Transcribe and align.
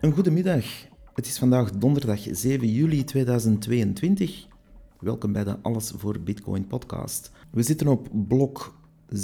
Een 0.00 0.12
goede 0.12 0.30
middag. 0.30 0.64
Het 1.14 1.26
is 1.26 1.38
vandaag 1.38 1.70
donderdag 1.70 2.20
7 2.30 2.72
juli 2.72 3.04
2022. 3.04 4.46
Welkom 5.00 5.32
bij 5.32 5.44
de 5.44 5.56
Alles 5.62 5.92
voor 5.96 6.20
Bitcoin 6.20 6.66
podcast. 6.66 7.30
We 7.50 7.62
zitten 7.62 7.88
op 7.88 8.08
blok 8.28 8.74
743.978. 9.14 9.18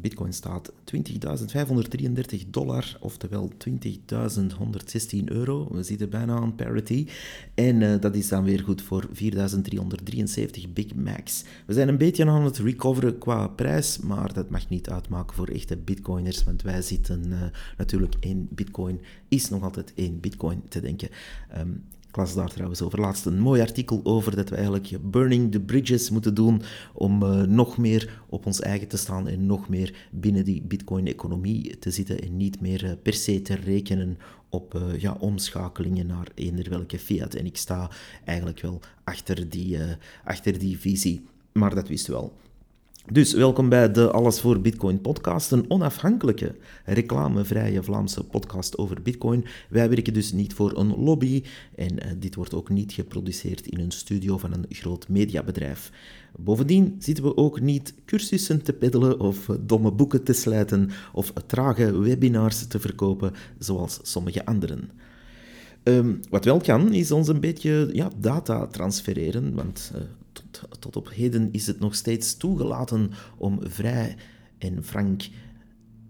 Bitcoin 0.00 0.32
staat 0.32 0.72
20.533 0.84 2.50
dollar, 2.50 2.96
oftewel 3.00 3.50
20.116 3.68 5.24
euro. 5.24 5.68
We 5.72 5.82
zitten 5.82 6.10
bijna 6.10 6.34
aan 6.34 6.54
parity. 6.54 7.06
En 7.54 7.80
uh, 7.80 8.00
dat 8.00 8.14
is 8.14 8.28
dan 8.28 8.44
weer 8.44 8.60
goed 8.60 8.82
voor 8.82 9.08
4.373 9.08 10.72
Big 10.72 10.94
Macs. 10.94 11.44
We 11.66 11.72
zijn 11.72 11.88
een 11.88 11.98
beetje 11.98 12.26
aan 12.26 12.44
het 12.44 12.58
recoveren 12.58 13.18
qua 13.18 13.48
prijs, 13.48 13.98
maar 13.98 14.32
dat 14.32 14.50
mag 14.50 14.68
niet 14.68 14.90
uitmaken 14.90 15.36
voor 15.36 15.48
echte 15.48 15.76
Bitcoiners, 15.76 16.44
want 16.44 16.62
wij 16.62 16.82
zitten 16.82 17.24
uh, 17.26 17.42
natuurlijk 17.76 18.14
in 18.20 18.48
Bitcoin, 18.50 19.00
is 19.28 19.48
nog 19.48 19.62
altijd 19.62 19.92
één 19.94 20.20
Bitcoin 20.20 20.62
te 20.68 20.80
denken. 20.80 21.08
Um, 21.58 21.84
ik 22.14 22.20
las 22.20 22.34
daar 22.34 22.50
trouwens 22.50 22.82
over 22.82 23.00
laatst 23.00 23.26
een 23.26 23.38
mooi 23.38 23.60
artikel 23.60 24.00
over 24.04 24.36
dat 24.36 24.48
we 24.48 24.54
eigenlijk 24.54 24.96
burning 25.02 25.52
the 25.52 25.60
bridges 25.60 26.10
moeten 26.10 26.34
doen 26.34 26.62
om 26.92 27.22
uh, 27.22 27.42
nog 27.42 27.78
meer 27.78 28.22
op 28.28 28.46
ons 28.46 28.60
eigen 28.60 28.88
te 28.88 28.96
staan 28.96 29.28
en 29.28 29.46
nog 29.46 29.68
meer 29.68 30.08
binnen 30.10 30.44
die 30.44 30.62
bitcoin-economie 30.62 31.78
te 31.78 31.90
zitten 31.90 32.20
en 32.20 32.36
niet 32.36 32.60
meer 32.60 32.84
uh, 32.84 32.90
per 33.02 33.12
se 33.12 33.42
te 33.42 33.54
rekenen 33.54 34.18
op 34.48 34.74
uh, 34.74 35.00
ja, 35.00 35.16
omschakelingen 35.18 36.06
naar 36.06 36.28
eender 36.34 36.70
welke 36.70 36.98
fiat. 36.98 37.34
En 37.34 37.46
ik 37.46 37.56
sta 37.56 37.90
eigenlijk 38.24 38.60
wel 38.60 38.80
achter 39.04 39.48
die, 39.48 39.78
achter 40.24 40.58
die 40.58 40.78
visie, 40.78 41.26
maar 41.52 41.74
dat 41.74 41.88
wist 41.88 42.06
wel. 42.06 42.32
Dus 43.12 43.32
welkom 43.32 43.68
bij 43.68 43.92
de 43.92 44.10
Alles 44.10 44.40
voor 44.40 44.60
Bitcoin 44.60 45.00
podcast, 45.00 45.50
een 45.50 45.70
onafhankelijke, 45.70 46.54
reclamevrije 46.84 47.82
Vlaamse 47.82 48.24
podcast 48.24 48.78
over 48.78 49.02
Bitcoin. 49.02 49.44
Wij 49.68 49.88
werken 49.88 50.12
dus 50.12 50.32
niet 50.32 50.54
voor 50.54 50.78
een 50.78 50.96
lobby 50.96 51.42
en 51.74 51.92
uh, 51.92 52.12
dit 52.18 52.34
wordt 52.34 52.54
ook 52.54 52.68
niet 52.68 52.92
geproduceerd 52.92 53.66
in 53.66 53.80
een 53.80 53.90
studio 53.90 54.38
van 54.38 54.52
een 54.52 54.66
groot 54.68 55.08
mediabedrijf. 55.08 55.90
Bovendien 56.38 56.96
zitten 56.98 57.24
we 57.24 57.36
ook 57.36 57.60
niet 57.60 57.94
cursussen 58.04 58.62
te 58.62 58.72
peddelen 58.72 59.20
of 59.20 59.48
domme 59.60 59.92
boeken 59.92 60.22
te 60.22 60.32
slijten 60.32 60.90
of 61.12 61.32
trage 61.46 61.98
webinars 61.98 62.66
te 62.66 62.80
verkopen 62.80 63.32
zoals 63.58 63.98
sommige 64.02 64.44
anderen. 64.44 64.90
Um, 65.82 66.20
wat 66.30 66.44
wel 66.44 66.60
kan, 66.60 66.92
is 66.92 67.10
ons 67.10 67.28
een 67.28 67.40
beetje 67.40 67.90
ja, 67.92 68.08
data 68.16 68.66
transfereren, 68.66 69.54
want 69.54 69.92
uh, 69.94 70.00
tot, 70.78 70.96
op 70.96 71.10
heden 71.10 71.48
is 71.52 71.66
het 71.66 71.80
nog 71.80 71.94
steeds 71.94 72.36
toegelaten 72.36 73.10
om 73.36 73.58
vrij 73.62 74.16
en 74.58 74.84
frank 74.84 75.28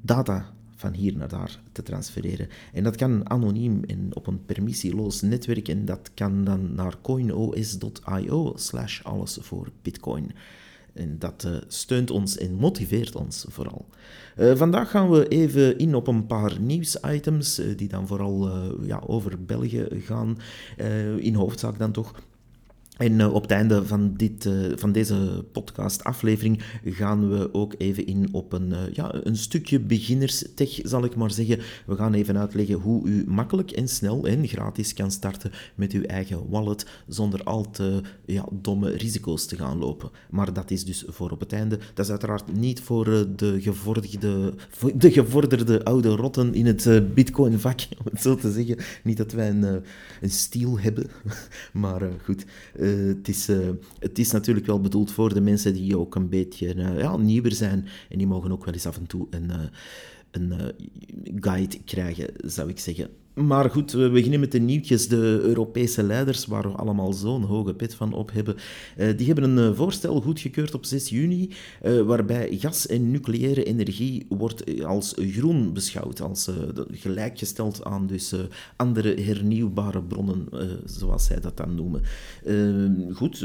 data 0.00 0.54
van 0.76 0.92
hier 0.92 1.16
naar 1.16 1.28
daar 1.28 1.60
te 1.72 1.82
transfereren. 1.82 2.48
En 2.72 2.84
dat 2.84 2.96
kan 2.96 3.30
anoniem 3.30 3.84
en 3.84 4.10
op 4.12 4.26
een 4.26 4.44
permissieloos 4.44 5.20
netwerk 5.20 5.68
en 5.68 5.84
dat 5.84 6.10
kan 6.14 6.44
dan 6.44 6.74
naar 6.74 6.94
coinos.io 7.02 8.52
slash 8.56 9.02
alles 9.02 9.38
voor 9.40 9.68
bitcoin. 9.82 10.32
En 10.92 11.18
dat 11.18 11.44
uh, 11.46 11.56
steunt 11.68 12.10
ons 12.10 12.38
en 12.38 12.54
motiveert 12.54 13.16
ons 13.16 13.44
vooral. 13.48 13.86
Uh, 14.38 14.56
vandaag 14.56 14.90
gaan 14.90 15.10
we 15.10 15.28
even 15.28 15.78
in 15.78 15.94
op 15.94 16.06
een 16.06 16.26
paar 16.26 16.60
nieuwsitems, 16.60 17.58
uh, 17.58 17.76
die 17.76 17.88
dan 17.88 18.06
vooral 18.06 18.50
ja, 18.82 19.02
over 19.06 19.44
België 19.44 19.86
gaan. 19.90 20.38
in 21.18 21.34
hoofdzaak 21.34 21.78
dan 21.78 21.92
toch. 21.92 22.14
En 22.96 23.12
uh, 23.12 23.34
op 23.34 23.42
het 23.42 23.50
einde 23.50 23.86
van, 23.86 24.14
dit, 24.16 24.44
uh, 24.44 24.72
van 24.76 24.92
deze 24.92 25.44
podcast-aflevering 25.52 26.62
gaan 26.84 27.28
we 27.28 27.54
ook 27.54 27.74
even 27.78 28.06
in 28.06 28.28
op 28.32 28.52
een, 28.52 28.68
uh, 28.68 28.78
ja, 28.92 29.14
een 29.22 29.36
stukje 29.36 29.80
beginnerstech, 29.80 30.80
zal 30.82 31.04
ik 31.04 31.16
maar 31.16 31.30
zeggen. 31.30 31.58
We 31.86 31.96
gaan 31.96 32.14
even 32.14 32.38
uitleggen 32.38 32.74
hoe 32.74 33.06
u 33.06 33.24
makkelijk 33.26 33.70
en 33.70 33.88
snel 33.88 34.26
en 34.26 34.48
gratis 34.48 34.92
kan 34.92 35.10
starten 35.10 35.50
met 35.74 35.92
uw 35.92 36.02
eigen 36.02 36.48
wallet, 36.48 36.86
zonder 37.06 37.42
al 37.42 37.70
te 37.70 38.00
ja, 38.24 38.46
domme 38.52 38.90
risico's 38.90 39.46
te 39.46 39.56
gaan 39.56 39.78
lopen. 39.78 40.10
Maar 40.30 40.52
dat 40.52 40.70
is 40.70 40.84
dus 40.84 41.04
voor 41.06 41.30
op 41.30 41.40
het 41.40 41.52
einde. 41.52 41.78
Dat 41.94 42.04
is 42.04 42.10
uiteraard 42.10 42.52
niet 42.52 42.80
voor 42.80 43.04
de, 43.36 43.60
gevorderde, 43.60 44.54
de 44.94 45.10
gevorderde 45.10 45.84
oude 45.84 46.08
rotten 46.08 46.54
in 46.54 46.66
het 46.66 47.14
bitcoin-vak, 47.14 47.80
om 47.98 48.04
het 48.10 48.22
zo 48.22 48.34
te 48.34 48.52
zeggen. 48.52 48.76
Niet 49.02 49.16
dat 49.16 49.32
wij 49.32 49.48
een, 49.48 49.82
een 50.20 50.30
stiel 50.30 50.78
hebben, 50.78 51.06
maar 51.72 52.02
goed... 52.22 52.44
Uh, 52.84 53.08
het, 53.16 53.28
is, 53.28 53.48
uh, 53.48 53.68
het 53.98 54.18
is 54.18 54.30
natuurlijk 54.30 54.66
wel 54.66 54.80
bedoeld 54.80 55.12
voor 55.12 55.34
de 55.34 55.40
mensen 55.40 55.72
die 55.72 55.98
ook 55.98 56.14
een 56.14 56.28
beetje 56.28 56.74
uh, 56.74 56.98
ja, 56.98 57.16
nieuwer 57.16 57.52
zijn. 57.52 57.86
En 58.08 58.18
die 58.18 58.26
mogen 58.26 58.52
ook 58.52 58.64
wel 58.64 58.74
eens 58.74 58.86
af 58.86 58.96
en 58.96 59.06
toe 59.06 59.26
een, 59.30 59.50
een 60.30 60.52
guide 61.40 61.78
krijgen, 61.84 62.32
zou 62.36 62.68
ik 62.68 62.78
zeggen. 62.78 63.08
Maar 63.34 63.70
goed, 63.70 63.92
we 63.92 64.10
beginnen 64.10 64.40
met 64.40 64.52
de 64.52 64.58
nieuwtjes. 64.58 65.08
De 65.08 65.40
Europese 65.42 66.02
leiders, 66.02 66.46
waar 66.46 66.62
we 66.62 66.76
allemaal 66.76 67.12
zo'n 67.12 67.42
hoge 67.42 67.74
pet 67.74 67.94
van 67.94 68.12
op 68.12 68.32
hebben, 68.32 68.56
uh, 68.98 69.16
die 69.16 69.26
hebben 69.26 69.44
een 69.44 69.70
uh, 69.70 69.76
voorstel 69.76 70.20
goedgekeurd 70.20 70.74
op 70.74 70.84
6 70.84 71.08
juni, 71.08 71.50
uh, 71.82 72.00
waarbij 72.00 72.56
gas 72.58 72.86
en 72.86 73.10
nucleaire 73.10 73.64
energie 73.64 74.26
wordt 74.28 74.84
als 74.84 75.14
groen 75.16 75.72
beschouwd, 75.72 76.20
als 76.20 76.50
gelijkgesteld 76.90 77.84
aan 77.84 78.06
dus 78.06 78.34
andere 78.76 79.20
hernieuwbare 79.20 80.02
bronnen, 80.02 80.48
zoals 80.84 81.24
zij 81.24 81.40
dat 81.40 81.56
dan 81.56 81.74
noemen. 81.74 82.02
goed, 83.14 83.40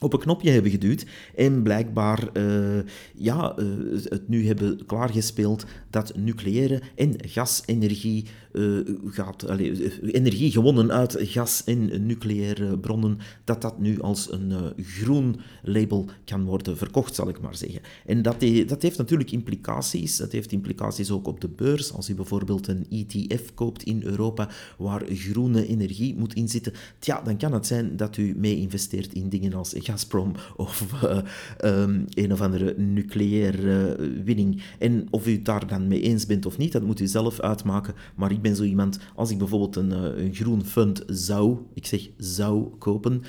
op 0.00 0.12
een 0.12 0.18
knopje 0.18 0.50
hebben 0.50 0.70
geduwd 0.70 1.06
en 1.34 1.62
blijkbaar 1.62 2.28
uh, 2.32 2.80
ja, 3.14 3.58
uh, 3.58 3.66
het 4.04 4.28
nu 4.28 4.46
hebben 4.46 4.86
klaargespeeld 4.86 5.64
dat 5.90 6.16
nucleaire 6.16 6.80
en 6.94 7.14
gasenergie 7.26 8.26
uh, 8.52 8.80
gaat, 9.04 9.48
allez, 9.48 9.98
energie 10.02 10.50
gewonnen 10.50 10.92
uit 10.92 11.16
gas 11.18 11.64
en 11.64 12.06
nucleaire 12.06 12.78
bronnen, 12.78 13.18
dat 13.44 13.62
dat 13.62 13.78
nu 13.78 14.00
als 14.00 14.32
een 14.32 14.52
groen 14.76 15.40
label 15.62 16.06
kan 16.24 16.44
worden 16.44 16.76
verkocht, 16.76 17.14
zal 17.14 17.28
ik 17.28 17.40
maar 17.40 17.56
zeggen. 17.56 17.80
En 18.06 18.22
dat, 18.22 18.36
dat 18.66 18.82
heeft 18.82 18.98
natuurlijk 18.98 19.30
implicaties. 19.32 20.16
Dat 20.16 20.32
heeft 20.32 20.52
implicaties 20.52 21.10
ook 21.10 21.26
op 21.26 21.40
de 21.40 21.48
beurs. 21.48 21.92
Als 21.92 22.08
u 22.08 22.14
bijvoorbeeld 22.14 22.66
een 22.66 22.86
ETF 22.90 23.54
koopt 23.54 23.82
in 23.82 24.02
Europa 24.02 24.48
waar 24.78 25.02
groene 25.08 25.66
energie 25.66 26.16
moet 26.16 26.34
inzitten, 26.34 26.72
tja, 26.98 27.22
dan 27.22 27.36
kan 27.36 27.52
het 27.52 27.66
zijn 27.66 27.96
dat 27.96 28.16
u 28.16 28.34
mee 28.36 28.56
investeert 28.56 29.12
in 29.12 29.28
dingen 29.28 29.54
als 29.54 29.74
Gazprom 29.90 30.32
of 30.56 30.86
uh, 31.04 31.18
um, 31.82 32.04
een 32.08 32.32
of 32.32 32.40
andere 32.40 32.74
nucleaire 32.76 33.96
uh, 33.98 34.24
winning. 34.24 34.62
En 34.78 35.06
of 35.10 35.26
u 35.26 35.32
het 35.32 35.44
daar 35.44 35.66
dan 35.66 35.88
mee 35.88 36.00
eens 36.00 36.26
bent 36.26 36.46
of 36.46 36.58
niet, 36.58 36.72
dat 36.72 36.82
moet 36.82 37.00
u 37.00 37.06
zelf 37.06 37.40
uitmaken. 37.40 37.94
Maar 38.14 38.30
ik 38.30 38.42
ben 38.42 38.56
zo 38.56 38.62
iemand, 38.62 38.98
als 39.14 39.30
ik 39.30 39.38
bijvoorbeeld 39.38 39.76
een, 39.76 39.90
uh, 39.90 40.24
een 40.24 40.34
groen 40.34 40.64
fund 40.64 41.02
zou, 41.06 41.58
ik 41.74 41.86
zeg 41.86 42.08
zou 42.16 42.68
kopen, 42.78 43.22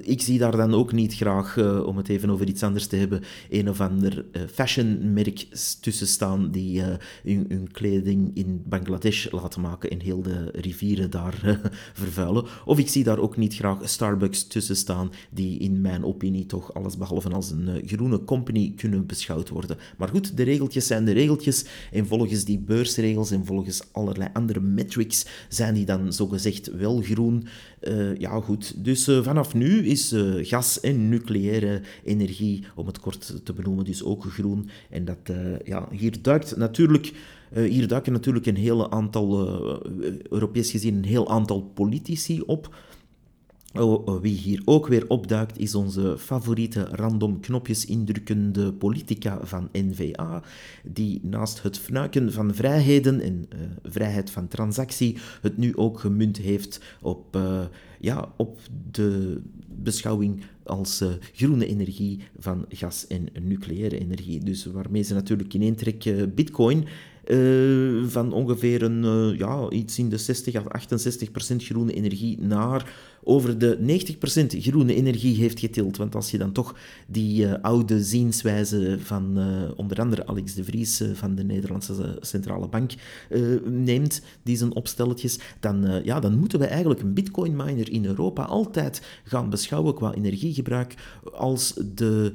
ik 0.00 0.22
zie 0.22 0.38
daar 0.38 0.56
dan 0.56 0.74
ook 0.74 0.92
niet 0.92 1.14
graag, 1.14 1.58
om 1.84 1.96
het 1.96 2.08
even 2.08 2.30
over 2.30 2.48
iets 2.48 2.62
anders 2.62 2.86
te 2.86 2.96
hebben, 2.96 3.22
een 3.50 3.68
of 3.68 3.80
ander 3.80 4.24
fashionmerk 4.52 5.46
tussen 5.80 6.06
staan 6.06 6.50
die 6.50 6.82
hun, 7.22 7.44
hun, 7.48 7.68
kleding 7.72 8.30
in 8.34 8.62
Bangladesh 8.66 9.30
laten 9.30 9.60
maken 9.60 9.90
en 9.90 10.00
heel 10.00 10.22
de 10.22 10.50
rivieren 10.52 11.10
daar 11.10 11.60
vervuilen. 11.92 12.44
Of 12.64 12.78
ik 12.78 12.88
zie 12.88 13.04
daar 13.04 13.18
ook 13.18 13.36
niet 13.36 13.54
graag 13.54 13.78
Starbucks 13.88 14.46
tussen 14.46 14.76
staan 14.76 15.10
die 15.30 15.58
in 15.58 15.73
mijn 15.80 16.04
opinie 16.04 16.46
toch 16.46 16.74
alles 16.74 16.96
behalve 16.96 17.30
als 17.30 17.50
een 17.50 17.68
uh, 17.68 17.86
groene 17.86 18.24
company 18.24 18.72
kunnen 18.76 19.06
beschouwd 19.06 19.48
worden. 19.48 19.76
Maar 19.98 20.08
goed, 20.08 20.36
de 20.36 20.42
regeltjes 20.42 20.86
zijn 20.86 21.04
de 21.04 21.12
regeltjes 21.12 21.64
en 21.92 22.06
volgens 22.06 22.44
die 22.44 22.58
beursregels 22.58 23.30
en 23.30 23.44
volgens 23.44 23.82
allerlei 23.92 24.30
andere 24.32 24.60
metrics 24.60 25.26
zijn 25.48 25.74
die 25.74 25.84
dan 25.84 26.12
zogezegd 26.12 26.70
wel 26.76 27.00
groen. 27.00 27.46
Uh, 27.82 28.16
ja 28.16 28.40
goed, 28.40 28.84
dus 28.84 29.08
uh, 29.08 29.22
vanaf 29.22 29.54
nu 29.54 29.86
is 29.86 30.14
gas 30.42 30.80
en 30.80 31.08
nucleaire 31.08 31.80
energie, 32.04 32.64
om 32.74 32.86
het 32.86 33.00
kort 33.00 33.40
te 33.44 33.52
benoemen, 33.52 33.84
dus 33.84 34.04
ook 34.04 34.24
groen. 34.24 34.68
En 34.90 35.04
dat, 35.04 35.18
ja, 35.64 35.88
hier 35.90 36.22
duikt 36.22 36.56
natuurlijk... 36.56 37.12
Hier 37.54 37.88
duiken 37.88 38.12
natuurlijk 38.12 38.46
een 38.46 38.56
hele 38.56 38.90
aantal, 38.90 39.48
Europees 40.30 40.70
gezien, 40.70 40.96
een 40.96 41.04
heel 41.04 41.28
aantal 41.28 41.62
politici 41.62 42.40
op. 42.40 42.74
Oh, 43.78 44.06
oh, 44.06 44.20
wie 44.20 44.36
hier 44.36 44.62
ook 44.64 44.86
weer 44.86 45.04
opduikt 45.08 45.58
is 45.58 45.74
onze 45.74 46.18
favoriete 46.18 46.86
random 46.90 47.40
knopjes 47.40 47.84
indrukkende 47.84 48.72
politica 48.72 49.38
van 49.42 49.68
NVA, 49.72 50.42
die 50.84 51.20
naast 51.22 51.62
het 51.62 51.78
fnuiken 51.78 52.32
van 52.32 52.54
vrijheden 52.54 53.20
en 53.20 53.46
uh, 53.54 53.60
vrijheid 53.82 54.30
van 54.30 54.48
transactie 54.48 55.18
het 55.40 55.56
nu 55.56 55.76
ook 55.76 56.00
gemunt 56.00 56.36
heeft 56.36 56.80
op, 57.00 57.36
uh, 57.36 57.60
ja, 58.00 58.32
op 58.36 58.58
de 58.90 59.40
beschouwing 59.68 60.42
als 60.62 61.02
uh, 61.02 61.08
groene 61.32 61.66
energie 61.66 62.20
van 62.38 62.64
gas 62.68 63.06
en 63.06 63.28
nucleaire 63.42 63.98
energie. 63.98 64.44
Dus 64.44 64.64
waarmee 64.64 65.02
ze 65.02 65.14
natuurlijk 65.14 65.54
in 65.54 65.62
één 65.62 65.76
trek 65.76 66.34
bitcoin 66.34 66.86
van 68.06 68.32
ongeveer 68.32 68.82
een, 68.82 69.34
ja, 69.36 69.70
iets 69.70 69.98
in 69.98 70.08
de 70.08 70.18
60 70.18 70.56
of 70.56 70.68
68 70.68 71.30
procent 71.30 71.64
groene 71.64 71.92
energie 71.92 72.40
naar 72.40 72.92
over 73.24 73.58
de 73.58 73.76
90 73.80 74.18
procent 74.18 74.54
groene 74.58 74.94
energie 74.94 75.36
heeft 75.36 75.60
getild. 75.60 75.96
Want 75.96 76.14
als 76.14 76.30
je 76.30 76.38
dan 76.38 76.52
toch 76.52 76.74
die 77.06 77.46
uh, 77.46 77.54
oude 77.62 78.04
zienswijze 78.04 78.96
van 79.00 79.38
onder 79.76 80.00
andere 80.00 80.26
Alex 80.26 80.54
de 80.54 80.64
Vries 80.64 81.02
van 81.12 81.34
de 81.34 81.44
Nederlandse 81.44 82.18
Centrale 82.20 82.68
Bank 82.68 82.92
neemt, 83.64 84.22
die 84.42 84.56
zijn 84.56 84.74
opstelletjes, 84.74 85.38
dan, 85.60 86.00
ja, 86.04 86.20
dan 86.20 86.38
moeten 86.38 86.58
we 86.58 86.66
eigenlijk 86.66 87.00
een 87.00 87.14
bitcoin 87.14 87.56
miner 87.56 87.90
in 87.90 88.04
Europa 88.04 88.42
altijd 88.42 89.02
gaan 89.24 89.50
beschouwen 89.50 89.94
qua 89.94 90.14
energiegebruik 90.14 90.94
als 91.32 91.74
de 91.94 92.32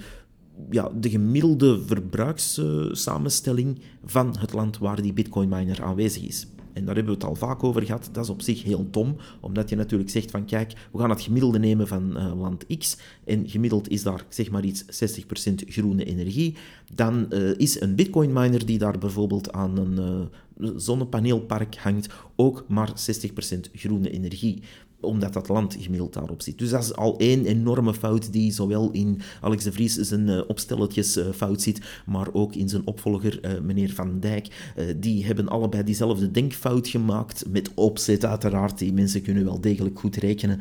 ja, 0.69 0.91
de 0.95 1.09
gemiddelde 1.09 1.81
verbruikssamenstelling 1.85 3.79
van 4.05 4.35
het 4.39 4.53
land 4.53 4.77
waar 4.77 5.01
die 5.01 5.13
bitcoin 5.13 5.49
miner 5.49 5.83
aanwezig 5.83 6.23
is. 6.23 6.47
En 6.73 6.85
daar 6.85 6.95
hebben 6.95 7.13
we 7.13 7.19
het 7.19 7.29
al 7.29 7.35
vaak 7.35 7.63
over 7.63 7.81
gehad. 7.81 8.09
Dat 8.11 8.23
is 8.23 8.29
op 8.29 8.41
zich 8.41 8.63
heel 8.63 8.87
dom, 8.91 9.15
omdat 9.39 9.69
je 9.69 9.75
natuurlijk 9.75 10.09
zegt 10.09 10.31
van 10.31 10.45
kijk, 10.45 10.73
we 10.91 10.99
gaan 10.99 11.09
het 11.09 11.21
gemiddelde 11.21 11.59
nemen 11.59 11.87
van 11.87 12.17
uh, 12.17 12.39
land 12.39 12.65
X 12.77 12.97
en 13.25 13.49
gemiddeld 13.49 13.89
is 13.89 14.03
daar 14.03 14.25
zeg 14.29 14.51
maar 14.51 14.63
iets 14.63 14.83
60% 14.83 15.53
groene 15.67 16.03
energie. 16.03 16.55
Dan 16.93 17.25
uh, 17.29 17.57
is 17.57 17.81
een 17.81 17.95
bitcoin 17.95 18.33
miner 18.33 18.65
die 18.65 18.77
daar 18.77 18.97
bijvoorbeeld 18.97 19.51
aan 19.51 19.77
een 19.77 20.29
uh, 20.59 20.69
zonnepaneelpark 20.75 21.75
hangt 21.75 22.13
ook 22.35 22.65
maar 22.67 22.89
60% 22.89 23.59
groene 23.73 24.09
energie 24.09 24.61
omdat 25.01 25.33
dat 25.33 25.47
land 25.47 25.75
gemiddeld 25.79 26.13
daarop 26.13 26.41
zit. 26.41 26.57
Dus 26.57 26.69
dat 26.69 26.83
is 26.83 26.95
al 26.95 27.17
één 27.17 27.45
enorme 27.45 27.93
fout 27.93 28.31
die 28.33 28.51
zowel 28.51 28.91
in 28.91 29.21
Alex 29.41 29.63
de 29.63 29.71
Vries 29.71 29.95
zijn 29.95 30.27
uh, 30.27 30.41
opstelletjes 30.47 31.17
uh, 31.17 31.25
fout 31.29 31.61
zit, 31.61 31.81
maar 32.05 32.33
ook 32.33 32.55
in 32.55 32.69
zijn 32.69 32.87
opvolger, 32.87 33.45
uh, 33.45 33.59
meneer 33.59 33.93
Van 33.93 34.19
Dijk. 34.19 34.73
die 34.97 35.25
hebben 35.25 35.47
allebei 35.47 35.83
diezelfde 35.83 36.31
denkfout 36.31 36.87
gemaakt, 36.87 37.45
met 37.49 37.71
opzet 37.73 38.25
uiteraard. 38.25 38.77
Die 38.77 38.93
mensen 38.93 39.21
kunnen 39.21 39.43
wel 39.43 39.61
degelijk 39.61 39.99
goed 39.99 40.15
rekenen, 40.15 40.59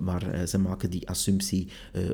maar 0.00 0.48
ze 0.48 0.58
maken 0.58 0.90
die 0.90 1.08
assumptie 1.08 1.68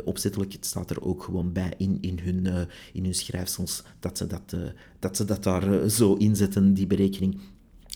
opzettelijk. 0.05 0.53
Het 0.53 0.67
staat 0.67 0.91
er 0.91 1.03
ook 1.03 1.23
gewoon 1.23 1.53
bij 1.53 1.73
in, 1.77 1.99
in, 2.01 2.19
hun, 2.23 2.69
in 2.93 3.05
hun 3.05 3.15
schrijfsels 3.15 3.83
dat 4.01 4.19
ze 4.19 4.27
dat, 4.27 4.57
dat, 4.99 5.17
ze 5.17 5.25
dat 5.25 5.43
daar 5.43 5.89
zo 5.89 6.15
inzetten, 6.15 6.75
die 6.75 6.87
berekening. 6.87 7.41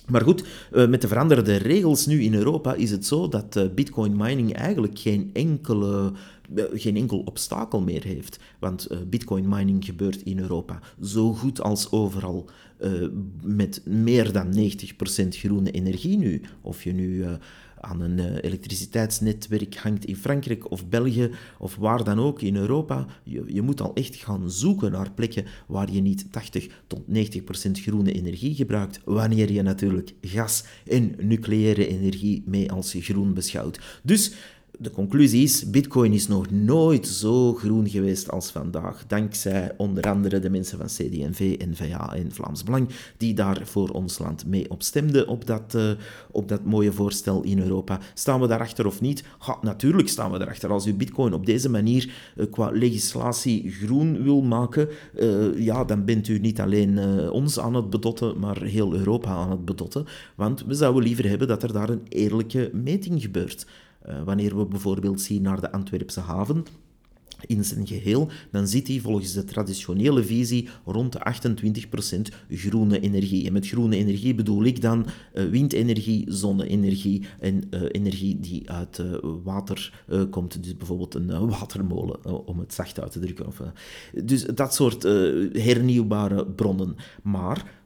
Maar 0.09 0.23
goed, 0.23 0.45
eh, 0.73 0.89
met 0.89 1.01
de 1.01 1.09
veranderde 1.09 1.56
regels 1.56 2.06
nu 2.06 2.23
in 2.23 2.35
Europa 2.35 2.75
is 2.75 2.91
het 2.91 3.06
zo 3.06 3.29
dat 3.29 3.56
eh, 3.56 3.65
bitcoin 3.75 4.17
mining 4.17 4.53
eigenlijk 4.53 4.99
geen, 4.99 5.31
enkele, 5.33 6.12
eh, 6.55 6.65
geen 6.73 6.97
enkel 6.97 7.19
obstakel 7.19 7.81
meer 7.81 8.05
heeft. 8.05 8.39
Want 8.59 8.89
bitcoin 9.09 9.49
mining 9.49 9.85
gebeurt 9.85 10.23
in 10.23 10.39
Europa 10.39 10.81
zo 11.03 11.33
goed 11.33 11.61
als 11.61 11.91
overal 11.91 12.49
met 13.43 13.81
meer 13.85 14.33
dan 14.33 14.55
90% 14.55 15.37
groene 15.37 15.71
energie 15.71 16.19
nu. 16.19 16.43
Of 16.61 16.85
je 16.85 16.93
nu 16.93 17.25
aan 17.85 18.01
een 18.01 18.19
uh, 18.19 18.25
elektriciteitsnetwerk 18.41 19.77
hangt 19.77 20.05
in 20.05 20.17
Frankrijk 20.17 20.71
of 20.71 20.89
België 20.89 21.31
of 21.59 21.77
waar 21.77 22.05
dan 22.05 22.21
ook 22.21 22.43
in 22.43 22.57
Europa. 22.57 23.07
Je, 23.23 23.45
je 23.47 23.63
moet 23.63 23.81
al 23.81 23.95
echt 23.95 24.17
gaan 24.17 24.51
zoeken 24.51 24.93
naar 24.93 25.13
plekken 25.13 25.45
waar 25.67 25.93
je 25.93 26.01
niet 26.01 26.33
80 26.33 26.83
tot 26.87 27.09
90 27.09 27.45
procent 27.45 27.81
groene 27.81 28.13
energie 28.13 28.55
gebruikt, 28.55 29.01
wanneer 29.05 29.53
je 29.53 29.63
natuurlijk 29.63 30.15
gas 30.21 30.65
en 30.87 31.15
nucleaire 31.19 31.87
energie 31.87 32.43
mee 32.47 32.73
als 32.73 32.95
groen 32.99 33.35
beschouwt. 33.35 34.01
Dus 34.03 34.33
de 34.79 34.91
conclusie 34.91 35.43
is, 35.43 35.71
bitcoin 35.71 36.12
is 36.12 36.29
nog 36.29 36.50
nooit 36.50 37.06
zo 37.06 37.55
groen 37.55 37.88
geweest 37.88 38.31
als 38.31 38.50
vandaag, 38.50 39.06
dankzij 39.06 39.73
onder 39.76 40.04
andere 40.11 40.38
de 40.38 40.50
mensen 40.50 40.78
van 40.78 40.87
CD&V, 40.87 41.57
NVA 41.59 42.14
en 42.14 42.33
Vlaams 42.33 42.62
Belang, 42.62 42.88
die 43.16 43.35
daar 43.35 43.61
voor 43.64 43.88
ons 43.88 44.19
land 44.19 44.47
mee 44.47 44.71
op 44.71 44.83
stemden 44.83 45.28
op 45.28 45.47
dat, 45.47 45.75
uh, 45.76 45.90
op 46.31 46.49
dat 46.49 46.64
mooie 46.64 46.93
voorstel 46.93 47.43
in 47.43 47.59
Europa. 47.59 48.00
Staan 48.14 48.40
we 48.40 48.47
daarachter 48.47 48.87
of 48.87 49.00
niet? 49.00 49.25
Natuurlijk 49.62 50.09
staan 50.09 50.33
we 50.33 50.38
daarachter. 50.38 50.71
Als 50.71 50.87
u 50.87 50.95
bitcoin 50.95 51.35
op 51.35 51.47
deze 51.47 51.71
manier 51.71 52.12
uh, 52.37 52.47
qua 52.50 52.71
legislatie 52.71 53.71
groen 53.71 54.23
wil 54.23 54.43
maken, 54.43 54.88
uh, 55.19 55.59
ja, 55.59 55.85
dan 55.85 56.04
bent 56.04 56.28
u 56.28 56.38
niet 56.38 56.61
alleen 56.61 56.99
ons 57.31 57.59
aan 57.59 57.75
het 57.75 57.90
bedotten, 57.90 58.38
maar 58.38 58.62
heel 58.62 58.95
Europa 58.95 59.31
aan 59.31 59.50
het 59.50 59.64
bedotten. 59.64 60.07
Want 60.35 60.64
we 60.64 60.75
zouden 60.75 61.02
liever 61.02 61.28
hebben 61.28 61.49
dat 61.49 61.62
er 61.62 61.73
daar 61.73 61.90
een 61.90 62.07
eerlijke 62.09 62.71
meting 62.73 63.23
gebeurt. 63.23 63.66
Uh, 64.08 64.23
wanneer 64.23 64.56
we 64.56 64.66
bijvoorbeeld 64.66 65.20
zien 65.20 65.42
naar 65.42 65.61
de 65.61 65.73
Antwerpse 65.73 66.20
haven, 66.20 66.64
in 67.46 67.64
zijn 67.64 67.87
geheel, 67.87 68.28
dan 68.50 68.68
zit 68.68 68.88
hij 68.88 69.00
volgens 69.00 69.32
de 69.32 69.44
traditionele 69.44 70.25
visie 70.25 70.68
rond 70.84 71.12
de 71.12 71.20
28% 72.30 72.34
groene 72.50 73.00
energie. 73.00 73.46
En 73.46 73.52
met 73.52 73.68
groene 73.68 73.96
energie 73.96 74.34
bedoel 74.34 74.64
ik 74.64 74.80
dan 74.80 75.06
uh, 75.34 75.44
windenergie, 75.44 76.25
zonne-energie 76.32 77.26
en 77.40 77.62
uh, 77.70 77.82
energie 77.88 78.40
die 78.40 78.70
uit 78.70 79.02
water 79.44 80.04
komt. 80.30 80.62
Dus 80.62 80.76
bijvoorbeeld 80.76 81.14
een 81.14 81.49
watermolen, 81.49 82.46
om 82.46 82.58
het 82.58 82.75
zacht 82.75 83.00
uit 83.00 83.12
te 83.12 83.18
drukken. 83.18 83.46
Of, 83.46 83.62
dus 84.25 84.44
dat 84.44 84.75
soort 84.75 85.02
hernieuwbare 85.52 86.46
bronnen. 86.46 86.96
Maar 87.23 87.82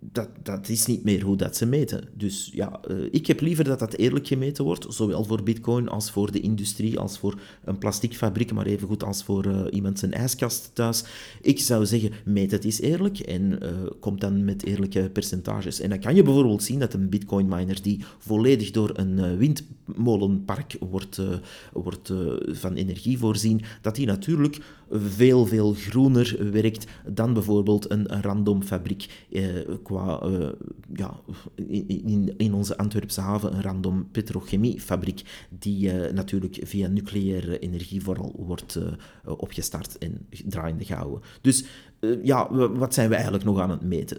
dat, 0.00 0.28
dat 0.42 0.68
is 0.68 0.86
niet 0.86 1.04
meer 1.04 1.22
hoe 1.22 1.36
dat 1.36 1.56
ze 1.56 1.66
meten. 1.66 2.08
Dus 2.14 2.50
ja, 2.52 2.80
uh, 2.90 3.08
ik 3.10 3.26
heb 3.26 3.40
liever 3.40 3.64
dat 3.64 3.78
dat 3.78 3.94
eerlijk 3.94 4.26
gemeten 4.26 4.64
wordt, 4.64 4.86
zowel 4.88 5.24
voor 5.24 5.42
bitcoin 5.42 5.88
als 5.88 6.10
voor 6.10 6.32
de 6.32 6.40
industrie, 6.40 6.98
als 6.98 7.18
voor 7.18 7.40
een 7.64 7.78
plasticfabriek, 7.78 8.52
maar 8.52 8.66
even 8.66 8.88
goed 8.88 9.04
als 9.04 9.24
voor 9.24 9.46
uh, 9.46 9.60
iemand 9.70 9.98
zijn 9.98 10.12
ijskast 10.12 10.70
thuis. 10.72 11.04
Ik 11.42 11.58
zou 11.58 11.86
zeggen, 11.86 12.12
meet 12.24 12.50
het 12.50 12.64
eens 12.64 12.80
eerlijk 12.80 13.18
en 13.18 13.42
uh, 13.62 13.68
kom 14.00 14.20
dan 14.20 14.44
met 14.44 14.64
eerlijke 14.64 15.10
percentages. 15.12 15.80
En 15.80 15.88
dan 15.88 15.98
kan 15.98 16.14
je 16.14 16.22
bijvoorbeeld 16.22 16.62
zien 16.62 16.78
dat 16.78 16.94
een 16.94 17.08
bitcoin 17.08 17.48
miner 17.48 17.82
die 17.82 18.04
volledig 18.18 18.70
door 18.70 18.90
een 18.94 19.36
windmolenpark 19.36 20.76
wordt, 20.80 21.20
wordt 21.72 22.12
van 22.46 22.74
energie 22.74 23.18
voorzien, 23.18 23.60
dat 23.80 23.94
die 23.94 24.06
natuurlijk 24.06 24.58
veel, 24.90 25.46
veel 25.46 25.72
groener 25.72 26.50
werkt 26.52 26.86
dan 27.06 27.32
bijvoorbeeld 27.32 27.90
een 27.90 28.22
random 28.22 28.62
fabriek 28.62 29.26
qua, 29.90 30.22
uh, 30.24 30.48
ja, 30.94 31.20
in, 31.66 32.34
in 32.36 32.54
onze 32.54 32.76
Antwerpse 32.76 33.20
haven 33.20 33.54
een 33.54 33.62
random 33.62 34.08
petrochemiefabriek 34.10 35.22
die 35.58 35.92
uh, 35.92 36.12
natuurlijk 36.12 36.58
via 36.62 36.88
nucleaire 36.88 37.58
energie 37.58 38.02
vooral 38.02 38.34
wordt 38.36 38.76
uh, 38.76 38.84
opgestart 39.38 39.98
en 39.98 40.26
draaiende 40.46 40.84
gehouden. 40.84 41.20
Dus 41.40 41.64
ja, 42.22 42.52
wat 42.72 42.94
zijn 42.94 43.08
we 43.08 43.14
eigenlijk 43.14 43.44
nog 43.44 43.58
aan 43.60 43.70
het 43.70 43.82
meten? 43.82 44.18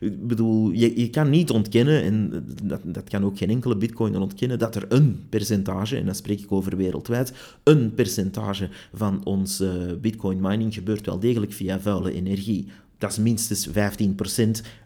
ik 0.00 0.26
bedoel, 0.26 0.70
je, 0.70 1.00
je 1.00 1.10
kan 1.10 1.30
niet 1.30 1.50
ontkennen, 1.50 2.02
en 2.02 2.44
dat, 2.62 2.80
dat 2.84 3.08
kan 3.08 3.24
ook 3.24 3.38
geen 3.38 3.50
enkele 3.50 3.76
bitcoin 3.76 4.16
ontkennen, 4.16 4.58
dat 4.58 4.74
er 4.74 4.84
een 4.88 5.26
percentage, 5.28 5.96
en 5.96 6.06
dan 6.06 6.14
spreek 6.14 6.40
ik 6.40 6.52
over 6.52 6.76
wereldwijd, 6.76 7.32
een 7.62 7.94
percentage 7.94 8.68
van 8.92 9.24
ons 9.24 9.62
bitcoin 10.00 10.40
mining 10.40 10.74
gebeurt 10.74 11.06
wel 11.06 11.18
degelijk 11.18 11.52
via 11.52 11.80
vuile 11.80 12.12
energie 12.12 12.68
dat 12.98 13.10
is 13.10 13.18
minstens 13.18 13.68
15% 13.68 13.72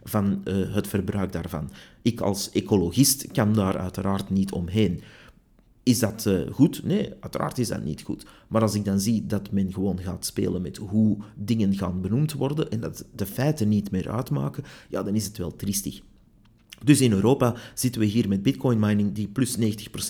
van 0.03 0.41
uh, 0.43 0.73
het 0.73 0.87
verbruik 0.87 1.31
daarvan. 1.31 1.71
Ik 2.01 2.21
als 2.21 2.49
ecologist 2.51 3.31
kan 3.31 3.53
daar 3.53 3.77
uiteraard 3.77 4.29
niet 4.29 4.51
omheen. 4.51 5.01
Is 5.83 5.99
dat 5.99 6.25
uh, 6.27 6.51
goed? 6.51 6.83
Nee, 6.83 7.13
uiteraard 7.19 7.57
is 7.57 7.67
dat 7.67 7.83
niet 7.83 8.01
goed. 8.01 8.25
Maar 8.47 8.61
als 8.61 8.75
ik 8.75 8.85
dan 8.85 8.99
zie 8.99 9.25
dat 9.25 9.51
men 9.51 9.73
gewoon 9.73 9.99
gaat 9.99 10.25
spelen 10.25 10.61
met 10.61 10.77
hoe 10.77 11.17
dingen 11.35 11.73
gaan 11.77 12.01
benoemd 12.01 12.33
worden 12.33 12.71
en 12.71 12.79
dat 12.79 13.05
de 13.15 13.25
feiten 13.25 13.69
niet 13.69 13.91
meer 13.91 14.11
uitmaken, 14.11 14.63
ja, 14.89 15.03
dan 15.03 15.15
is 15.15 15.25
het 15.25 15.37
wel 15.37 15.55
triestig. 15.55 16.01
Dus 16.83 17.01
in 17.01 17.11
Europa 17.11 17.55
zitten 17.73 18.01
we 18.01 18.07
hier 18.07 18.27
met 18.27 18.43
bitcoin 18.43 18.79
mining 18.79 19.13
die 19.13 19.27
plus 19.27 19.57
90% 19.57 19.61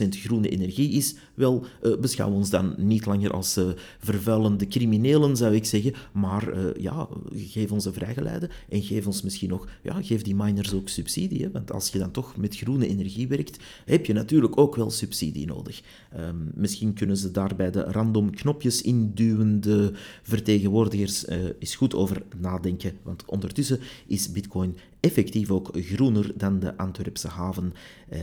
groene 0.10 0.50
energie 0.50 0.92
is. 0.92 1.16
Wel, 1.34 1.66
uh, 1.84 1.98
beschouwen 1.98 2.38
we 2.38 2.44
ons 2.44 2.52
dan 2.52 2.74
niet 2.78 3.06
langer 3.06 3.32
als 3.32 3.58
uh, 3.58 3.70
vervuilende 4.00 4.68
criminelen, 4.68 5.38
zou 5.38 5.56
ik 5.56 5.66
zeggen. 5.66 5.94
Maar 6.12 6.58
uh, 6.58 6.66
ja, 6.78 7.08
geef 7.36 7.72
ons 7.72 7.86
een 7.86 7.94
vrijgeleide 7.94 8.50
en 8.70 8.82
geef 8.82 9.06
ons 9.06 9.22
misschien 9.22 9.50
nog, 9.50 9.68
ja, 9.84 10.02
geef 10.02 10.22
die 10.22 10.36
miners 10.36 10.74
ook 10.74 10.90
subsidie. 10.90 11.50
Want 11.50 11.72
als 11.72 11.90
je 11.90 12.00
dan 12.00 12.12
toch 12.12 12.38
met 12.38 12.58
groene 12.58 12.88
energie 12.88 13.28
werkt, 13.28 13.60
heb 13.86 14.06
je 14.06 14.14
natuurlijk 14.14 14.58
ook 14.58 14.76
wel 14.76 14.90
subsidie 14.90 15.46
nodig. 15.46 15.82
Um, 16.18 16.52
misschien 16.56 16.94
kunnen 16.94 17.18
ze 17.18 17.32
daarbij 17.32 17.72
de 17.72 17.84
random 17.84 18.36
knopjes 18.36 18.82
induwende 18.82 19.94
vertegenwoordigers 20.24 21.28
eens 21.60 21.76
goed 21.76 21.96
over 21.96 22.24
nadenken. 22.40 22.94
Want 23.04 23.26
ondertussen 23.26 23.80
is 24.08 24.32
bitcoin 24.32 24.76
effectief 25.02 25.52
ook 25.52 25.70
groener 25.74 26.32
dan 26.36 26.60
de 26.60 26.78
Antwerpse 26.78 27.28
haven. 27.28 27.74
Eh, 28.10 28.20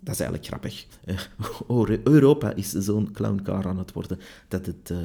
dat 0.00 0.14
is 0.14 0.20
eigenlijk 0.20 0.46
grappig. 0.46 0.86
Uh, 1.70 1.98
Europa 2.04 2.54
is 2.54 2.70
zo'n 2.70 3.12
clowncar 3.12 3.66
aan 3.66 3.78
het 3.78 3.92
worden 3.92 4.18
dat 4.48 4.66
het 4.66 4.90
uh, 4.92 4.98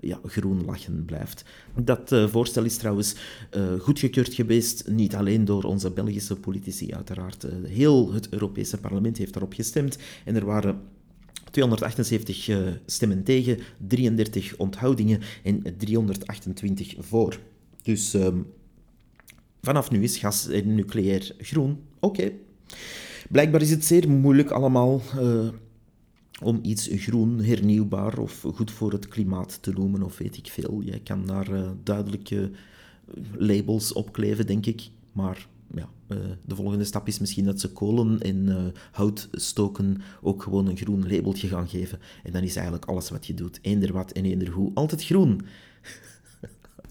ja, 0.00 0.20
groen 0.24 0.64
lachen 0.64 1.04
blijft. 1.04 1.44
Dat 1.74 2.12
uh, 2.12 2.28
voorstel 2.28 2.64
is 2.64 2.76
trouwens 2.76 3.14
goedgekeurd 3.78 4.34
geweest, 4.34 4.88
niet 4.88 5.14
alleen 5.14 5.44
door 5.44 5.62
onze 5.64 5.90
Belgische 5.90 6.36
politici, 6.36 6.94
uiteraard. 6.94 7.46
heel 7.64 8.12
het 8.12 8.28
Europese 8.28 8.78
parlement 8.78 9.18
heeft 9.18 9.32
daarop 9.32 9.52
gestemd 9.52 9.98
en 10.24 10.36
er 10.36 10.44
waren 10.44 10.80
278 11.50 12.50
stemmen 12.86 13.22
tegen, 13.22 13.58
33 13.86 14.56
onthoudingen 14.56 15.20
en 15.42 15.76
328 15.76 16.94
voor. 16.98 17.38
Dus 17.82 18.14
ehm, 18.14 18.38
Vanaf 19.66 19.90
nu 19.90 20.02
is 20.02 20.18
gas 20.18 20.48
en 20.48 20.74
nucleair 20.74 21.34
groen. 21.38 21.78
Oké. 22.00 22.32
Blijkbaar 23.30 23.60
is 23.60 23.70
het 23.70 23.84
zeer 23.84 24.10
moeilijk 24.10 24.50
allemaal 24.50 25.02
uh, 25.18 25.48
om 26.42 26.58
iets 26.62 26.88
groen, 26.92 27.40
hernieuwbaar 27.40 28.18
of 28.18 28.44
goed 28.54 28.70
voor 28.70 28.92
het 28.92 29.08
klimaat 29.08 29.62
te 29.62 29.72
noemen, 29.72 30.02
of 30.02 30.18
weet 30.18 30.36
ik 30.36 30.46
veel. 30.46 30.82
Jij 30.82 31.00
kan 31.00 31.26
daar 31.26 31.48
uh, 31.48 31.70
duidelijke 31.82 32.50
labels 33.36 33.92
op 33.92 34.12
kleven, 34.12 34.46
denk 34.46 34.66
ik. 34.66 34.88
Maar 35.12 35.46
ja, 35.74 35.88
de 36.44 36.54
volgende 36.54 36.84
stap 36.84 37.08
is 37.08 37.18
misschien 37.18 37.44
dat 37.44 37.60
ze 37.60 37.72
kolen 37.72 38.20
en 38.20 38.72
hout 38.92 39.28
stoken 39.32 40.00
ook 40.22 40.42
gewoon 40.42 40.66
een 40.66 40.76
groen 40.76 41.08
labeltje 41.08 41.48
gaan 41.48 41.68
geven. 41.68 41.98
En 42.22 42.32
dan 42.32 42.42
is 42.42 42.56
eigenlijk 42.56 42.86
alles 42.86 43.10
wat 43.10 43.26
je 43.26 43.34
doet, 43.34 43.58
eender 43.62 43.92
wat 43.92 44.12
en 44.12 44.24
eender 44.24 44.48
hoe, 44.50 44.70
altijd 44.74 45.04
groen. 45.04 45.40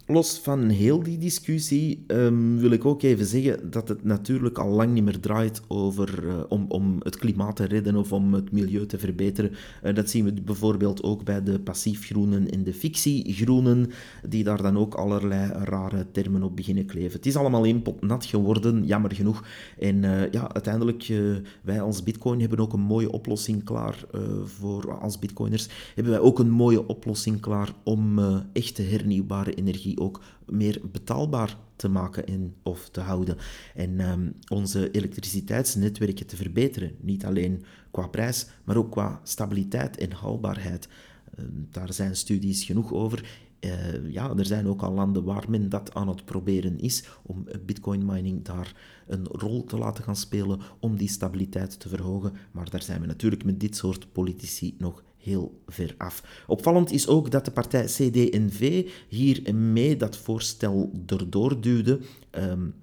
Los 0.07 0.39
van 0.39 0.69
heel 0.69 1.03
die 1.03 1.17
discussie 1.17 2.03
um, 2.07 2.59
wil 2.59 2.71
ik 2.71 2.85
ook 2.85 3.01
even 3.01 3.25
zeggen 3.25 3.71
dat 3.71 3.87
het 3.87 4.03
natuurlijk 4.03 4.57
al 4.57 4.69
lang 4.69 4.93
niet 4.93 5.03
meer 5.03 5.19
draait 5.19 5.61
over, 5.67 6.23
uh, 6.23 6.33
om, 6.49 6.65
om 6.67 6.95
het 6.99 7.17
klimaat 7.17 7.55
te 7.55 7.63
redden 7.63 7.95
of 7.95 8.11
om 8.11 8.33
het 8.33 8.51
milieu 8.51 8.85
te 8.85 8.99
verbeteren. 8.99 9.51
Uh, 9.83 9.93
dat 9.93 10.09
zien 10.09 10.25
we 10.25 10.33
bijvoorbeeld 10.33 11.03
ook 11.03 11.23
bij 11.23 11.43
de 11.43 11.59
passiefgroenen 11.59 12.49
en 12.49 12.63
de 12.63 12.73
fictiegroenen, 12.73 13.91
die 14.27 14.43
daar 14.43 14.61
dan 14.61 14.77
ook 14.77 14.93
allerlei 14.93 15.51
rare 15.51 16.05
termen 16.11 16.43
op 16.43 16.55
beginnen 16.55 16.85
kleven. 16.85 17.11
Het 17.11 17.25
is 17.25 17.35
allemaal 17.35 17.65
één 17.65 17.81
pot 17.81 18.01
nat 18.01 18.25
geworden, 18.25 18.85
jammer 18.85 19.15
genoeg. 19.15 19.43
En 19.79 20.03
uh, 20.03 20.31
ja, 20.31 20.53
uiteindelijk, 20.53 21.13
wij 21.61 21.81
als 21.81 22.03
bitcoin 22.03 22.39
hebben 22.39 22.59
ook 22.59 22.73
een 22.73 22.79
mooie 22.79 23.11
oplossing 23.11 23.63
klaar 23.63 24.05
voor, 24.43 24.97
als 24.99 25.19
bitcoiners, 25.19 25.67
hebben 25.95 26.13
wij 26.13 26.21
ook 26.21 26.39
een 26.39 26.51
mooie 26.51 26.87
oplossing 26.87 27.39
klaar 27.39 27.73
om 27.83 28.19
echte 28.53 28.81
hernieuwbare 28.81 29.53
energie 29.53 29.93
ook 29.99 30.21
meer 30.45 30.81
betaalbaar 30.91 31.57
te 31.75 31.89
maken 31.89 32.25
en, 32.27 32.55
of 32.63 32.89
te 32.89 32.99
houden. 32.99 33.37
En 33.75 34.09
um, 34.09 34.33
onze 34.47 34.91
elektriciteitsnetwerken 34.91 36.25
te 36.25 36.35
verbeteren. 36.35 36.95
Niet 36.99 37.25
alleen 37.25 37.63
qua 37.91 38.07
prijs, 38.07 38.47
maar 38.63 38.77
ook 38.77 38.91
qua 38.91 39.19
stabiliteit 39.23 39.97
en 39.97 40.11
haalbaarheid. 40.11 40.87
Uh, 41.39 41.45
daar 41.71 41.93
zijn 41.93 42.15
studies 42.15 42.63
genoeg 42.63 42.93
over. 42.93 43.43
Uh, 43.59 44.11
ja, 44.11 44.35
er 44.37 44.45
zijn 44.45 44.67
ook 44.67 44.81
al 44.81 44.93
landen 44.93 45.23
waar 45.23 45.49
men 45.49 45.69
dat 45.69 45.93
aan 45.93 46.07
het 46.07 46.25
proberen 46.25 46.79
is 46.79 47.03
om 47.23 47.47
bitcoin 47.65 48.05
mining 48.05 48.43
daar 48.43 48.75
een 49.07 49.25
rol 49.25 49.63
te 49.63 49.77
laten 49.77 50.03
gaan 50.03 50.15
spelen 50.15 50.59
om 50.79 50.97
die 50.97 51.09
stabiliteit 51.09 51.79
te 51.79 51.89
verhogen. 51.89 52.33
Maar 52.51 52.69
daar 52.69 52.81
zijn 52.81 53.01
we 53.01 53.07
natuurlijk 53.07 53.43
met 53.43 53.59
dit 53.59 53.75
soort 53.75 54.11
politici 54.11 54.75
nog 54.77 55.03
heel 55.25 55.61
ver 55.67 55.95
af. 55.97 56.43
Opvallend 56.47 56.91
is 56.91 57.07
ook 57.07 57.31
dat 57.31 57.45
de 57.45 57.51
partij 57.51 57.85
CD&V 57.85 58.89
hier 59.07 59.55
mee 59.55 59.97
dat 59.97 60.17
voorstel 60.17 60.91
erdoor 61.05 61.61
duwde. 61.61 61.99
Um, 62.31 62.73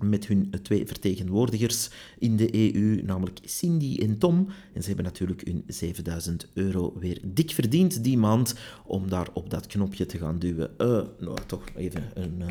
met 0.00 0.26
hun 0.26 0.54
twee 0.62 0.86
vertegenwoordigers 0.86 1.90
in 2.18 2.36
de 2.36 2.74
EU, 2.74 3.02
namelijk 3.02 3.38
Cindy 3.44 3.98
en 4.02 4.18
Tom. 4.18 4.48
En 4.72 4.80
ze 4.82 4.86
hebben 4.86 5.04
natuurlijk 5.04 5.46
hun 5.46 5.64
7000 5.66 6.48
euro 6.54 6.94
weer 6.98 7.20
dik 7.24 7.50
verdiend 7.50 8.04
die 8.04 8.18
maand 8.18 8.54
om 8.86 9.08
daar 9.08 9.28
op 9.32 9.50
dat 9.50 9.66
knopje 9.66 10.06
te 10.06 10.18
gaan 10.18 10.38
duwen. 10.38 10.70
Uh, 10.78 11.02
nou, 11.18 11.38
toch 11.46 11.64
even 11.76 12.04
een, 12.14 12.34
uh, 12.40 12.46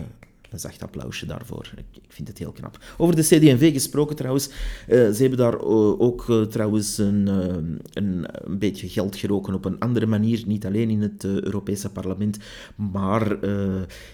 een 0.56 0.62
zacht 0.62 0.84
applausje 0.84 1.26
daarvoor. 1.26 1.72
Ik, 1.76 1.86
ik, 1.92 2.04
vind 2.08 2.28
het 2.28 2.38
heel 2.38 2.52
knap. 2.52 2.80
Over 2.98 3.16
de 3.16 3.22
CD&V 3.22 3.74
gesproken 3.74 4.16
trouwens. 4.16 4.48
Uh, 4.48 4.54
ze 4.88 5.18
hebben 5.18 5.38
daar 5.38 5.54
uh, 5.54 6.00
ook 6.00 6.28
uh, 6.30 6.42
trouwens 6.42 6.98
een, 6.98 7.28
een, 7.28 7.80
een, 7.94 8.60
beetje 8.60 8.90
geld 8.90 9.16
geroken 9.16 9.54
op 9.54 9.66
een 9.66 9.80
andere 9.80 10.06
manier. 10.06 10.44
Niet 10.46 10.66
alleen 10.66 10.90
in 10.90 11.02
het 11.02 11.24
Europese 11.24 11.92
parlement, 11.92 12.38
maar 12.76 13.38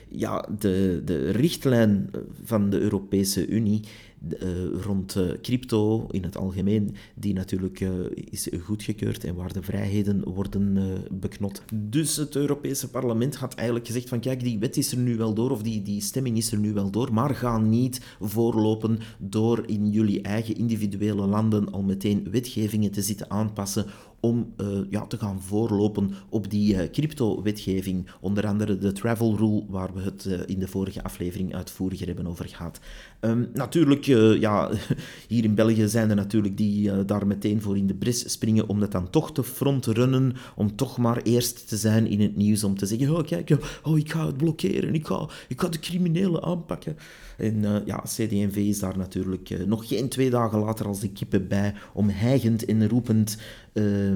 ja, 0.08 0.48
de, 0.60 1.02
de 1.06 1.30
richtlijn 1.30 2.10
van 2.44 2.70
de 2.70 2.80
Europese 2.80 3.48
Unie 3.48 3.82
uh, 4.30 4.82
rond 4.82 5.16
uh, 5.16 5.32
crypto 5.42 6.08
in 6.12 6.24
het 6.24 6.38
algemeen, 6.38 6.96
die 7.16 7.34
natuurlijk 7.34 7.80
uh, 7.80 7.90
is 8.16 8.50
goedgekeurd 8.64 9.24
en 9.24 9.36
waar 9.36 9.54
de 9.54 9.62
vrijheden 9.62 10.30
worden 10.34 10.78
beknot. 11.12 11.62
Dus 11.74 12.16
het 12.16 12.36
Europese 12.36 12.90
parlement 12.90 13.36
had 13.36 13.54
eigenlijk 13.54 13.88
gezegd 13.88 14.10
van 14.10 14.20
kijk, 14.20 14.44
die 14.44 14.60
wet 14.60 14.78
is 14.78 14.92
er 14.92 14.98
nu 14.98 15.18
wel 15.18 15.34
door, 15.34 15.52
of 15.52 15.62
die, 15.62 15.82
die 15.82 16.02
stemming 16.02 16.38
is 16.38 16.52
er 16.52 16.58
nu 16.58 16.74
wel 16.74 16.92
door, 16.92 17.14
maar 17.14 17.36
ga 17.36 17.58
niet 17.58 18.02
voorlopen 18.20 19.00
door 19.18 19.64
in 19.66 19.90
jullie 19.90 20.22
eigen 20.22 20.56
individuele 20.56 21.26
landen 21.26 21.72
al 21.72 21.82
meteen 21.82 22.28
wetgevingen 22.32 22.92
te 22.92 23.02
zitten 23.02 23.30
aanpassen 23.30 23.86
om 24.22 24.54
uh, 24.58 24.68
ja, 24.90 25.06
te 25.06 25.18
gaan 25.18 25.42
voorlopen 25.42 26.12
op 26.30 26.50
die 26.50 26.74
uh, 26.74 26.90
crypto-wetgeving. 26.92 28.08
Onder 28.20 28.48
andere 28.48 28.78
de 28.78 28.92
travel 28.92 29.38
rule, 29.38 29.64
waar 29.70 29.94
we 29.94 30.02
het 30.02 30.26
uh, 30.26 30.40
in 30.46 30.60
de 30.60 30.68
vorige 30.68 31.04
aflevering 31.04 31.56
uitvoeriger 31.56 32.08
hebben 32.08 32.28
over 32.28 32.48
gehad. 32.48 32.80
Um, 33.22 33.50
natuurlijk, 33.54 34.06
ja, 34.40 34.70
hier 35.28 35.44
in 35.44 35.56
België 35.56 35.88
zijn 35.88 36.10
er 36.10 36.16
natuurlijk 36.16 36.58
die 36.58 37.06
daar 37.06 37.28
meteen 37.28 37.62
voor 37.62 37.78
in 37.78 37.88
de 37.88 37.94
bris 37.94 38.32
springen 38.32 38.68
om 38.68 38.80
dat 38.80 38.92
dan 38.92 39.10
toch 39.10 39.32
te 39.34 39.44
frontrunnen, 39.44 40.36
om 40.56 40.76
toch 40.76 40.98
maar 40.98 41.22
eerst 41.22 41.68
te 41.68 41.78
zijn 41.78 42.08
in 42.08 42.22
het 42.22 42.36
nieuws, 42.36 42.64
om 42.64 42.78
te 42.78 42.86
zeggen, 42.86 43.16
oh 43.18 43.24
kijk, 43.24 43.58
oh, 43.84 43.98
ik 43.98 44.12
ga 44.12 44.26
het 44.26 44.38
blokkeren, 44.38 44.94
ik 44.94 45.08
ga, 45.08 45.30
ik 45.48 45.62
ga 45.62 45.68
de 45.70 45.80
criminelen 45.80 46.44
aanpakken. 46.44 46.98
En 47.38 47.84
ja, 47.86 47.98
CD&V 47.98 48.56
is 48.56 48.80
daar 48.80 48.98
natuurlijk 48.98 49.66
nog 49.66 49.88
geen 49.88 50.10
twee 50.10 50.30
dagen 50.30 50.60
later 50.60 50.86
als 50.86 51.00
de 51.00 51.12
kippen 51.12 51.48
bij, 51.48 51.74
om 51.94 52.10
hijgend 52.10 52.66
en 52.66 52.90
roepend 52.90 53.38
uh, 53.74 54.14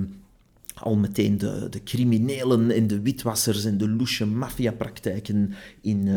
al 0.75 0.95
meteen 0.95 1.37
de, 1.37 1.67
de 1.69 1.83
criminelen 1.83 2.71
en 2.71 2.87
de 2.87 3.01
witwassers 3.01 3.65
en 3.65 3.77
de 3.77 3.89
loesje 3.89 4.25
maffiapraktijken 4.25 5.53
in, 5.81 6.09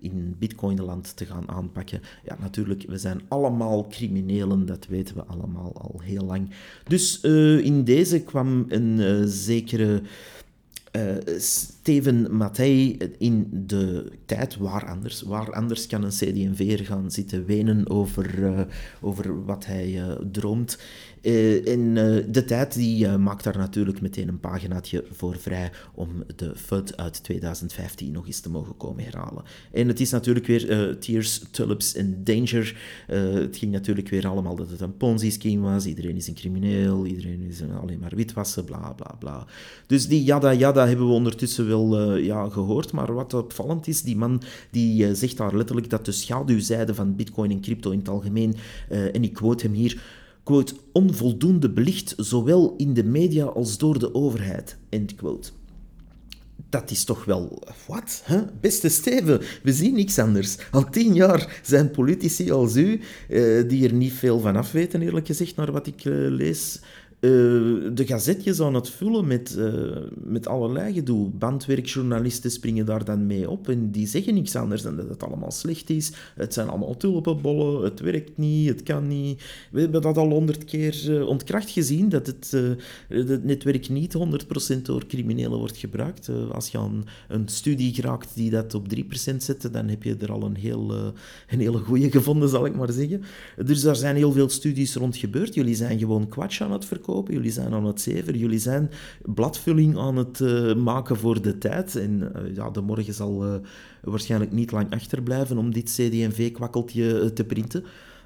in 0.00 0.36
bitcoinland 0.38 1.16
te 1.16 1.24
gaan 1.24 1.48
aanpakken. 1.48 2.00
Ja, 2.24 2.36
natuurlijk, 2.40 2.84
we 2.88 2.98
zijn 2.98 3.20
allemaal 3.28 3.86
criminelen, 3.88 4.66
dat 4.66 4.86
weten 4.86 5.14
we 5.14 5.24
allemaal 5.24 5.72
al 5.74 6.00
heel 6.02 6.24
lang. 6.24 6.50
Dus 6.84 7.20
in 7.60 7.84
deze 7.84 8.20
kwam 8.20 8.64
een 8.68 9.28
zekere... 9.28 10.02
Steven 11.36 12.36
Mattei 12.36 12.96
in 13.18 13.48
de 13.50 14.12
tijd, 14.26 14.56
waar 14.56 14.88
anders, 14.88 15.22
waar 15.22 15.52
anders 15.52 15.86
kan 15.86 16.02
een 16.02 16.10
CD&V 16.10 16.86
gaan 16.86 17.10
zitten 17.10 17.44
wenen 17.44 17.90
over, 17.90 18.38
uh, 18.38 18.60
over 19.00 19.44
wat 19.44 19.66
hij 19.66 19.88
uh, 19.88 20.12
droomt. 20.32 20.78
Uh, 21.22 21.68
en 21.68 21.94
de 22.32 22.44
tijd 22.44 22.74
die 22.74 23.08
maakt 23.08 23.44
daar 23.44 23.58
natuurlijk 23.58 24.00
meteen 24.00 24.28
een 24.28 24.40
paginaatje 24.40 25.04
voor 25.10 25.36
vrij 25.38 25.70
om 25.94 26.08
de 26.36 26.52
FUD 26.56 26.96
uit 26.96 27.22
2015 27.22 28.12
nog 28.12 28.26
eens 28.26 28.40
te 28.40 28.50
mogen 28.50 28.76
komen 28.76 29.04
herhalen. 29.04 29.44
En 29.72 29.88
het 29.88 30.00
is 30.00 30.10
natuurlijk 30.10 30.46
weer 30.46 30.96
Tears, 30.98 31.42
Tulips 31.50 31.94
en 31.94 32.24
Danger. 32.24 32.76
het 33.06 33.56
ging 33.56 33.72
natuurlijk 33.72 34.08
weer 34.08 34.28
allemaal 34.28 34.56
dat 34.56 34.70
het 34.70 34.80
een 34.80 34.96
Ponzi-scheme 34.96 35.62
was. 35.72 35.86
Iedereen 35.86 36.16
is 36.16 36.28
een 36.28 36.34
crimineel, 36.34 37.06
iedereen 37.06 37.42
is 37.42 37.62
alleen 37.80 37.98
maar 37.98 38.16
witwassen, 38.16 38.64
bla 38.64 38.92
bla 38.92 39.14
bla. 39.18 39.46
Dus 39.86 40.08
die 40.08 40.24
jada 40.24 40.54
jada 40.54 40.86
hebben 40.86 41.06
we 41.06 41.12
ondertussen 41.12 41.68
wel 41.68 42.16
ja, 42.16 42.48
gehoord, 42.48 42.92
maar 42.92 43.14
wat 43.14 43.34
opvallend 43.34 43.86
is, 43.86 44.02
die 44.02 44.16
man 44.16 44.42
die 44.70 45.14
zegt 45.14 45.36
daar 45.36 45.56
letterlijk 45.56 45.90
dat 45.90 46.04
de 46.04 46.12
schaduwzijde 46.12 46.94
van 46.94 47.16
bitcoin 47.16 47.50
en 47.50 47.60
crypto 47.60 47.90
in 47.90 47.98
het 47.98 48.08
algemeen, 48.08 48.56
en 48.88 49.22
ik 49.22 49.32
quote 49.32 49.66
hem 49.66 49.74
hier, 49.74 50.02
quote, 50.48 50.74
onvoldoende 50.92 51.70
belicht, 51.70 52.14
zowel 52.16 52.74
in 52.76 52.94
de 52.94 53.04
media 53.04 53.44
als 53.44 53.78
door 53.78 53.98
de 53.98 54.14
overheid, 54.14 54.76
dat 56.70 56.90
is 56.90 57.04
toch 57.04 57.24
wel... 57.24 57.62
Wat? 57.86 58.22
Huh? 58.26 58.40
Beste 58.60 58.88
Steven, 58.88 59.40
we 59.62 59.72
zien 59.72 59.94
niks 59.94 60.18
anders. 60.18 60.56
Al 60.70 60.90
tien 60.90 61.14
jaar 61.14 61.60
zijn 61.62 61.90
politici 61.90 62.50
als 62.50 62.76
u, 62.76 63.00
die 63.66 63.88
er 63.88 63.92
niet 63.92 64.12
veel 64.12 64.40
van 64.40 64.56
afweten, 64.56 65.02
eerlijk 65.02 65.26
gezegd, 65.26 65.56
naar 65.56 65.72
wat 65.72 65.86
ik 65.86 66.00
lees, 66.04 66.80
uh, 67.20 67.30
de 67.94 68.06
gazetjes 68.06 68.60
aan 68.60 68.74
het 68.74 68.90
vullen 68.90 69.26
met, 69.26 69.56
uh, 69.58 69.96
met 70.14 70.48
allerlei 70.48 70.92
gedoe. 70.92 71.28
Bandwerkjournalisten 71.28 72.50
springen 72.50 72.86
daar 72.86 73.04
dan 73.04 73.26
mee 73.26 73.50
op 73.50 73.68
en 73.68 73.90
die 73.90 74.06
zeggen 74.06 74.34
niks 74.34 74.56
anders 74.56 74.82
dan 74.82 74.96
dat 74.96 75.08
het 75.08 75.22
allemaal 75.22 75.50
slecht 75.50 75.90
is. 75.90 76.12
Het 76.34 76.54
zijn 76.54 76.68
allemaal 76.68 76.96
tulpenbollen, 76.96 77.84
het 77.84 78.00
werkt 78.00 78.36
niet, 78.36 78.68
het 78.68 78.82
kan 78.82 79.06
niet. 79.06 79.42
We 79.70 79.80
hebben 79.80 80.02
dat 80.02 80.16
al 80.16 80.30
honderd 80.30 80.64
keer 80.64 81.04
uh, 81.08 81.26
ontkracht 81.26 81.70
gezien, 81.70 82.08
dat 82.08 82.26
het, 82.26 82.56
het 83.08 83.44
netwerk 83.44 83.88
niet 83.88 84.16
100% 84.76 84.82
door 84.82 85.06
criminelen 85.06 85.58
wordt 85.58 85.76
gebruikt. 85.76 86.30
als 86.52 86.68
je 86.68 86.78
aan 86.78 87.04
een 87.28 87.48
studie 87.48 87.94
geraakt 87.94 88.34
die 88.34 88.50
dat 88.50 88.74
op 88.74 88.86
3% 88.96 89.00
zette, 89.36 89.70
dan 89.70 89.88
heb 89.88 90.02
je 90.02 90.16
er 90.16 90.32
al 90.32 90.42
een, 90.42 90.56
heel, 90.56 90.94
een 91.48 91.60
hele 91.60 91.78
goede 91.78 92.10
gevonden, 92.10 92.48
zal 92.48 92.66
ik 92.66 92.76
maar 92.76 92.92
zeggen. 92.92 93.22
Dus 93.64 93.80
daar 93.80 93.96
zijn 93.96 94.16
heel 94.16 94.32
veel 94.32 94.48
studies 94.48 94.94
rond 94.94 95.16
gebeurd. 95.16 95.54
Jullie 95.54 95.74
zijn 95.74 95.98
gewoon 95.98 96.28
kwatsch 96.28 96.62
aan 96.62 96.72
het 96.72 96.84
verkopen 96.84 97.06
jullie 97.28 97.50
zijn 97.50 97.72
aan 97.72 97.84
het 97.84 98.00
zeven, 98.00 98.38
jullie 98.38 98.58
zijn 98.58 98.90
bladvulling 99.22 99.98
aan 99.98 100.16
het 100.16 100.40
uh, 100.40 100.74
maken 100.74 101.16
voor 101.16 101.42
de 101.42 101.58
tijd. 101.58 101.96
En 101.96 102.20
uh, 102.20 102.54
ja, 102.54 102.70
de 102.70 102.80
morgen 102.80 103.14
zal 103.14 103.46
uh, 103.46 103.54
waarschijnlijk 104.02 104.52
niet 104.52 104.70
lang 104.70 104.92
achterblijven 104.92 105.58
om 105.58 105.72
dit 105.72 105.84
CD&V-kwakkeltje 105.84 107.32
te 107.32 107.44
printen. 107.44 107.84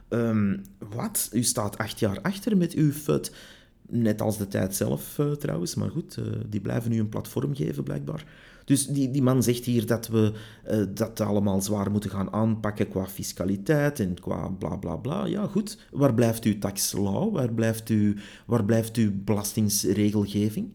Um, 0.08 0.62
wat? 0.94 1.28
U 1.32 1.42
staat 1.42 1.78
acht 1.78 1.98
jaar 1.98 2.20
achter 2.22 2.56
met 2.56 2.72
uw 2.72 2.92
FUT. 2.92 3.32
Net 3.88 4.20
als 4.20 4.38
de 4.38 4.48
tijd 4.48 4.74
zelf 4.76 5.20
trouwens, 5.38 5.74
maar 5.74 5.90
goed, 5.90 6.18
die 6.48 6.60
blijven 6.60 6.90
nu 6.90 6.98
een 6.98 7.08
platform 7.08 7.54
geven 7.54 7.82
blijkbaar. 7.82 8.24
Dus 8.64 8.87
die, 8.87 9.11
die 9.11 9.23
man 9.23 9.42
zegt 9.42 9.64
hier 9.64 9.87
dat 9.87 10.09
we 10.09 10.33
uh, 10.71 10.85
dat 10.95 11.21
allemaal 11.21 11.61
zwaar 11.61 11.90
moeten 11.90 12.11
gaan 12.11 12.33
aanpakken 12.33 12.88
qua 12.88 13.07
fiscaliteit 13.07 14.00
en 14.00 14.21
qua 14.21 14.49
bla 14.49 14.76
bla 14.76 14.97
bla. 14.97 15.25
Ja, 15.25 15.47
goed. 15.47 15.78
Waar 15.90 16.14
blijft 16.14 16.45
uw 16.45 16.59
tax 16.59 16.92
law? 16.92 17.35
Waar 17.35 17.52
blijft 17.52 17.88
uw, 17.88 18.14
waar 18.47 18.64
blijft 18.64 18.97
uw 18.97 19.11
belastingsregelgeving? 19.25 20.71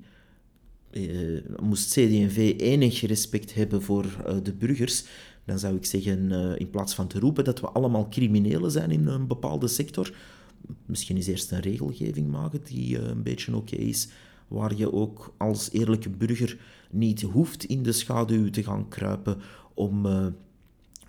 Uh, 0.91 1.39
moest 1.61 1.91
CD&V 1.91 2.53
enig 2.57 3.01
respect 3.01 3.53
hebben 3.53 3.81
voor 3.81 4.05
uh, 4.05 4.35
de 4.43 4.53
burgers, 4.53 5.05
dan 5.45 5.59
zou 5.59 5.75
ik 5.75 5.85
zeggen, 5.85 6.31
in 6.59 6.69
plaats 6.69 6.93
van 6.95 7.07
te 7.07 7.19
roepen 7.19 7.43
dat 7.43 7.59
we 7.59 7.67
allemaal 7.67 8.09
criminelen 8.09 8.71
zijn 8.71 8.91
in 8.91 9.07
een 9.07 9.27
bepaalde 9.27 9.67
sector, 9.67 10.13
misschien 10.85 11.15
eens 11.15 11.27
eerst 11.27 11.51
een 11.51 11.59
regelgeving 11.59 12.29
maken 12.29 12.59
die 12.63 12.99
een 12.99 13.23
beetje 13.23 13.55
oké 13.55 13.75
is, 13.75 14.07
waar 14.47 14.75
je 14.75 14.93
ook 14.93 15.33
als 15.37 15.71
eerlijke 15.71 16.09
burger 16.09 16.57
niet 16.91 17.21
hoeft 17.21 17.63
in 17.63 17.83
de 17.83 17.91
schaduw 17.91 18.49
te 18.49 18.63
gaan 18.63 18.87
kruipen 18.87 19.37
om 19.73 20.05
uh, 20.05 20.25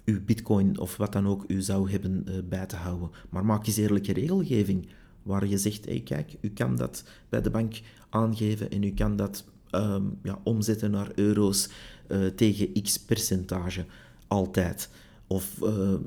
uw 0.04 0.24
bitcoin 0.24 0.78
of 0.78 0.96
wat 0.96 1.12
dan 1.12 1.26
ook 1.26 1.44
u 1.46 1.62
zou 1.62 1.90
hebben 1.90 2.24
uh, 2.28 2.34
bij 2.48 2.66
te 2.66 2.76
houden. 2.76 3.10
Maar 3.28 3.44
maak 3.44 3.66
eens 3.66 3.76
eerlijke 3.76 4.12
regelgeving 4.12 4.88
waar 5.22 5.46
je 5.46 5.58
zegt, 5.58 5.84
hey, 5.84 6.00
kijk, 6.00 6.36
u 6.40 6.48
kan 6.48 6.76
dat 6.76 7.04
bij 7.28 7.42
de 7.42 7.50
bank 7.50 7.80
aangeven 8.08 8.70
en 8.70 8.82
u 8.82 8.90
kan 8.90 9.16
dat 9.16 9.44
um, 9.70 10.18
ja, 10.22 10.38
omzetten 10.42 10.90
naar 10.90 11.10
euro's 11.14 11.68
uh, 12.08 12.26
tegen 12.26 12.82
x 12.82 12.98
percentage, 12.98 13.84
altijd. 14.26 14.90
Of 15.26 15.58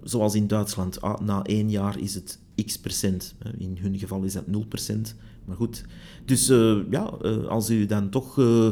zoals 0.04 0.36
in 0.36 0.48
Duitsland, 0.48 1.02
ah, 1.02 1.20
na 1.20 1.44
één 1.44 1.70
jaar 1.70 2.00
is 2.00 2.14
het 2.16 2.40
x 2.66 2.80
procent. 2.80 3.36
In 3.58 3.78
hun 3.82 4.00
geval 4.00 4.24
is 4.24 4.34
dat 4.34 4.48
0 4.48 4.66
procent. 4.66 5.16
Maar 5.46 5.56
goed, 5.56 5.84
dus 6.26 6.50
uh, 6.50 6.78
ja, 6.90 7.14
uh, 7.22 7.48
als 7.48 7.70
u 7.70 7.86
dan 7.86 8.10
toch 8.10 8.38
uh, 8.38 8.68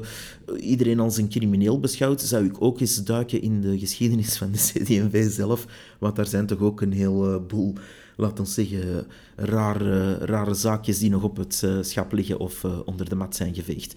iedereen 0.59 0.99
als 0.99 1.17
een 1.17 1.29
crimineel 1.29 1.79
beschouwt, 1.79 2.21
zou 2.21 2.45
ik 2.45 2.61
ook 2.61 2.79
eens 2.79 3.03
duiken 3.03 3.41
in 3.41 3.61
de 3.61 3.79
geschiedenis 3.79 4.37
van 4.37 4.51
de 4.51 4.57
CD&V 4.73 5.31
zelf, 5.31 5.65
want 5.99 6.15
daar 6.15 6.27
zijn 6.27 6.45
toch 6.45 6.59
ook 6.59 6.81
een 6.81 6.93
heleboel 6.93 7.73
laat 8.19 8.39
ons 8.39 8.53
zeggen, 8.53 9.07
rare, 9.35 10.13
rare 10.13 10.53
zaakjes 10.53 10.99
die 10.99 11.09
nog 11.09 11.23
op 11.23 11.37
het 11.37 11.61
uh, 11.65 11.77
schap 11.81 12.11
liggen 12.11 12.39
of 12.39 12.63
uh, 12.63 12.79
onder 12.85 13.09
de 13.09 13.15
mat 13.15 13.35
zijn 13.35 13.55
geveegd. 13.55 13.95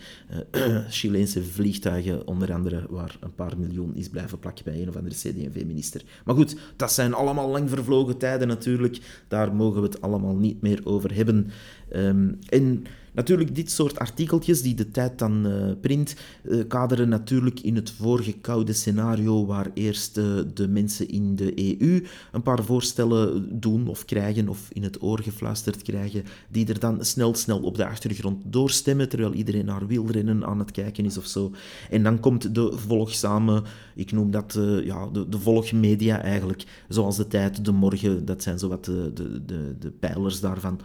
Chileense 0.89 1.45
vliegtuigen, 1.45 2.27
onder 2.27 2.53
andere, 2.53 2.87
waar 2.91 3.17
een 3.21 3.35
paar 3.35 3.59
miljoen 3.59 3.95
is 3.95 4.09
blijven 4.09 4.39
plakken 4.39 4.65
bij 4.65 4.83
een 4.83 4.89
of 4.89 4.97
andere 4.97 5.15
CD&V-minister. 5.15 6.03
Maar 6.25 6.35
goed, 6.35 6.57
dat 6.77 6.93
zijn 6.93 7.15
allemaal 7.15 7.49
lang 7.49 7.71
vervlogen 7.71 8.19
tijden 8.19 8.49
natuurlijk. 8.49 8.99
Daar 9.29 9.55
mogen 9.55 9.81
we 9.81 9.87
het 9.87 10.01
allemaal 10.01 10.37
niet 10.37 10.63
meer 10.63 10.81
over 10.85 11.15
hebben. 11.15 11.51
Um, 11.97 12.39
en 12.49 12.85
Natuurlijk, 13.15 13.55
dit 13.55 13.71
soort 13.71 13.99
artikeltjes 13.99 14.63
die 14.63 14.75
de 14.75 14.91
tijd 14.91 15.19
dan 15.19 15.47
uh, 15.47 15.73
print, 15.81 16.17
uh, 16.43 16.65
kaderen 16.69 17.09
natuurlijk 17.09 17.61
in 17.61 17.77
het 17.77 17.91
vorige 17.91 18.33
koude 18.33 18.73
scenario 18.73 19.47
waar 19.47 19.71
eerst 19.75 20.19
uh, 20.19 20.41
de 20.55 20.69
mensen 20.69 21.09
in 21.09 21.37
de 21.37 21.79
EU 21.81 22.05
een 22.33 22.43
paar 22.43 22.65
voorstellen 22.65 23.49
doen 23.61 23.89
of 23.89 24.05
krijgen 24.05 24.49
of 24.49 24.69
in 24.73 24.83
het 24.83 25.03
oor 25.03 25.21
gefluisterd 25.21 25.83
krijgen, 25.83 26.25
die 26.49 26.67
er 26.67 26.79
dan 26.79 27.05
snel, 27.05 27.35
snel 27.35 27.59
op 27.59 27.77
de 27.77 27.87
achtergrond 27.87 28.43
doorstemmen, 28.45 29.09
terwijl 29.09 29.33
iedereen 29.33 29.65
naar 29.65 29.87
wielrennen 29.87 30.47
aan 30.47 30.59
het 30.59 30.71
kijken 30.71 31.05
is 31.05 31.19
of 31.19 31.27
zo. 31.27 31.53
En 31.91 32.03
dan 32.03 32.21
komt 32.21 32.55
de 32.55 32.73
volgzame, 32.75 33.63
ik 33.95 34.13
noem 34.13 34.31
dat 34.31 34.59
ja, 34.85 35.07
de, 35.07 35.29
de 35.29 35.39
volgmedia 35.39 36.23
eigenlijk, 36.23 36.65
zoals 36.89 37.17
de 37.17 37.27
tijd, 37.27 37.65
de 37.65 37.73
morgen, 37.73 38.25
dat 38.25 38.43
zijn 38.43 38.59
zowat 38.59 38.85
de, 38.85 39.11
de, 39.15 39.45
de, 39.45 39.75
de 39.79 39.91
pijlers 39.91 40.41
daarvan. 40.41 40.81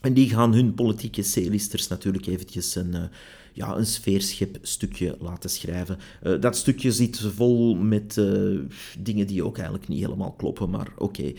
En 0.00 0.12
die 0.12 0.28
gaan 0.28 0.54
hun 0.54 0.74
politieke 0.74 1.22
C-listers 1.22 1.88
natuurlijk 1.88 2.26
eventjes 2.26 2.74
een, 2.74 2.94
uh, 2.94 3.02
ja, 3.52 3.76
een 3.76 3.86
sfeerschip-stukje 3.86 5.16
laten 5.20 5.50
schrijven. 5.50 5.98
Uh, 6.22 6.40
dat 6.40 6.56
stukje 6.56 6.92
zit 6.92 7.18
vol 7.18 7.74
met 7.74 8.16
uh, 8.16 8.58
dingen 8.98 9.26
die 9.26 9.44
ook 9.44 9.56
eigenlijk 9.56 9.88
niet 9.88 10.00
helemaal 10.00 10.32
kloppen, 10.32 10.70
maar 10.70 10.92
oké, 10.98 11.32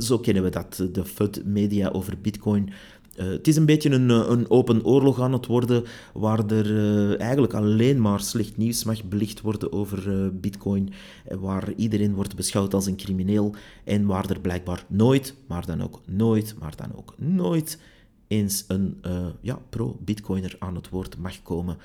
zo 0.00 0.18
kennen 0.18 0.42
we 0.42 0.50
dat. 0.50 0.84
De 0.92 1.04
FUD-media 1.04 1.88
over 1.88 2.20
bitcoin 2.20 2.70
uh, 3.18 3.26
het 3.26 3.48
is 3.48 3.56
een 3.56 3.66
beetje 3.66 3.90
een, 3.90 4.10
eh, 4.10 4.24
een, 4.28 4.50
open 4.50 4.84
oorlog 4.84 5.20
aan 5.20 5.32
het 5.32 5.46
worden, 5.46 5.84
waar 6.14 6.50
er 6.50 6.70
uh, 6.70 7.20
eigenlijk 7.20 7.54
alleen 7.54 8.00
maar 8.00 8.20
slecht 8.20 8.56
nieuws 8.56 8.84
mag 8.84 9.04
belicht 9.04 9.40
worden 9.40 9.72
over 9.72 10.30
bitcoin, 10.34 10.92
waar 11.38 11.72
iedereen 11.72 12.14
wordt 12.14 12.36
beschouwd 12.36 12.74
als 12.74 12.86
een 12.86 12.96
crimineel 12.96 13.54
en 13.84 14.06
waar 14.06 14.30
er 14.30 14.40
blijkbaar 14.40 14.84
nooit, 14.88 15.34
maar 15.46 15.66
dan 15.66 15.82
ook 15.82 16.00
nooit, 16.06 16.54
maar 16.60 16.76
dan 16.76 16.96
ook 16.96 17.14
nooit 17.16 17.78
eens 18.28 18.64
een 18.68 19.00
ja, 19.40 19.58
pro-bitcoiner 19.68 20.56
aan 20.58 20.74
het 20.74 20.88
woord 20.88 21.18
mag 21.18 21.42
komen. 21.42 21.76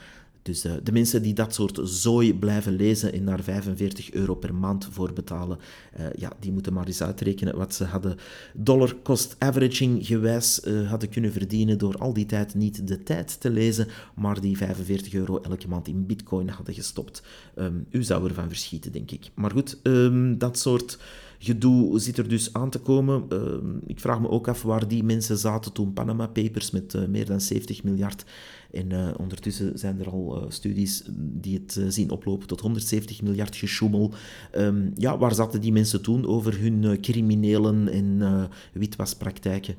Dus 0.42 0.66
uh, 0.66 0.72
de 0.84 0.92
mensen 0.92 1.22
die 1.22 1.34
dat 1.34 1.54
soort 1.54 1.80
zooi 1.84 2.34
blijven 2.34 2.76
lezen 2.76 3.14
en 3.14 3.26
daar 3.26 3.44
45 3.44 4.12
euro 4.12 4.36
per 4.36 4.56
maand 4.56 4.88
voor 4.92 5.14
betalen, 5.14 5.58
uh, 6.00 6.06
ja, 6.16 6.32
die 6.40 6.52
moeten 6.52 6.74
maar 6.74 6.88
eens 6.88 7.04
uitrekenen 7.04 7.58
wat 7.58 7.74
ze 7.74 7.84
hadden 7.84 8.18
dollar 8.54 8.96
cost 9.04 9.36
averaging 9.40 10.06
gewijs 10.06 10.62
uh, 10.66 10.90
hadden 10.90 11.10
kunnen 11.10 11.32
verdienen 11.32 11.78
door 11.78 11.98
al 11.98 12.14
die 12.14 12.26
tijd 12.26 12.56
niet 12.56 12.88
de 12.88 13.04
tijd 13.04 13.42
te 13.42 13.50
lezen, 13.50 13.88
maar 14.16 14.42
die 14.42 14.58
45 14.58 15.14
euro 15.14 15.40
elke 15.42 15.68
maand 15.68 15.88
in 15.88 16.06
bitcoin 16.06 16.50
hadden 16.50 16.74
gestopt. 16.74 17.24
Um, 17.56 17.86
u 17.90 18.04
zou 18.04 18.28
ervan 18.28 18.48
verschieten, 18.48 18.92
denk 18.92 19.12
ik. 19.12 19.30
Maar 19.34 19.52
goed, 19.52 19.80
um, 19.84 20.38
dat 20.38 20.60
soort 20.60 21.00
gedoe 21.40 22.00
zit 22.00 22.18
er 22.18 22.28
dus 22.28 22.54
aan 22.54 22.70
te 22.70 22.80
komen. 22.80 23.26
Ehm, 23.30 23.78
ik 23.86 24.00
vraag 24.00 24.22
me 24.22 24.30
ook 24.30 24.48
af 24.48 24.62
waar 24.62 24.88
die 24.88 25.04
mensen 25.04 25.38
zaten 25.38 25.74
toen 25.74 25.94
Panama 25.94 26.28
Papers 26.28 26.72
met 26.72 27.08
meer 27.10 27.26
dan 27.26 27.42
70 27.42 27.84
miljard. 27.84 28.26
En 28.72 28.94
uh, 28.94 29.10
ondertussen 29.18 29.80
zijn 29.80 30.00
er 30.00 30.10
al 30.10 30.44
uh, 30.44 30.50
studies 30.50 31.04
die 31.18 31.62
het 31.64 31.94
zien 31.94 32.10
oplopen 32.10 32.48
tot 32.48 32.60
170 32.60 33.22
miljard 33.22 33.56
gesjoemel. 33.56 34.14
Um, 34.58 34.92
ja, 34.96 35.18
waar 35.18 35.34
zaten 35.34 35.62
die 35.62 35.72
mensen 35.72 36.02
toen 36.02 36.26
over 36.26 36.60
hun 36.60 37.02
criminelen 37.02 37.88
en 37.88 38.50
witwaspraktijken? 38.74 39.76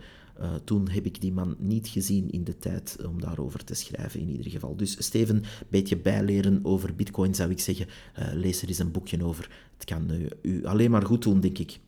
Toen 0.65 0.89
heb 0.89 1.05
ik 1.05 1.21
die 1.21 1.33
man 1.33 1.57
niet 1.59 1.89
gezien 1.89 2.31
in 2.31 2.45
de 2.45 2.59
tijd 2.59 2.97
om 3.09 3.21
daarover 3.21 3.65
te 3.65 3.75
schrijven, 3.75 4.21
in 4.21 4.29
ieder 4.29 4.51
geval. 4.51 4.77
Dus 4.77 4.97
Steven, 5.05 5.37
een 5.37 5.45
beetje 5.69 5.97
bijleren 5.97 6.61
over 6.63 6.95
Bitcoin 6.95 7.35
zou 7.35 7.51
ik 7.51 7.61
zeggen. 7.61 7.87
Uh, 8.19 8.29
lees 8.35 8.63
er 8.63 8.69
eens 8.69 8.79
een 8.79 8.91
boekje 8.91 9.25
over. 9.25 9.51
Het 9.77 9.85
kan 9.85 10.11
u 10.43 10.67
alleen 10.67 10.91
maar 10.91 11.07
goed 11.07 11.23
doen, 11.23 11.41
denk 11.41 11.59
ik. 11.59 11.79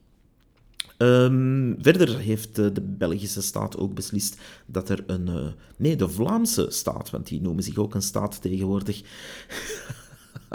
Um, 0.99 1.77
verder 1.81 2.19
heeft 2.19 2.55
de 2.55 2.83
Belgische 2.83 3.43
staat 3.43 3.77
ook 3.77 3.95
beslist 3.95 4.37
dat 4.67 4.89
er 4.89 5.05
een. 5.07 5.55
nee, 5.77 5.97
de 5.97 6.09
Vlaamse 6.09 6.67
staat, 6.71 7.11
want 7.11 7.27
die 7.27 7.41
noemen 7.41 7.63
zich 7.63 7.77
ook 7.77 7.95
een 7.95 8.03
staat 8.03 8.43
tegenwoordig. 8.43 9.03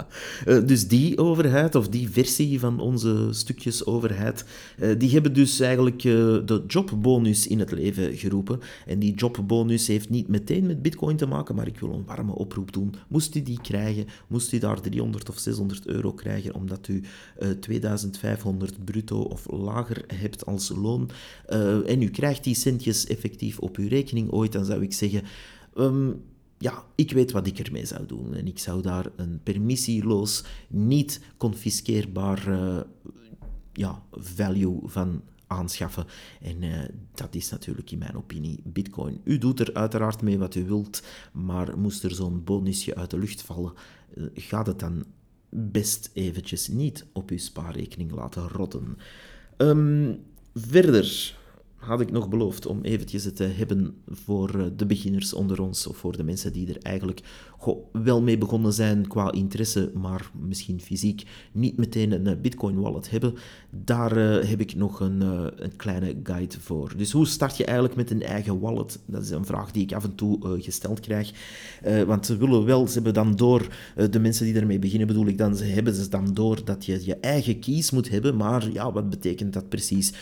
Eh, 0.46 0.58
dus 0.66 0.88
die 0.88 1.18
overheid, 1.18 1.74
of 1.74 1.88
die 1.88 2.10
versie 2.10 2.60
van 2.60 2.80
onze 2.80 3.28
stukjes 3.30 3.86
overheid, 3.86 4.44
eh, 4.78 4.98
die 4.98 5.10
hebben 5.10 5.32
dus 5.32 5.60
eigenlijk 5.60 5.96
eh, 5.96 6.12
de 6.44 6.64
jobbonus 6.66 7.46
in 7.46 7.58
het 7.58 7.72
leven 7.72 8.16
geroepen. 8.16 8.60
En 8.86 8.98
die 8.98 9.14
jobbonus 9.14 9.86
heeft 9.86 10.08
niet 10.08 10.28
meteen 10.28 10.66
met 10.66 10.82
bitcoin 10.82 11.16
te 11.16 11.26
maken, 11.26 11.54
maar 11.54 11.66
ik 11.66 11.80
wil 11.80 11.92
een 11.92 12.04
warme 12.06 12.34
oproep 12.34 12.72
doen. 12.72 12.94
Moest 13.08 13.34
u 13.34 13.42
die 13.42 13.60
krijgen, 13.62 14.06
moest 14.26 14.52
u 14.52 14.58
daar 14.58 14.80
300 14.80 15.28
of 15.28 15.38
600 15.38 15.86
euro 15.86 16.12
krijgen, 16.12 16.54
omdat 16.54 16.88
u 16.88 17.02
2500 17.60 18.84
bruto 18.84 19.20
of 19.20 19.46
lager 19.50 20.04
hebt 20.14 20.46
als 20.46 20.68
loon, 20.68 21.10
en 21.86 22.02
u 22.02 22.08
krijgt 22.08 22.44
die 22.44 22.54
centjes 22.54 23.06
effectief 23.06 23.58
op 23.58 23.76
uw 23.76 23.88
rekening 23.88 24.30
ooit, 24.30 24.52
dan 24.52 24.64
zou 24.64 24.82
ik 24.82 24.92
zeggen... 24.92 25.22
Ehm, 25.74 26.10
ja, 26.60 26.84
ik 26.94 27.12
weet 27.12 27.30
wat 27.30 27.46
ik 27.46 27.58
ermee 27.58 27.86
zou 27.86 28.06
doen. 28.06 28.34
En 28.34 28.46
ik 28.46 28.58
zou 28.58 28.82
daar 28.82 29.06
een 29.16 29.40
permissieloos, 29.42 30.44
niet 30.68 31.20
confiskeerbaar 31.36 32.48
uh, 32.48 32.80
ja, 33.72 34.02
value 34.10 34.80
van 34.84 35.22
aanschaffen. 35.46 36.06
En 36.40 36.62
uh, 36.62 36.78
dat 37.14 37.34
is 37.34 37.50
natuurlijk 37.50 37.90
in 37.90 37.98
mijn 37.98 38.16
opinie 38.16 38.60
Bitcoin. 38.64 39.20
U 39.24 39.38
doet 39.38 39.60
er 39.60 39.74
uiteraard 39.74 40.22
mee 40.22 40.38
wat 40.38 40.54
u 40.54 40.64
wilt, 40.64 41.02
maar 41.32 41.78
moest 41.78 42.04
er 42.04 42.14
zo'n 42.14 42.44
bonusje 42.44 42.94
uit 42.94 43.10
de 43.10 43.18
lucht 43.18 43.42
vallen, 43.42 43.72
uh, 44.14 44.24
gaat 44.34 44.66
het 44.66 44.78
dan 44.78 45.04
best 45.48 46.10
eventjes 46.12 46.68
niet 46.68 47.06
op 47.12 47.30
uw 47.30 47.38
spaarrekening 47.38 48.12
laten 48.12 48.48
rotten. 48.48 48.96
Um, 49.56 50.22
verder 50.54 51.38
had 51.80 52.00
ik 52.00 52.10
nog 52.10 52.28
beloofd 52.28 52.66
om 52.66 52.82
eventjes 52.82 53.24
het 53.24 53.36
te 53.36 53.44
hebben 53.44 53.94
voor 54.08 54.60
eh, 54.60 54.66
de 54.76 54.86
beginners 54.86 55.34
onder 55.34 55.60
ons, 55.60 55.86
of 55.86 55.96
voor 55.96 56.16
de 56.16 56.22
mensen 56.22 56.52
die 56.52 56.68
er 56.68 56.78
eigenlijk 56.82 57.20
wel 57.92 58.22
mee 58.22 58.38
begonnen 58.38 58.72
zijn 58.72 59.06
qua 59.06 59.32
interesse, 59.32 59.90
maar 59.94 60.30
misschien 60.40 60.80
fysiek 60.80 61.22
niet 61.52 61.76
meteen 61.76 62.12
een 62.12 62.26
eh, 62.26 62.40
Bitcoin 62.40 62.80
wallet 62.80 63.10
hebben. 63.10 63.34
Daar 63.70 64.16
heb 64.46 64.60
ik 64.60 64.74
nog 64.74 65.00
een, 65.00 65.20
een, 65.20 65.76
kleine 65.76 66.16
guide 66.22 66.60
voor. 66.60 66.92
Dus 66.96 67.12
hoe 67.12 67.26
start 67.26 67.56
je 67.56 67.64
eigenlijk 67.64 67.96
met 67.96 68.10
een 68.10 68.22
eigen 68.22 68.60
wallet? 68.60 68.98
Dat 69.06 69.22
is 69.22 69.30
een 69.30 69.44
vraag 69.44 69.70
die 69.70 69.82
ik 69.82 69.92
af 69.92 70.04
en 70.04 70.14
toe 70.14 70.60
gesteld 70.60 71.00
krijg. 71.00 71.32
want 72.06 72.26
ze 72.26 72.36
willen 72.36 72.64
wel, 72.64 72.86
ze 72.86 72.94
hebben 72.94 73.14
dan 73.14 73.36
door, 73.36 73.68
de 74.10 74.18
mensen 74.18 74.44
die 74.44 74.54
ermee 74.54 74.78
beginnen 74.78 75.06
bedoel 75.06 75.26
ik 75.26 75.38
dan, 75.38 75.56
ze 75.56 75.64
hebben 75.64 75.94
ze 75.94 76.08
dan 76.08 76.34
door 76.34 76.64
dat 76.64 76.84
je 76.84 77.04
je 77.04 77.16
eigen 77.16 77.58
keys 77.58 77.90
moet 77.90 78.10
hebben, 78.10 78.36
maar 78.36 78.72
ja, 78.72 78.92
wat 78.92 79.10
betekent 79.10 79.52
dat 79.52 79.68
precies? 79.68 80.12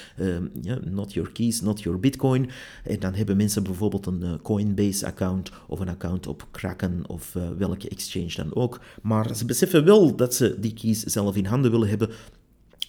Yeah, 0.62 0.84
not 0.84 1.12
your 1.12 1.32
keys, 1.32 1.47
not 1.60 1.82
your 1.82 2.00
Bitcoin. 2.00 2.50
En 2.84 3.00
dan 3.00 3.14
hebben 3.14 3.36
mensen 3.36 3.62
bijvoorbeeld 3.62 4.06
een 4.06 4.38
Coinbase-account 4.42 5.50
of 5.66 5.80
een 5.80 5.88
account 5.88 6.26
op 6.26 6.46
Kraken 6.50 7.02
of 7.06 7.34
uh, 7.34 7.42
welke 7.58 7.88
exchange 7.88 8.32
dan 8.36 8.54
ook. 8.54 8.80
Maar 9.02 9.36
ze 9.36 9.44
beseffen 9.44 9.84
wel 9.84 10.16
dat 10.16 10.34
ze 10.34 10.56
die 10.60 10.72
keys 10.72 11.02
zelf 11.02 11.36
in 11.36 11.44
handen 11.44 11.70
willen 11.70 11.88
hebben. 11.88 12.10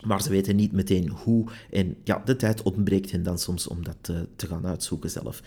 Maar 0.03 0.21
ze 0.21 0.29
weten 0.29 0.55
niet 0.55 0.71
meteen 0.71 1.09
hoe. 1.09 1.45
En 1.71 1.95
ja, 2.03 2.21
de 2.25 2.35
tijd 2.35 2.61
ontbreekt 2.61 3.11
hen 3.11 3.23
dan 3.23 3.39
soms 3.39 3.67
om 3.67 3.83
dat 3.83 4.09
uh, 4.11 4.17
te 4.35 4.47
gaan 4.47 4.65
uitzoeken 4.65 5.09
zelf. 5.09 5.41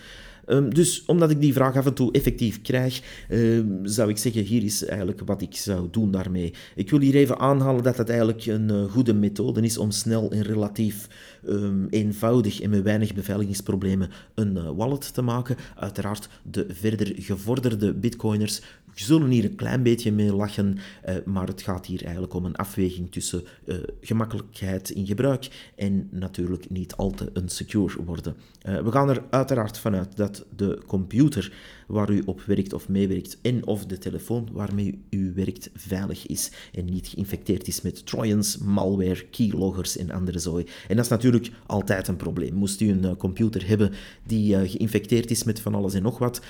Um, 0.47 0.73
dus 0.73 1.05
omdat 1.05 1.29
ik 1.29 1.41
die 1.41 1.53
vraag 1.53 1.77
af 1.77 1.85
en 1.85 1.93
toe 1.93 2.11
effectief 2.11 2.61
krijg, 2.61 3.01
um, 3.31 3.79
zou 3.83 4.09
ik 4.09 4.17
zeggen, 4.17 4.43
hier 4.43 4.63
is 4.63 4.85
eigenlijk 4.85 5.21
wat 5.25 5.41
ik 5.41 5.55
zou 5.55 5.87
doen 5.91 6.11
daarmee. 6.11 6.53
Ik 6.75 6.89
wil 6.89 6.99
hier 6.99 7.15
even 7.15 7.39
aanhalen 7.39 7.83
dat 7.83 7.97
het 7.97 8.09
eigenlijk 8.09 8.45
een 8.45 8.69
uh, 8.69 8.83
goede 8.83 9.13
methode 9.13 9.61
is 9.61 9.77
om 9.77 9.91
snel 9.91 10.31
en 10.31 10.41
relatief 10.41 11.07
um, 11.47 11.87
eenvoudig 11.89 12.61
en 12.61 12.69
met 12.69 12.83
weinig 12.83 13.13
beveiligingsproblemen 13.13 14.09
een 14.35 14.57
uh, 14.57 14.69
wallet 14.75 15.13
te 15.13 15.21
maken. 15.21 15.55
Uiteraard, 15.75 16.29
de 16.51 16.65
verder 16.69 17.13
gevorderde 17.15 17.93
bitcoiners 17.93 18.61
zullen 18.93 19.29
hier 19.29 19.43
een 19.43 19.55
klein 19.55 19.83
beetje 19.83 20.11
mee 20.11 20.33
lachen, 20.33 20.77
uh, 21.09 21.15
maar 21.25 21.47
het 21.47 21.61
gaat 21.61 21.85
hier 21.85 22.03
eigenlijk 22.03 22.33
om 22.33 22.45
een 22.45 22.55
afweging 22.55 23.11
tussen 23.11 23.43
uh, 23.65 23.75
gemakkelijkheid 24.01 24.89
in 24.89 25.05
gebruik 25.05 25.71
en 25.75 26.07
natuurlijk 26.11 26.69
niet 26.69 26.95
al 26.95 27.11
te 27.11 27.29
unsecure 27.33 28.03
worden. 28.03 28.35
Uh, 28.67 28.79
we 28.79 28.91
gaan 28.91 29.09
er 29.09 29.23
uiteraard 29.29 29.77
vanuit 29.77 30.15
dat 30.15 30.45
de 30.55 30.81
computer 30.87 31.53
waar 31.87 32.09
u 32.09 32.21
op 32.25 32.41
werkt 32.41 32.73
of 32.73 32.89
meewerkt 32.89 33.37
en 33.41 33.65
of 33.65 33.85
de 33.85 33.97
telefoon 33.97 34.49
waarmee 34.51 35.01
u 35.09 35.31
werkt 35.35 35.69
veilig 35.73 36.27
is 36.27 36.51
en 36.73 36.85
niet 36.85 37.07
geïnfecteerd 37.07 37.67
is 37.67 37.81
met 37.81 38.05
trojans, 38.05 38.57
malware, 38.57 39.25
keyloggers 39.29 39.97
en 39.97 40.11
andere 40.11 40.39
zooi. 40.39 40.65
En 40.87 40.95
dat 40.95 41.05
is 41.05 41.11
natuurlijk 41.11 41.51
altijd 41.65 42.07
een 42.07 42.15
probleem. 42.15 42.53
Moest 42.53 42.81
u 42.81 42.89
een 42.89 43.17
computer 43.17 43.67
hebben 43.67 43.91
die 44.23 44.69
geïnfecteerd 44.69 45.31
is 45.31 45.43
met 45.43 45.59
van 45.59 45.75
alles 45.75 45.93
en 45.93 46.03
nog 46.03 46.17
wat, 46.17 46.41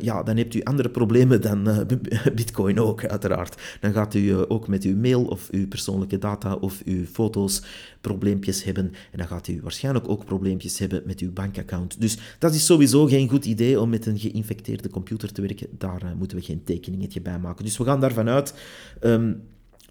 ja, 0.00 0.22
dan 0.22 0.36
hebt 0.36 0.54
u 0.54 0.62
andere 0.62 0.90
problemen 0.90 1.40
dan 1.40 1.86
Bitcoin 2.34 2.80
ook, 2.80 3.04
uiteraard. 3.04 3.62
Dan 3.80 3.92
gaat 3.92 4.14
u 4.14 4.30
eh, 4.30 4.42
ook 4.48 4.68
met 4.68 4.84
uw 4.84 4.96
mail 4.96 5.24
of 5.24 5.48
uw 5.50 5.68
persoonlijke 5.68 6.18
data 6.18 6.54
of 6.54 6.82
uw 6.84 7.04
foto's 7.04 7.62
probleempjes 8.00 8.64
hebben. 8.64 8.84
En 8.84 9.18
dan 9.18 9.26
gaat 9.26 9.48
u 9.48 9.60
waarschijnlijk 9.62 10.08
ook 10.08 10.24
probleempjes 10.24 10.78
hebben 10.78 11.02
met 11.06 11.20
uw 11.20 11.32
bankaccount. 11.32 12.00
Dus 12.00 12.18
dat 12.38 12.54
is 12.54 12.66
sowieso 12.66 13.06
geen 13.06 13.28
goed 13.28 13.44
idee 13.44 13.80
om 13.80 13.88
met 13.88 14.06
een 14.06 14.18
geïnfecteerde 14.18 14.90
computer 14.90 15.32
te 15.32 15.40
werken. 15.40 15.68
Daar 15.78 16.02
uh, 16.04 16.10
moeten 16.18 16.36
we 16.36 16.42
geen 16.42 16.64
tekeningetje 16.64 17.20
bij 17.20 17.38
maken. 17.38 17.64
Dus 17.64 17.78
we 17.78 17.84
gaan 17.84 18.00
daarvan 18.00 18.28
uit. 18.28 18.54
Um, 19.02 19.42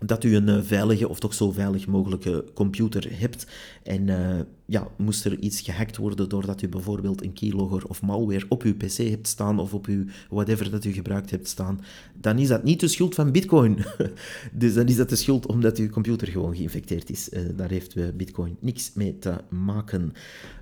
dat 0.06 0.24
u 0.24 0.36
een 0.36 0.48
uh, 0.48 0.62
veilige 0.62 1.08
of 1.08 1.20
toch 1.20 1.34
zo 1.34 1.52
veilig 1.52 1.88
mogelijke 1.88 2.46
computer 2.54 3.20
hebt. 3.20 3.48
En 3.84 4.08
uh, 4.08 4.40
ja, 4.66 4.88
moest 4.98 5.26
er 5.26 5.40
iets 5.40 5.62
gehackt 5.62 5.98
worden 5.98 6.30
doordat 6.30 6.62
u 6.62 6.70
bijvoorbeeld 6.70 7.24
een 7.24 7.34
keylogger 7.34 7.88
of 7.88 8.02
malware 8.02 8.46
op 8.50 8.64
uw 8.64 8.76
pc 8.76 8.98
hebt 8.98 9.28
staan 9.28 9.60
of 9.60 9.74
op 9.74 9.86
uw 9.86 10.06
whatever 10.30 10.72
dat 10.72 10.86
u 10.86 10.92
gebruikt 10.92 11.32
hebt 11.32 11.48
staan, 11.48 11.82
dan 12.14 12.38
is 12.38 12.48
dat 12.48 12.64
niet 12.64 12.80
de 12.80 12.88
schuld 12.88 13.16
van 13.16 13.32
bitcoin. 13.32 13.78
dus 14.54 14.74
dan 14.74 14.86
is 14.86 14.96
dat 14.96 15.10
de 15.10 15.16
schuld 15.16 15.46
omdat 15.46 15.78
uw 15.78 15.90
computer 15.90 16.28
gewoon 16.28 16.56
geïnfecteerd 16.56 17.10
is. 17.10 17.30
Uh, 17.30 17.42
daar 17.56 17.70
heeft 17.70 18.18
bitcoin 18.18 18.58
niks 18.60 18.92
mee 18.94 19.20
te 19.20 19.34
maken. 19.50 20.14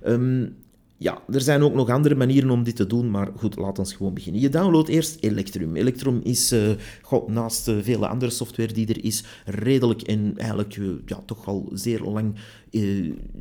Um, 0.06 0.56
ja, 0.98 1.22
er 1.32 1.40
zijn 1.40 1.62
ook 1.62 1.74
nog 1.74 1.90
andere 1.90 2.14
manieren 2.14 2.50
om 2.50 2.64
dit 2.64 2.76
te 2.76 2.86
doen, 2.86 3.10
maar 3.10 3.30
goed, 3.36 3.56
laat 3.56 3.78
ons 3.78 3.92
gewoon 3.92 4.14
beginnen. 4.14 4.42
Je 4.42 4.48
downloadt 4.48 4.88
eerst 4.88 5.16
Electrum. 5.20 5.76
Electrum 5.76 6.20
is, 6.22 6.52
uh, 6.52 6.70
god, 7.02 7.28
naast 7.28 7.68
uh, 7.68 7.76
vele 7.82 8.08
andere 8.08 8.30
software 8.30 8.72
die 8.72 8.88
er 8.88 9.04
is, 9.04 9.24
redelijk 9.44 10.02
en 10.02 10.32
eigenlijk 10.36 10.76
uh, 10.76 10.92
ja, 11.06 11.22
toch 11.26 11.46
al 11.46 11.70
zeer 11.72 12.00
lang 12.00 12.34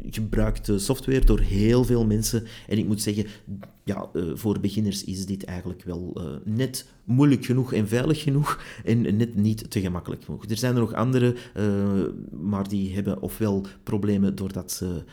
gebruikte 0.10 0.80
software 0.80 1.26
door 1.26 1.40
heel 1.40 1.84
veel 1.84 2.06
mensen. 2.06 2.44
En 2.68 2.78
ik 2.78 2.88
moet 2.88 3.02
zeggen, 3.02 3.26
ja, 3.84 4.10
voor 4.34 4.60
beginners 4.60 5.04
is 5.04 5.26
dit 5.26 5.44
eigenlijk 5.44 5.84
wel 5.84 6.18
net 6.44 6.86
moeilijk 7.04 7.46
genoeg 7.46 7.74
en 7.74 7.88
veilig 7.88 8.22
genoeg 8.22 8.64
en 8.84 9.18
net 9.18 9.36
niet 9.36 9.72
te 9.72 9.82
gemakkelijk 9.82 10.24
genoeg. 10.24 10.46
Er 10.46 10.58
zijn 10.58 10.74
er 10.74 10.80
nog 10.80 10.94
andere, 10.94 11.36
maar 12.42 12.68
die 12.68 12.94
hebben 12.94 13.22
ofwel 13.22 13.66
problemen 13.84 14.36
doordat 14.36 14.72
ze 14.72 15.04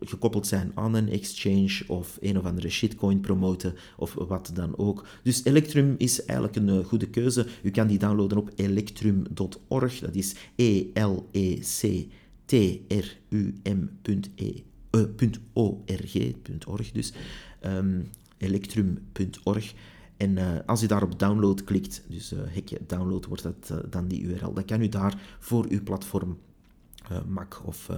gekoppeld 0.00 0.46
zijn 0.46 0.72
aan 0.74 0.94
een 0.94 1.08
exchange 1.08 1.82
of 1.86 2.18
een 2.20 2.38
of 2.38 2.44
andere 2.44 2.68
shitcoin 2.68 3.20
promoten 3.20 3.74
of 3.96 4.14
wat 4.14 4.50
dan 4.54 4.78
ook. 4.78 5.06
Dus 5.22 5.44
Electrum 5.44 5.94
is 5.98 6.24
eigenlijk 6.24 6.56
een 6.56 6.68
uh, 6.68 6.84
goede 6.84 7.08
keuze. 7.08 7.46
U 7.62 7.70
kan 7.70 7.86
die 7.86 7.98
downloaden 7.98 8.38
op 8.38 8.50
electrum.org. 8.56 9.98
Dat 9.98 10.14
is 10.14 10.34
E-L-E-C-T-R-U-M.org. 10.56 11.02
Uh, 14.90 15.04
.org 16.66 16.92
dus. 16.92 17.12
Um, 17.66 18.10
electrum.org. 18.38 19.74
En 20.16 20.66
als 20.66 20.82
u 20.82 20.86
daar 20.86 21.02
op 21.02 21.18
download 21.18 21.64
klikt, 21.64 22.02
dus 22.08 22.32
uh, 22.32 22.38
hekje 22.44 22.78
download 22.86 23.26
wordt 23.26 23.42
dat 23.42 23.74
dan 23.90 24.08
die 24.08 24.22
URL, 24.22 24.52
dan 24.52 24.64
kan 24.64 24.80
u 24.80 24.88
daar 24.88 25.36
voor 25.38 25.66
uw 25.68 25.82
platform 25.82 26.38
uh, 27.12 27.18
Mac 27.26 27.62
of 27.64 27.88
uh, 27.90 27.96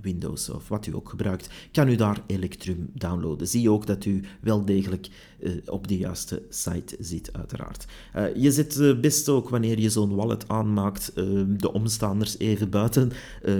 Windows 0.00 0.48
of 0.48 0.68
wat 0.68 0.86
u 0.86 0.94
ook 0.94 1.08
gebruikt, 1.08 1.50
kan 1.72 1.88
u 1.88 1.96
daar 1.96 2.22
Electrum 2.26 2.90
downloaden. 2.94 3.48
Zie 3.48 3.70
ook 3.70 3.86
dat 3.86 4.04
u 4.04 4.24
wel 4.40 4.64
degelijk 4.64 5.08
uh, 5.40 5.52
op 5.66 5.88
de 5.88 5.96
juiste 5.96 6.42
site 6.48 6.96
zit, 6.98 7.32
uiteraard. 7.32 7.86
je 8.34 8.52
zit 8.52 9.00
best 9.00 9.28
ook 9.28 9.48
wanneer 9.48 9.78
je 9.78 9.90
zo'n 9.90 10.14
wallet 10.14 10.48
aanmaakt, 10.48 11.12
de 11.46 11.72
omstaanders 11.72 12.38
even 12.38 12.70
buiten. 12.70 13.12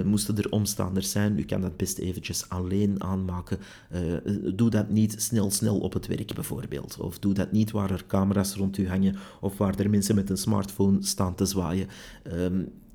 moesten 0.05 0.37
er 0.37 0.51
omstaanders 0.51 1.11
zijn, 1.11 1.39
u 1.39 1.43
kan 1.43 1.61
dat 1.61 1.77
best 1.77 1.97
eventjes 1.97 2.49
alleen 2.49 3.03
aanmaken. 3.03 3.59
doe 4.55 4.69
dat 4.69 4.89
niet 4.89 5.15
snel, 5.17 5.51
snel 5.51 5.79
op 5.79 5.93
het 5.93 6.07
werk 6.07 6.33
bijvoorbeeld. 6.33 6.97
Of 6.99 7.19
doe 7.19 7.33
dat 7.33 7.51
niet 7.51 7.71
waar 7.71 7.91
er 7.91 8.05
camera's 8.07 8.55
rond 8.55 8.77
u 8.77 8.87
hangen 8.87 9.15
of 9.41 9.57
waar 9.57 9.79
er 9.79 9.89
mensen 9.89 10.15
met 10.15 10.29
een 10.29 10.37
smartphone 10.37 11.03
staan 11.03 11.35
te 11.35 11.45
zwaaien. 11.45 11.87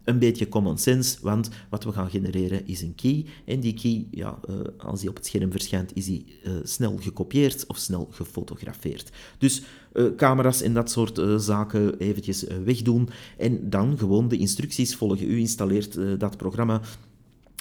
Een 0.07 0.19
beetje 0.19 0.49
common 0.49 0.79
sense, 0.79 1.19
want 1.23 1.49
wat 1.71 1.85
we 1.85 1.93
gaan 1.93 2.11
genereren 2.11 2.67
is 2.67 2.83
een 2.83 2.95
key. 2.95 3.25
En 3.45 3.61
die 3.61 3.75
key, 3.75 4.07
ja, 4.11 4.39
uh, 4.51 4.57
als 4.77 5.01
die 5.01 5.09
op 5.09 5.17
het 5.17 5.27
scherm 5.27 5.51
verschijnt, 5.51 5.91
is 5.95 6.05
die 6.05 6.25
uh, 6.45 6.53
snel 6.63 6.97
gekopieerd 7.01 7.67
of 7.67 7.77
snel 7.77 8.09
gefotografeerd. 8.11 9.11
Dus 9.39 9.63
uh, 9.93 10.15
camera's 10.17 10.63
en 10.63 10.75
dat 10.75 10.91
soort 10.91 11.21
zaken 11.43 11.99
eventjes 11.99 12.45
wegdoen 12.65 13.09
en 13.39 13.71
dan 13.71 13.99
gewoon 13.99 14.29
de 14.29 14.37
instructies 14.37 14.97
volgen. 14.97 15.31
U 15.31 15.39
installeert 15.39 15.99
dat 16.21 16.37
programma 16.37 16.81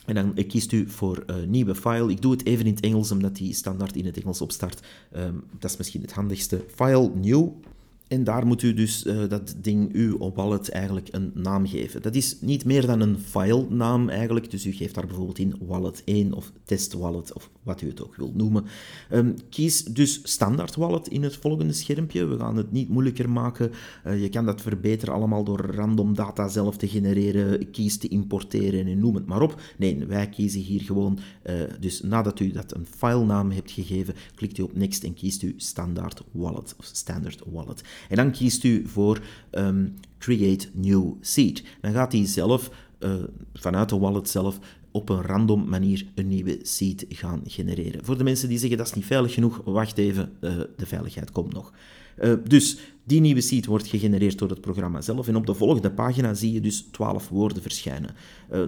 en 0.06 0.16
dan 0.16 0.34
kiest 0.48 0.72
u 0.72 0.90
voor 0.90 1.26
nieuwe 1.48 1.76
file. 1.76 2.12
Ik 2.12 2.22
doe 2.22 2.32
het 2.32 2.46
even 2.46 2.66
in 2.66 2.74
het 2.74 2.84
Engels, 2.84 3.12
omdat 3.12 3.36
die 3.36 3.54
standaard 3.54 3.96
in 3.96 4.06
het 4.06 4.18
Engels 4.18 4.42
opstart. 4.42 4.82
Um, 5.16 5.44
dat 5.60 5.72
is 5.72 5.78
misschien 5.78 6.02
het 6.02 6.14
handigste. 6.14 6.66
File, 6.76 7.12
new, 7.16 7.48
en 8.08 8.24
daar 8.24 8.48
moet 8.48 8.62
u 8.62 8.74
dus 8.74 9.06
uh, 9.06 9.30
dat 9.30 9.56
ding, 9.62 9.94
uw 9.94 10.32
wallet, 10.34 10.70
eigenlijk 10.70 11.08
een 11.12 11.32
naam 11.34 11.68
geven. 11.68 12.02
Dat 12.02 12.16
is 12.16 12.38
niet 12.42 12.66
meer 12.66 12.86
dan 12.86 13.02
een 13.02 13.20
file-naam 13.20 14.10
eigenlijk, 14.10 14.52
dus 14.52 14.66
u 14.66 14.72
geeft 14.72 14.96
daar 14.96 15.06
bijvoorbeeld 15.06 15.40
in 15.40 15.56
wallet 15.60 16.02
1 16.06 16.34
of 16.34 16.52
test 16.64 16.94
wallet 16.94 17.34
of 17.34 17.50
wat 17.64 17.82
u 17.82 17.88
het 17.88 18.04
ook 18.04 18.16
wilt 18.16 18.36
noemen. 18.36 18.66
Um, 19.12 19.36
kies 19.50 19.84
dus 19.84 20.20
standaard 20.24 20.76
wallet 20.76 21.08
in 21.08 21.24
het 21.24 21.36
volgende 21.36 21.74
schermpje. 21.74 22.26
We 22.26 22.38
gaan 22.38 22.58
het 22.58 22.72
niet 22.72 22.90
moeilijker 22.90 23.30
maken. 23.30 23.72
Uh, 24.08 24.22
je 24.22 24.30
kan 24.30 24.46
dat 24.46 24.62
verbeteren 24.62 25.14
allemaal 25.14 25.44
door 25.44 25.60
random 25.60 26.16
data 26.16 26.48
zelf 26.48 26.78
te 26.78 26.88
genereren, 26.88 27.72
keys 27.72 27.98
te 27.98 28.08
importeren 28.08 28.88
en 28.88 29.00
noem 29.00 29.16
het 29.16 29.26
maar 29.26 29.42
op. 29.42 29.62
Nee, 29.78 30.06
wij 30.06 30.30
kiezen 30.30 30.62
hier 30.62 30.82
gewoon, 30.82 31.20
uh, 31.50 31.54
dus 31.80 32.02
nadat 32.02 32.40
u 32.40 32.52
dat 32.52 32.76
een 32.76 32.86
filenaam 32.98 33.52
hebt 33.52 33.72
gegeven, 33.72 34.16
klikt 34.36 34.58
u 34.58 34.64
op 34.64 34.76
next 34.76 35.04
en 35.04 35.14
kiest 35.14 35.42
u 35.42 35.54
standaard 35.58 36.22
wallet 36.32 36.76
of 36.78 36.86
standard 36.92 37.42
wallet. 37.46 37.84
En 38.10 38.16
dan 38.16 38.32
kiest 38.32 38.64
u 38.64 38.88
voor 38.88 39.22
um, 39.52 39.94
Create 40.26 40.68
New 40.74 41.14
Seed. 41.22 41.64
Dan 41.82 41.94
gaat 41.94 42.12
hij 42.12 42.26
zelf, 42.26 42.70
uh, 43.00 43.14
vanuit 43.54 43.90
de 43.90 43.98
wallet 43.98 44.30
zelf, 44.30 44.60
op 44.92 45.10
een 45.10 45.22
random 45.22 45.70
manier 45.70 46.06
een 46.16 46.28
nieuwe 46.28 46.60
seed 46.62 47.06
gaan 47.10 47.42
genereren. 47.46 48.06
Voor 48.06 48.18
de 48.18 48.24
mensen 48.24 48.50
die 48.50 48.58
zeggen 48.58 48.78
dat 48.78 48.88
is 48.88 48.94
niet 48.94 49.06
veilig 49.06 49.34
genoeg, 49.34 49.62
wacht 49.66 49.98
even, 49.98 50.32
uh, 50.42 50.56
de 50.78 50.86
veiligheid 50.86 51.32
komt 51.32 51.54
nog. 51.54 51.74
Uh, 52.24 52.34
dus 52.44 52.78
die 53.04 53.22
nieuwe 53.22 53.42
seed 53.42 53.66
wordt 53.66 53.88
gegenereerd 53.88 54.38
door 54.38 54.50
het 54.50 54.62
programma 54.62 55.02
zelf 55.02 55.28
en 55.28 55.36
op 55.36 55.46
de 55.46 55.54
volgende 55.54 55.92
pagina 55.92 56.34
zie 56.34 56.54
je 56.54 56.62
dus 56.62 56.82
12 56.92 57.30
woorden 57.30 57.62
verschijnen. 57.62 58.16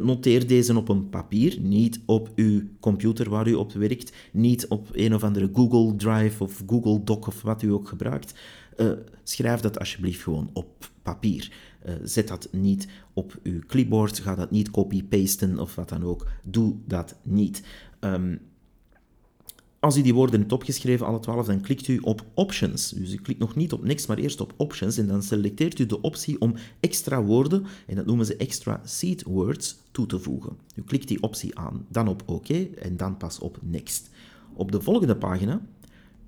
Noteer 0.01 0.47
deze 0.47 0.77
op 0.77 0.89
een 0.89 1.09
papier, 1.09 1.57
niet 1.59 1.99
op 2.05 2.31
uw 2.35 2.61
computer 2.79 3.29
waar 3.29 3.47
u 3.47 3.53
op 3.53 3.73
werkt, 3.73 4.13
niet 4.31 4.67
op 4.67 4.87
een 4.91 5.15
of 5.15 5.23
andere 5.23 5.49
Google 5.53 5.95
Drive 5.95 6.43
of 6.43 6.63
Google 6.67 7.03
Doc 7.03 7.27
of 7.27 7.41
wat 7.41 7.61
u 7.61 7.71
ook 7.71 7.87
gebruikt. 7.87 8.33
Uh, 8.77 8.91
schrijf 9.23 9.59
dat 9.59 9.79
alsjeblieft 9.79 10.23
gewoon 10.23 10.49
op 10.53 10.91
papier. 11.01 11.51
Uh, 11.85 11.93
zet 12.03 12.27
dat 12.27 12.47
niet 12.51 12.87
op 13.13 13.39
uw 13.43 13.59
clipboard, 13.67 14.19
ga 14.19 14.35
dat 14.35 14.51
niet 14.51 14.71
copy-pasten 14.71 15.59
of 15.59 15.75
wat 15.75 15.89
dan 15.89 16.03
ook. 16.03 16.27
Doe 16.43 16.75
dat 16.85 17.15
niet. 17.23 17.63
Um, 17.99 18.39
als 19.79 19.97
u 19.97 20.01
die 20.01 20.13
woorden 20.13 20.39
hebt 20.39 20.51
opgeschreven, 20.51 21.05
alle 21.05 21.19
twaalf, 21.19 21.45
dan 21.45 21.61
klikt 21.61 21.87
u 21.87 21.97
op 21.97 22.25
Options. 22.33 22.89
Dus 22.89 23.13
u 23.13 23.17
klikt 23.17 23.39
nog 23.39 23.55
niet 23.55 23.73
op 23.73 23.83
Next, 23.83 24.07
maar 24.07 24.17
eerst 24.17 24.41
op 24.41 24.53
Options. 24.57 24.97
En 24.97 25.07
dan 25.07 25.23
selecteert 25.23 25.79
u 25.79 25.85
de 25.85 26.01
optie 26.01 26.41
om 26.41 26.55
extra 26.79 27.23
woorden, 27.23 27.65
en 27.87 27.95
dat 27.95 28.05
noemen 28.05 28.25
ze 28.25 28.35
extra 28.35 28.81
seed 28.83 29.23
words, 29.23 29.77
toe 29.91 30.05
te 30.05 30.19
voegen. 30.19 30.57
U 30.75 30.81
klikt 30.81 31.07
die 31.07 31.21
optie 31.21 31.57
aan, 31.57 31.85
dan 31.89 32.07
op 32.07 32.23
OK 32.25 32.49
en 32.49 32.97
dan 32.97 33.17
pas 33.17 33.39
op 33.39 33.59
Next. 33.61 34.09
Op 34.53 34.71
de 34.71 34.81
volgende 34.81 35.15
pagina 35.15 35.61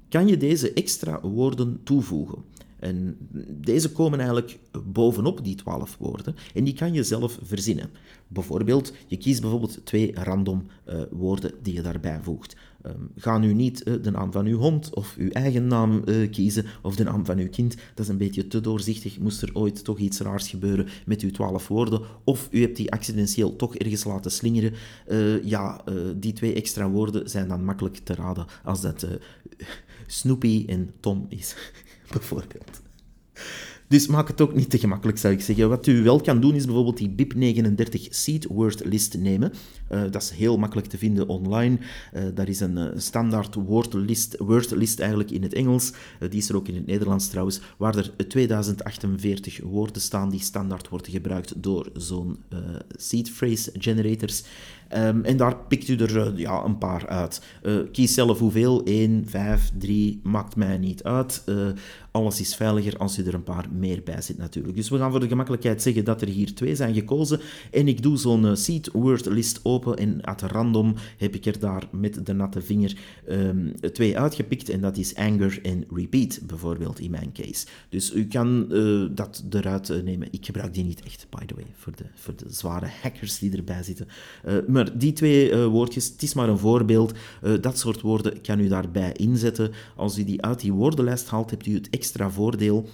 kan 0.10 0.28
je 0.28 0.38
deze 0.38 0.74
extra 0.74 1.22
woorden 1.22 1.80
toevoegen. 1.84 2.44
En 2.80 3.18
deze 3.50 3.92
komen 3.92 4.20
eigenlijk 4.20 4.60
bovenop 4.84 5.44
die 5.44 5.56
twaalf 5.56 5.98
woorden 6.00 6.36
en 6.54 6.64
die 6.64 6.74
kan 6.74 6.94
je 6.94 7.04
zelf 7.04 7.40
verzinnen. 7.42 7.90
Bijvoorbeeld, 8.28 8.94
je 9.08 9.18
kiest 9.18 9.42
bijvoorbeeld 9.42 9.80
twee 9.84 10.12
random 10.14 10.66
uh, 10.90 11.02
woorden 11.12 11.52
die 11.62 11.74
je 11.74 11.82
daarbij 11.82 12.20
voegt. 12.22 12.56
Um, 12.86 13.12
ga 13.16 13.38
nu 13.38 13.54
niet 13.54 13.88
uh, 13.88 13.94
de 14.02 14.12
naam 14.12 14.32
van 14.32 14.46
uw 14.46 14.58
hond 14.58 14.94
of 14.94 15.16
uw 15.18 15.30
eigen 15.30 15.68
naam 15.68 16.02
uh, 16.06 16.30
kiezen 16.32 16.66
of 16.82 16.96
de 16.96 17.04
naam 17.04 17.26
van 17.26 17.38
uw 17.38 17.50
kind. 17.50 17.76
Dat 17.76 18.06
is 18.06 18.08
een 18.08 18.18
beetje 18.18 18.48
te 18.48 18.62
doorzichtig. 18.62 19.20
Moest 19.20 19.42
er 19.42 19.50
ooit 19.54 19.84
toch 19.84 19.98
iets 19.98 20.20
raars 20.20 20.48
gebeuren 20.48 20.88
met 21.06 21.22
uw 21.22 21.32
twaalf 21.32 21.68
woorden 21.68 22.02
of 22.24 22.48
u 22.52 22.62
hebt 22.62 22.78
die 22.78 22.92
accidenteel 22.92 23.56
toch 23.56 23.76
ergens 23.76 24.04
laten 24.04 24.32
slingeren. 24.32 24.74
ja, 25.44 25.84
die 26.16 26.34
twee 26.34 26.54
extra 26.54 26.90
woorden 26.90 27.30
zijn 27.30 27.48
dan 27.48 27.64
makkelijk 27.64 27.98
te 27.98 28.14
raden 28.14 28.46
als 28.64 28.82
dat 28.82 29.08
Snoopy 30.08 30.66
en 30.68 30.94
Tom 31.00 31.26
is, 31.30 31.56
bijvoorbeeld. 32.14 32.82
Dus 33.90 34.08
maak 34.08 34.28
het 34.28 34.42
ook 34.42 34.56
niet 34.56 34.70
te 34.70 34.78
gemakkelijk, 34.78 35.18
zou 35.18 35.34
ik 35.34 35.42
zeggen. 35.42 35.70
Wat 35.70 35.88
u 35.88 36.04
wel 36.04 36.22
kan 36.22 36.42
doen, 36.42 36.56
is 36.56 36.66
bijvoorbeeld 36.66 36.98
die 36.98 37.10
BIP39 37.10 38.10
Seed 38.10 38.46
Word 38.46 38.86
List 38.86 39.18
nemen. 39.18 39.54
Uh, 39.92 40.02
dat 40.12 40.22
is 40.22 40.30
heel 40.30 40.58
makkelijk 40.58 40.88
te 40.88 40.98
vinden 40.98 41.28
online. 41.28 41.78
Uh, 42.14 42.24
daar 42.34 42.48
is 42.48 42.60
een 42.60 42.78
uh, 42.78 42.86
standaard 42.96 43.56
woordlist, 43.56 44.38
wordlist 44.38 45.00
eigenlijk 45.00 45.32
in 45.32 45.44
het 45.44 45.54
Engels. 45.54 45.92
die 46.20 46.40
is 46.40 46.50
er 46.50 46.56
ook 46.56 46.68
in 46.68 46.76
het 46.76 46.86
Nederlands 46.86 47.30
trouwens, 47.30 47.62
waar 47.78 47.96
er 47.98 48.28
2048 48.28 49.60
woorden 49.64 50.02
staan 50.02 50.30
die 50.30 50.40
standaard 50.40 50.90
worden 50.90 51.12
gebruikt 51.12 51.64
door 51.64 51.90
zo'n 51.94 52.38
seed 52.90 53.30
phrase 53.30 53.72
generators. 53.74 54.44
Um, 54.98 55.24
en 55.24 55.38
daar 55.38 55.58
pikt 55.58 55.88
u 55.88 55.96
er 55.96 56.40
ja, 56.40 56.64
een 56.64 56.78
paar 56.78 57.08
uit. 57.08 57.42
kies 57.92 58.14
zelf 58.14 58.40
hoeveel, 58.40 58.84
1, 58.84 59.24
5, 59.28 59.72
3, 59.78 60.20
maakt 60.24 60.56
mij 60.56 60.78
niet 60.78 61.04
uit. 61.04 61.44
alles 62.12 62.40
is 62.40 62.56
veiliger 62.56 62.98
als 62.98 63.18
u 63.18 63.26
er 63.26 63.34
een 63.34 63.44
paar 63.44 63.66
meer 63.72 64.02
bij 64.04 64.22
zit 64.22 64.38
natuurlijk. 64.38 64.76
Dus 64.76 64.90
we 64.90 64.98
gaan 64.98 65.12
voor 65.12 65.20
de 65.20 65.28
gemakkelijkheid 65.28 65.82
zeggen 65.82 66.06
dat 66.06 66.22
er 66.22 66.28
hier 66.28 66.56
twee 66.56 66.76
zijn 66.76 66.94
gekozen. 66.94 67.40
En 67.72 67.88
ik 67.88 68.04
doe 68.04 68.18
zo'n 68.18 68.58
seed 68.58 68.90
word 68.94 69.26
list 69.26 69.60
open 69.64 69.98
en 69.98 70.22
at 70.22 70.42
random 70.42 70.96
heb 71.18 71.36
ik 71.36 71.46
er 71.46 71.60
daar 71.60 71.84
met 71.92 72.26
de 72.26 72.34
natte 72.34 72.62
vinger 72.62 72.98
um, 73.30 73.74
twee 73.92 74.20
uitgepikt 74.20 74.70
en 74.70 74.82
dat 74.82 74.98
is 74.98 75.16
anger 75.16 75.60
en 75.64 75.86
repeat 75.94 76.40
bijvoorbeeld 76.48 77.00
in 77.00 77.12
mijn 77.12 77.32
case. 77.32 77.66
Dus 77.90 78.14
u 78.14 78.28
kan 78.28 78.68
dat 79.12 79.44
eruit 79.50 80.04
nemen. 80.04 80.28
Ik 80.32 80.46
gebruik 80.46 80.74
die 80.74 80.84
niet 80.84 81.02
echt, 81.02 81.28
by 81.30 81.46
the 81.46 81.56
way, 81.56 81.66
voor 81.74 81.96
de, 81.96 82.06
voor 82.14 82.36
de 82.36 82.46
zware 82.48 82.88
hackers 83.02 83.40
die 83.40 83.58
erbij 83.58 83.84
zitten. 83.84 84.08
Uh, 84.46 84.58
die 84.94 85.14
twee 85.14 85.56
woordjes, 85.56 86.08
het 86.08 86.22
is 86.22 86.34
maar 86.34 86.50
een 86.50 86.58
voorbeeld. 86.58 87.14
dat 87.62 87.78
soort 87.78 88.02
woorden 88.02 88.42
kan 88.42 88.60
u 88.60 88.68
daarbij 88.68 89.12
inzetten. 89.14 89.72
Als 89.96 90.18
u 90.18 90.24
die 90.24 90.42
uit 90.42 90.60
die 90.60 90.74
woordenlijst 90.74 91.30
haalt, 91.30 91.50
hebt 91.50 91.66
u 91.66 91.74
het 91.74 91.90
extra 91.90 92.30
voordeel 92.30 92.88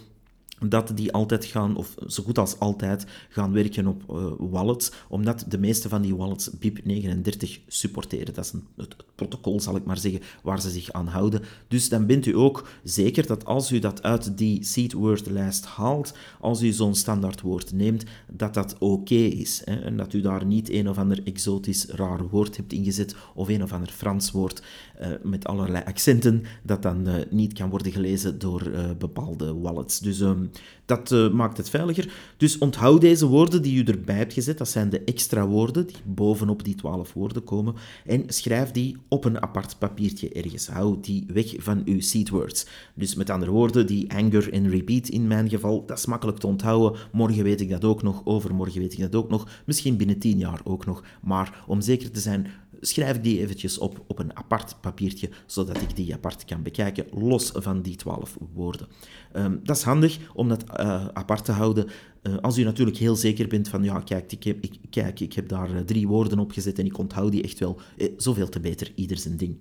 dat 0.60 0.92
die 0.96 1.12
altijd 1.12 1.46
gaan, 1.46 1.76
of 1.76 1.96
zo 2.08 2.24
goed 2.24 2.38
als 2.38 2.60
altijd, 2.60 3.06
gaan 3.30 3.52
werken 3.52 3.88
op 3.88 4.04
uh, 4.10 4.26
wallets, 4.40 4.92
omdat 5.10 5.46
de 5.48 5.58
meeste 5.58 5.90
van 5.90 6.02
die 6.02 6.16
wallets 6.16 6.50
BIP39 6.50 7.66
supporteren. 7.68 8.34
Dat 8.34 8.46
is 8.46 8.52
een, 8.52 8.68
het, 8.76 8.96
protocol, 9.16 9.60
zal 9.60 9.76
ik 9.76 9.86
maar 9.86 9.98
zeggen, 9.98 10.22
waar 10.44 10.62
ze 10.62 10.70
zich 10.70 10.92
aan 10.92 11.08
houden. 11.08 11.42
Dus 11.68 11.90
dan 11.90 12.06
bent 12.06 12.26
u 12.26 12.36
ook 12.36 12.68
zeker 12.84 13.28
dat 13.28 13.46
als 13.46 13.72
u 13.72 13.80
dat 13.80 14.04
uit 14.04 14.38
die 14.38 14.64
seed 14.64 14.94
word 14.94 15.30
lijst 15.30 15.66
haalt, 15.66 16.14
als 16.40 16.62
u 16.62 16.72
zo'n 16.72 16.96
standaard 16.96 17.42
woord 17.42 17.72
neemt, 17.72 18.04
dat 18.32 18.54
dat 18.54 18.76
oké 18.80 19.16
is. 19.16 19.62
Hè? 19.66 19.82
En 19.82 19.98
dat 19.98 20.14
u 20.14 20.22
daar 20.22 20.46
niet 20.46 20.70
een 20.70 20.90
of 20.90 20.98
ander 20.98 21.24
exotisch 21.24 21.86
raar 21.86 22.28
woord 22.28 22.58
hebt 22.58 22.74
ingezet, 22.74 23.16
of 23.34 23.48
een 23.48 23.64
of 23.64 23.74
ander 23.74 23.90
Frans 23.90 24.32
woord 24.32 24.64
uh, 25.02 25.08
met 25.24 25.46
allerlei 25.46 25.84
accenten, 25.86 26.44
dat 26.64 26.82
dan 26.82 27.08
uh, 27.08 27.14
niet 27.30 27.54
kan 27.54 27.70
worden 27.70 27.92
gelezen 27.92 28.40
door 28.40 28.72
bepaalde 28.98 29.54
wallets. 29.54 30.00
Dus 30.00 30.20
um, 30.20 30.45
dat 30.86 31.12
uh, 31.12 31.30
maakt 31.32 31.58
het 31.58 31.70
veiliger. 31.70 32.14
Dus 32.38 32.58
onthoud 32.58 33.02
deze 33.02 33.28
woorden 33.28 33.62
die 33.62 33.84
u 33.84 33.84
erbij 33.84 34.16
hebt 34.16 34.34
gezet. 34.34 34.58
Dat 34.58 34.70
zijn 34.70 34.90
de 34.90 35.04
extra 35.04 35.48
woorden 35.48 35.88
die 35.88 35.96
bovenop 36.04 36.64
die 36.64 36.76
12 36.76 37.14
woorden 37.14 37.44
komen. 37.44 37.76
En 38.06 38.24
schrijf 38.28 38.72
die 38.72 38.98
op 39.08 39.26
een 39.26 39.42
apart 39.42 39.76
papiertje 39.80 40.30
ergens. 40.30 40.68
Hou 40.68 40.98
die 41.02 41.26
weg 41.34 41.54
van 41.58 41.82
uw 41.86 42.00
seedwords. 42.02 42.66
Dus 42.94 43.16
met 43.16 43.30
andere 43.30 43.52
woorden, 43.52 43.88
die 43.88 44.14
anger 44.14 44.54
en 44.54 44.70
repeat 44.70 45.08
in 45.08 45.28
mijn 45.28 45.50
geval, 45.50 45.86
dat 45.86 45.98
is 45.98 46.06
makkelijk 46.06 46.38
te 46.38 46.48
onthouden. 46.48 47.00
Morgen 47.12 47.44
weet 47.44 47.62
ik 47.62 47.70
dat 47.70 47.84
ook 47.84 48.04
nog, 48.04 48.22
overmorgen 48.26 48.82
weet 48.82 48.94
ik 48.94 49.00
dat 49.00 49.16
ook 49.16 49.30
nog. 49.30 49.48
Misschien 49.66 49.98
binnen 49.98 50.20
10 50.20 50.38
jaar 50.38 50.62
ook 50.64 50.86
nog. 50.86 51.04
Maar 51.22 51.64
om 51.68 51.82
zeker 51.82 52.12
te 52.12 52.20
zijn, 52.20 52.48
schrijf 52.82 53.16
ik 53.16 53.24
die 53.24 53.40
eventjes 53.40 53.78
op 53.78 54.04
op 54.08 54.20
een 54.20 54.38
apart 54.38 54.76
papiertje, 54.82 55.30
zodat 55.46 55.82
ik 55.82 55.96
die 55.96 56.14
apart 56.14 56.46
kan 56.46 56.64
bekijken, 56.64 57.06
los 57.12 57.52
van 57.54 57.82
die 57.82 57.96
12 57.96 58.38
woorden. 58.54 58.88
Um, 59.36 59.60
dat 59.64 59.78
is 59.78 59.84
handig 59.84 60.18
om 60.36 60.50
dat 60.50 60.64
uh, 60.80 61.06
apart 61.14 61.46
te 61.46 61.52
houden. 61.52 61.88
Uh, 62.28 62.38
als 62.42 62.58
u 62.58 62.64
natuurlijk 62.64 62.98
heel 62.98 63.16
zeker 63.16 63.48
bent 63.48 63.68
van, 63.68 63.84
ja, 63.84 64.00
kijk, 64.00 64.32
ik 64.32 64.44
heb, 64.44 64.58
ik, 64.62 64.78
kijk, 64.90 65.20
ik 65.20 65.34
heb 65.34 65.50
daar 65.50 65.72
uh, 65.72 65.80
drie 65.80 66.08
woorden 66.08 66.40
op 66.40 66.52
gezet 66.52 66.80
en 66.80 66.86
ik 66.86 66.98
onthoud 66.98 67.32
die 67.32 67.44
echt 67.44 67.60
wel, 67.60 67.80
eh, 67.98 68.10
zoveel 68.18 68.50
te 68.50 68.60
beter, 68.60 68.92
ieder 68.96 69.18
zijn 69.18 69.38
ding. 69.38 69.58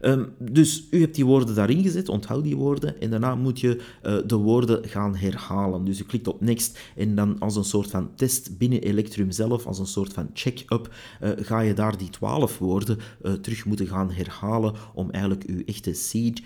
Um, 0.00 0.32
dus 0.38 0.86
u 0.90 1.00
hebt 1.00 1.14
die 1.14 1.26
woorden 1.26 1.54
daarin 1.54 1.82
gezet, 1.82 2.08
onthoud 2.08 2.44
die 2.44 2.56
woorden, 2.56 3.00
en 3.00 3.10
daarna 3.10 3.34
moet 3.34 3.60
je 3.60 3.80
de 4.26 4.36
woorden 4.36 4.88
gaan 4.88 5.16
herhalen. 5.16 5.84
Dus 5.84 6.00
u 6.00 6.04
klikt 6.04 6.28
op 6.28 6.40
next 6.40 6.78
en 6.96 7.14
dan 7.14 7.38
als 7.38 7.56
een 7.56 7.64
soort 7.64 7.90
van 7.90 8.14
test 8.14 8.58
binnen 8.58 8.82
Electrum 8.82 9.30
zelf, 9.30 9.66
als 9.66 9.78
een 9.78 9.86
soort 9.86 10.12
van 10.12 10.30
check-up, 10.32 10.94
ga 11.20 11.60
je 11.60 11.74
daar 11.74 11.98
die 11.98 12.10
twaalf 12.10 12.58
woorden 12.58 12.98
terug 13.40 13.64
moeten 13.64 13.86
gaan 13.86 14.10
herhalen 14.10 14.74
om 14.94 15.10
eigenlijk 15.10 15.44
uw 15.44 15.62
echte 15.64 15.92
seed 15.92 16.42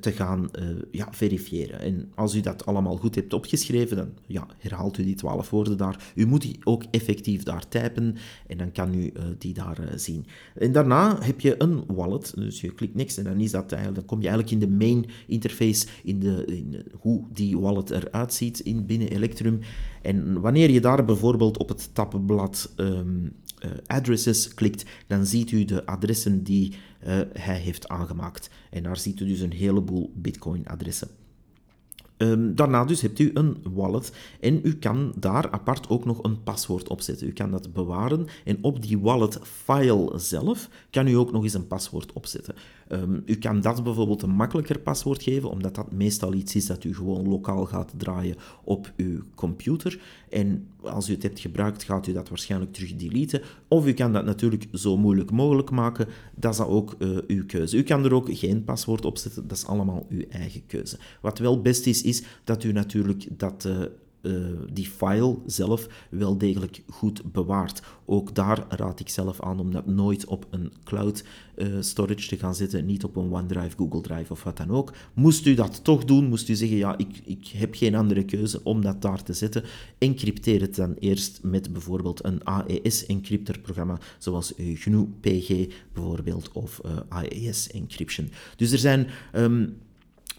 te 0.00 0.12
gaan 0.12 0.48
uh, 0.58 0.66
ja, 0.90 1.08
verifiëren. 1.10 1.80
En 1.80 2.10
als 2.14 2.34
u 2.34 2.40
dat 2.40 2.66
allemaal 2.66 2.96
goed 2.96 3.14
hebt 3.14 3.32
opgeschreven, 3.32 3.96
dan 3.96 4.08
ja, 4.26 4.46
herhaalt 4.58 4.98
u 4.98 5.04
die 5.04 5.14
twaalf 5.14 5.50
woorden 5.50 5.76
daar. 5.76 6.12
U 6.14 6.26
moet 6.26 6.42
die 6.42 6.58
ook 6.64 6.84
effectief 6.90 7.42
daar 7.42 7.68
typen 7.68 8.16
en 8.46 8.58
dan 8.58 8.72
kan 8.72 8.94
u 8.94 9.02
uh, 9.02 9.22
die 9.38 9.54
daar 9.54 9.80
uh, 9.80 9.86
zien. 9.96 10.26
En 10.54 10.72
daarna 10.72 11.22
heb 11.22 11.40
je 11.40 11.62
een 11.62 11.84
wallet, 11.86 12.32
dus 12.36 12.60
je 12.60 12.74
klikt 12.74 12.94
niks 12.94 13.16
en 13.16 13.24
dan, 13.24 13.40
is 13.40 13.50
dat 13.50 13.72
eigenlijk, 13.72 14.00
dan 14.00 14.08
kom 14.08 14.22
je 14.22 14.28
eigenlijk 14.28 14.62
in 14.62 14.68
de 14.70 14.84
main 14.84 15.06
interface, 15.26 15.86
in, 16.04 16.20
de, 16.20 16.44
in 16.44 16.82
hoe 16.92 17.24
die 17.32 17.58
wallet 17.58 17.90
eruit 17.90 18.34
ziet 18.34 18.60
in, 18.60 18.86
binnen 18.86 19.08
Electrum. 19.08 19.60
En 20.02 20.40
wanneer 20.40 20.70
je 20.70 20.80
daar 20.80 21.04
bijvoorbeeld 21.04 21.58
op 21.58 21.68
het 21.68 21.90
tabblad 21.92 22.72
um, 22.76 23.32
addresses 23.86 24.54
klikt, 24.54 24.84
dan 25.06 25.26
ziet 25.26 25.50
u 25.50 25.64
de 25.64 25.86
adressen 25.86 26.42
die 26.42 26.74
hij 27.32 27.58
heeft 27.58 27.88
aangemaakt. 27.88 28.50
En 28.70 28.82
daar 28.82 28.96
ziet 28.96 29.20
u 29.20 29.26
dus 29.26 29.40
een 29.40 29.52
heleboel 29.52 30.12
Bitcoin-adressen. 30.14 31.08
Um, 32.18 32.54
daarna 32.54 32.84
dus 32.84 33.00
hebt 33.00 33.18
u 33.18 33.30
een 33.34 33.56
wallet 33.74 34.12
en 34.40 34.60
u 34.62 34.76
kan 34.76 35.12
daar 35.16 35.50
apart 35.50 35.88
ook 35.88 36.04
nog 36.04 36.22
een 36.22 36.42
paswoord 36.42 36.88
op 36.88 37.00
zetten. 37.00 37.26
U 37.26 37.32
kan 37.32 37.50
dat 37.50 37.72
bewaren 37.72 38.26
en 38.44 38.58
op 38.60 38.82
die 38.82 38.98
wallet 38.98 39.38
file 39.42 40.18
zelf 40.18 40.68
kan 40.90 41.06
u 41.06 41.12
ook 41.12 41.32
nog 41.32 41.42
eens 41.42 41.54
een 41.54 41.66
paswoord 41.66 42.12
opzetten. 42.12 42.54
Um, 42.88 43.22
u 43.24 43.34
kan 43.34 43.60
dat 43.60 43.84
bijvoorbeeld 43.84 44.22
een 44.22 44.30
makkelijker 44.30 44.78
paswoord 44.78 45.22
geven, 45.22 45.50
omdat 45.50 45.74
dat 45.74 45.92
meestal 45.92 46.34
iets 46.34 46.54
is 46.54 46.66
dat 46.66 46.84
u 46.84 46.94
gewoon 46.94 47.28
lokaal 47.28 47.64
gaat 47.64 47.92
draaien 47.96 48.36
op 48.64 48.92
uw 48.96 49.20
computer. 49.34 50.00
En 50.30 50.66
als 50.82 51.08
u 51.08 51.12
het 51.12 51.22
hebt 51.22 51.40
gebruikt, 51.40 51.82
gaat 51.82 52.06
u 52.06 52.12
dat 52.12 52.28
waarschijnlijk 52.28 52.72
terug 52.72 52.96
deleten. 52.96 53.42
Of 53.68 53.86
u 53.86 53.92
kan 53.92 54.12
dat 54.12 54.24
natuurlijk 54.24 54.66
zo 54.72 54.96
moeilijk 54.96 55.30
mogelijk 55.30 55.70
maken. 55.70 56.08
Dat 56.34 56.54
is 56.54 56.60
ook 56.60 56.94
uh, 56.98 57.18
uw 57.26 57.46
keuze. 57.46 57.76
U 57.76 57.82
kan 57.82 58.04
er 58.04 58.14
ook 58.14 58.28
geen 58.30 58.64
paswoord 58.64 59.04
op 59.04 59.18
zetten. 59.18 59.48
Dat 59.48 59.56
is 59.56 59.66
allemaal 59.66 60.06
uw 60.08 60.24
eigen 60.30 60.66
keuze. 60.66 60.98
Wat 61.20 61.38
wel 61.38 61.60
best 61.60 61.86
is, 61.86 62.02
is 62.02 62.22
dat 62.44 62.64
u 62.64 62.72
natuurlijk 62.72 63.26
dat 63.38 63.64
uh, 63.64 63.76
uh, 64.26 64.46
die 64.72 64.86
file 64.86 65.38
zelf 65.46 65.88
wel 66.10 66.38
degelijk 66.38 66.82
goed 66.88 67.32
bewaart. 67.32 67.82
Ook 68.04 68.34
daar 68.34 68.64
raad 68.68 69.00
ik 69.00 69.08
zelf 69.08 69.40
aan 69.40 69.60
om 69.60 69.72
dat 69.72 69.86
nooit 69.86 70.24
op 70.24 70.46
een 70.50 70.72
cloud 70.84 71.24
uh, 71.56 71.76
storage 71.80 72.28
te 72.28 72.36
gaan 72.36 72.54
zetten, 72.54 72.86
niet 72.86 73.04
op 73.04 73.16
een 73.16 73.32
OneDrive, 73.32 73.76
Google 73.76 74.00
Drive 74.00 74.32
of 74.32 74.42
wat 74.42 74.56
dan 74.56 74.70
ook. 74.70 74.92
Moest 75.14 75.46
u 75.46 75.54
dat 75.54 75.84
toch 75.84 76.04
doen, 76.04 76.28
moest 76.28 76.48
u 76.48 76.54
zeggen, 76.54 76.76
ja, 76.76 76.98
ik, 76.98 77.20
ik 77.24 77.46
heb 77.46 77.74
geen 77.74 77.94
andere 77.94 78.24
keuze 78.24 78.60
om 78.62 78.80
dat 78.80 79.02
daar 79.02 79.22
te 79.22 79.32
zetten, 79.32 79.64
encrypteer 79.98 80.60
het 80.60 80.74
dan 80.74 80.94
eerst 80.94 81.42
met 81.42 81.72
bijvoorbeeld 81.72 82.24
een 82.24 82.44
AES-encrypterprogramma, 82.44 83.98
zoals 84.18 84.52
GNU 84.56 85.08
PG 85.20 85.66
bijvoorbeeld, 85.92 86.52
of 86.52 86.80
uh, 86.86 86.96
AES 87.08 87.70
Encryption. 87.70 88.30
Dus 88.56 88.72
er 88.72 88.78
zijn... 88.78 89.06
Um, 89.34 89.76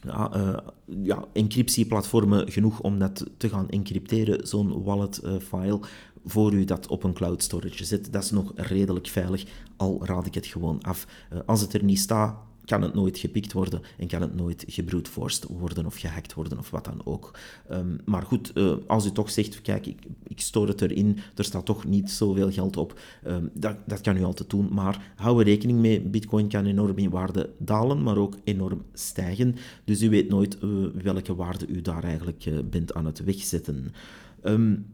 uh, 0.05 0.57
ja, 0.85 1.25
encryptieplatformen 1.33 2.51
genoeg 2.51 2.79
om 2.79 2.99
dat 2.99 3.25
te 3.37 3.49
gaan 3.49 3.69
encrypteren, 3.69 4.47
zo'n 4.47 4.83
wallet-file, 4.83 5.79
uh, 5.79 5.85
voor 6.25 6.53
u 6.53 6.65
dat 6.65 6.87
op 6.87 7.03
een 7.03 7.13
cloud 7.13 7.43
storage 7.43 7.85
zet. 7.85 8.13
Dat 8.13 8.23
is 8.23 8.31
nog 8.31 8.51
redelijk 8.55 9.07
veilig, 9.07 9.45
al 9.77 10.05
raad 10.05 10.25
ik 10.25 10.33
het 10.33 10.45
gewoon 10.45 10.81
af. 10.81 11.07
Uh, 11.33 11.39
als 11.45 11.61
het 11.61 11.73
er 11.73 11.83
niet 11.83 11.99
staat, 11.99 12.37
kan 12.67 12.81
het 12.81 12.93
nooit 12.93 13.17
gepikt 13.17 13.53
worden 13.53 13.81
en 13.97 14.07
kan 14.07 14.21
het 14.21 14.35
nooit 14.35 14.63
gebroedforced 14.67 15.45
worden 15.49 15.85
of 15.85 15.95
gehackt 15.95 16.33
worden 16.33 16.57
of 16.57 16.69
wat 16.69 16.85
dan 16.85 17.01
ook. 17.03 17.39
Um, 17.71 17.97
maar 18.05 18.21
goed, 18.21 18.51
uh, 18.53 18.73
als 18.87 19.05
u 19.05 19.11
toch 19.11 19.31
zegt, 19.31 19.61
kijk, 19.61 19.85
ik, 19.85 19.99
ik 20.27 20.39
stoor 20.39 20.67
het 20.67 20.81
erin, 20.81 21.17
er 21.35 21.43
staat 21.43 21.65
toch 21.65 21.85
niet 21.85 22.11
zoveel 22.11 22.51
geld 22.51 22.77
op, 22.77 22.99
um, 23.27 23.49
dat, 23.53 23.77
dat 23.85 24.01
kan 24.01 24.17
u 24.17 24.23
altijd 24.23 24.49
doen, 24.49 24.73
maar 24.73 25.13
hou 25.15 25.39
er 25.39 25.45
rekening 25.45 25.79
mee, 25.79 26.01
bitcoin 26.01 26.47
kan 26.47 26.65
enorm 26.65 26.97
in 26.97 27.09
waarde 27.09 27.49
dalen, 27.57 28.03
maar 28.03 28.17
ook 28.17 28.37
enorm 28.43 28.81
stijgen, 28.93 29.55
dus 29.83 30.01
u 30.01 30.09
weet 30.09 30.29
nooit 30.29 30.57
uh, 30.63 30.85
welke 31.03 31.35
waarde 31.35 31.67
u 31.67 31.81
daar 31.81 32.03
eigenlijk 32.03 32.45
uh, 32.45 32.59
bent 32.69 32.93
aan 32.93 33.05
het 33.05 33.23
wegzetten. 33.23 33.93
Um, 34.43 34.85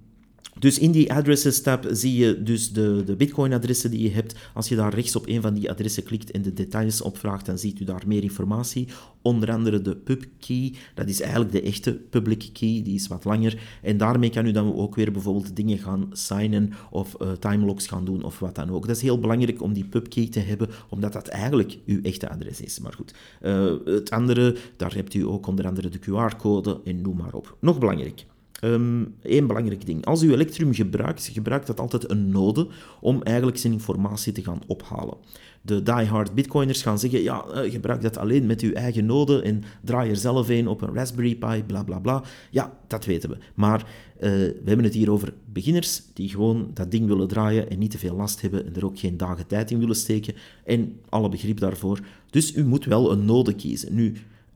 dus 0.60 0.80
in 0.80 0.92
die 0.92 1.13
addresses 1.13 1.62
tab 1.62 1.86
zie 1.92 2.16
je 2.16 2.44
dus 2.44 2.72
de, 2.72 3.04
de 3.06 3.16
Bitcoin-adressen 3.16 3.92
die 3.92 4.02
je 4.02 4.12
hebt. 4.12 4.36
Als 4.54 4.70
je 4.70 4.76
daar 4.76 4.94
rechts 4.94 5.16
op 5.16 5.28
een 5.28 5.42
van 5.42 5.54
die 5.54 5.70
adressen 5.70 6.04
klikt 6.04 6.32
en 6.32 6.42
de 6.42 6.54
details 6.54 7.02
opvraagt, 7.02 7.46
dan 7.46 7.58
ziet 7.58 7.80
u 7.80 7.84
daar 7.84 8.04
meer 8.06 8.24
informatie. 8.24 8.88
Onder 9.22 9.52
andere 9.52 9.82
de 9.82 9.96
pub 9.96 10.26
key, 10.39 10.74
dat 10.94 11.08
is 11.08 11.22
eigenlijk 11.22 11.52
de 11.52 11.62
echte 11.62 11.94
public 11.94 12.50
key, 12.54 12.82
die 12.84 12.96
is 12.96 13.08
wat 13.08 13.26
langer. 13.26 13.62
En 13.82 13.98
daarmee 13.98 14.30
kan 14.30 14.46
u 14.46 14.52
dan 14.52 14.76
ook 14.76 14.96
weer 14.96 15.12
bijvoorbeeld 15.12 15.56
dingen 15.56 15.78
gaan 15.78 16.10
signen 16.12 16.74
of 16.92 17.16
uh, 17.22 17.32
timelocks 17.32 17.88
gaan 17.88 18.06
doen 18.06 18.24
of 18.24 18.39
wat 18.39 18.56
dan 18.56 18.70
ook. 18.70 18.88
Dat 18.88 18.96
is 18.96 19.02
heel 19.02 19.20
belangrijk 19.20 19.62
om 19.62 19.74
die 19.74 19.86
pub 19.86 20.10
key 20.10 20.28
te 20.28 20.39
hebben, 20.39 20.70
omdat 20.89 21.13
dat 21.13 21.28
eigenlijk 21.28 21.78
uw 21.86 22.02
echte 22.02 22.30
adres 22.30 22.62
is. 22.62 22.80
Maar 22.80 22.94
goed, 22.94 23.13
uh, 23.42 23.74
het 23.86 24.10
andere, 24.10 24.56
daar 24.78 24.94
hebt 24.94 25.13
u 25.13 25.26
ook 25.26 25.48
onder 25.48 25.68
andere 25.68 25.89
de 25.89 26.00
QR-code 26.00 26.82
en 26.84 27.02
noem 27.02 27.18
maar 27.18 27.34
op. 27.34 27.58
Nog 27.60 27.80
belangrijk. 27.80 28.26
Um, 28.63 29.15
één 29.21 29.47
belangrijk 29.47 29.86
ding. 29.86 30.06
Als 30.06 30.21
u 30.21 30.34
Electrum 30.34 30.73
gebruikt, 30.73 31.30
gebruikt 31.34 31.67
dat 31.67 31.80
altijd 31.80 32.12
een 32.12 32.30
node 32.30 32.67
om 33.02 33.21
eigenlijk 33.21 33.58
zijn 33.58 33.73
informatie 33.73 34.34
te 34.34 34.43
gaan 34.43 34.62
ophalen. 34.67 35.17
De 35.62 35.84
diehard 35.84 36.36
bitcoiners 36.36 36.82
gaan 36.82 36.99
zeggen, 36.99 37.21
ja, 37.21 37.45
uh, 37.47 37.71
gebruik 37.71 38.02
dat 38.02 38.17
alleen 38.17 38.45
met 38.45 38.62
uw 38.62 38.71
eigen 38.71 39.06
node 39.06 39.41
en 39.41 39.63
draai 39.82 40.10
er 40.10 40.15
zelf 40.15 40.49
een 40.49 40.67
op 40.67 40.82
een 40.82 40.93
Raspberry 40.93 41.36
Pi, 41.36 41.63
bla 41.63 41.84
bla 41.84 41.99
bla. 41.99 42.23
Ja, 42.52 42.78
dat 42.88 43.06
weten 43.06 43.30
we. 43.30 43.38
Maar 43.54 43.80
uh, 43.80 44.21
we 44.21 44.63
hebben 44.65 44.86
het 44.86 44.93
hier 44.93 45.12
over 45.12 45.34
beginners 45.45 46.02
die 46.13 46.30
gewoon 46.30 46.71
dat 46.73 46.91
ding 46.91 47.08
willen 47.08 47.28
draaien 47.28 47.69
en 47.69 47.80
niet 47.80 47.91
te 47.91 47.97
veel 47.97 48.15
last 48.15 48.41
hebben 48.41 48.65
en 48.65 48.76
er 48.76 48.86
ook 48.86 48.99
geen 48.99 49.17
dagen 49.17 49.47
tijd 49.47 49.71
in 49.71 49.80
willen 49.80 49.95
steken 49.95 50.34
en 50.65 50.99
alle 51.10 51.30
begrip 51.30 51.60
daarvoor. 51.60 51.99
Dus 52.30 52.56
u 52.56 52.65
moet 52.65 52.86
wel 52.86 53.12
een 53.12 53.26
node 53.26 53.54
kiezen. 53.54 53.95
Nu, 53.95 54.13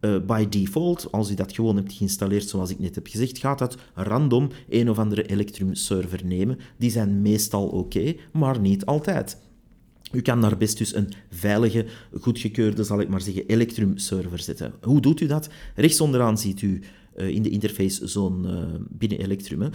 uh, 0.08 0.26
by 0.26 0.50
default, 0.50 1.12
als 1.12 1.32
u 1.32 1.34
dat 1.34 1.54
gewoon 1.54 1.76
hebt 1.76 1.93
geïnstalleerd 1.93 2.50
zoals 2.50 2.70
ik 2.70 2.80
net 2.80 2.96
heb 2.96 3.08
gezegd, 3.08 3.38
gaat 3.38 3.60
dat 3.60 3.78
random 3.93 4.50
een 4.70 4.89
of 4.89 5.00
andere 5.00 5.24
Electrum 5.24 5.76
server 5.76 6.26
nemen. 6.26 6.58
Die 6.78 6.91
zijn 6.91 7.22
meestal 7.22 7.67
oké, 7.67 8.15
maar 8.32 8.60
niet 8.60 8.86
altijd. 8.86 9.38
U 10.12 10.22
kan 10.22 10.41
daar 10.41 10.58
best 10.58 10.78
dus 10.78 10.96
een 10.96 11.13
veilige, 11.30 11.86
goedgekeurde, 12.20 12.84
zal 12.84 13.00
ik 13.00 13.10
maar 13.10 13.22
zeggen, 13.22 13.48
Electrum 13.48 13.98
server 13.98 14.39
zetten. 14.39 14.74
Hoe 14.82 15.02
doet 15.02 15.22
u 15.22 15.26
dat? 15.26 15.50
Rechts 15.76 16.02
onderaan 16.02 16.38
ziet 16.38 16.62
u 16.62 16.82
in 17.17 17.41
de 17.41 17.49
interface 17.49 18.08
zo'n, 18.08 18.45
uh, 18.45 18.63
binnen 18.89 19.19
Electrum, 19.19 19.62
uh, 19.62 19.69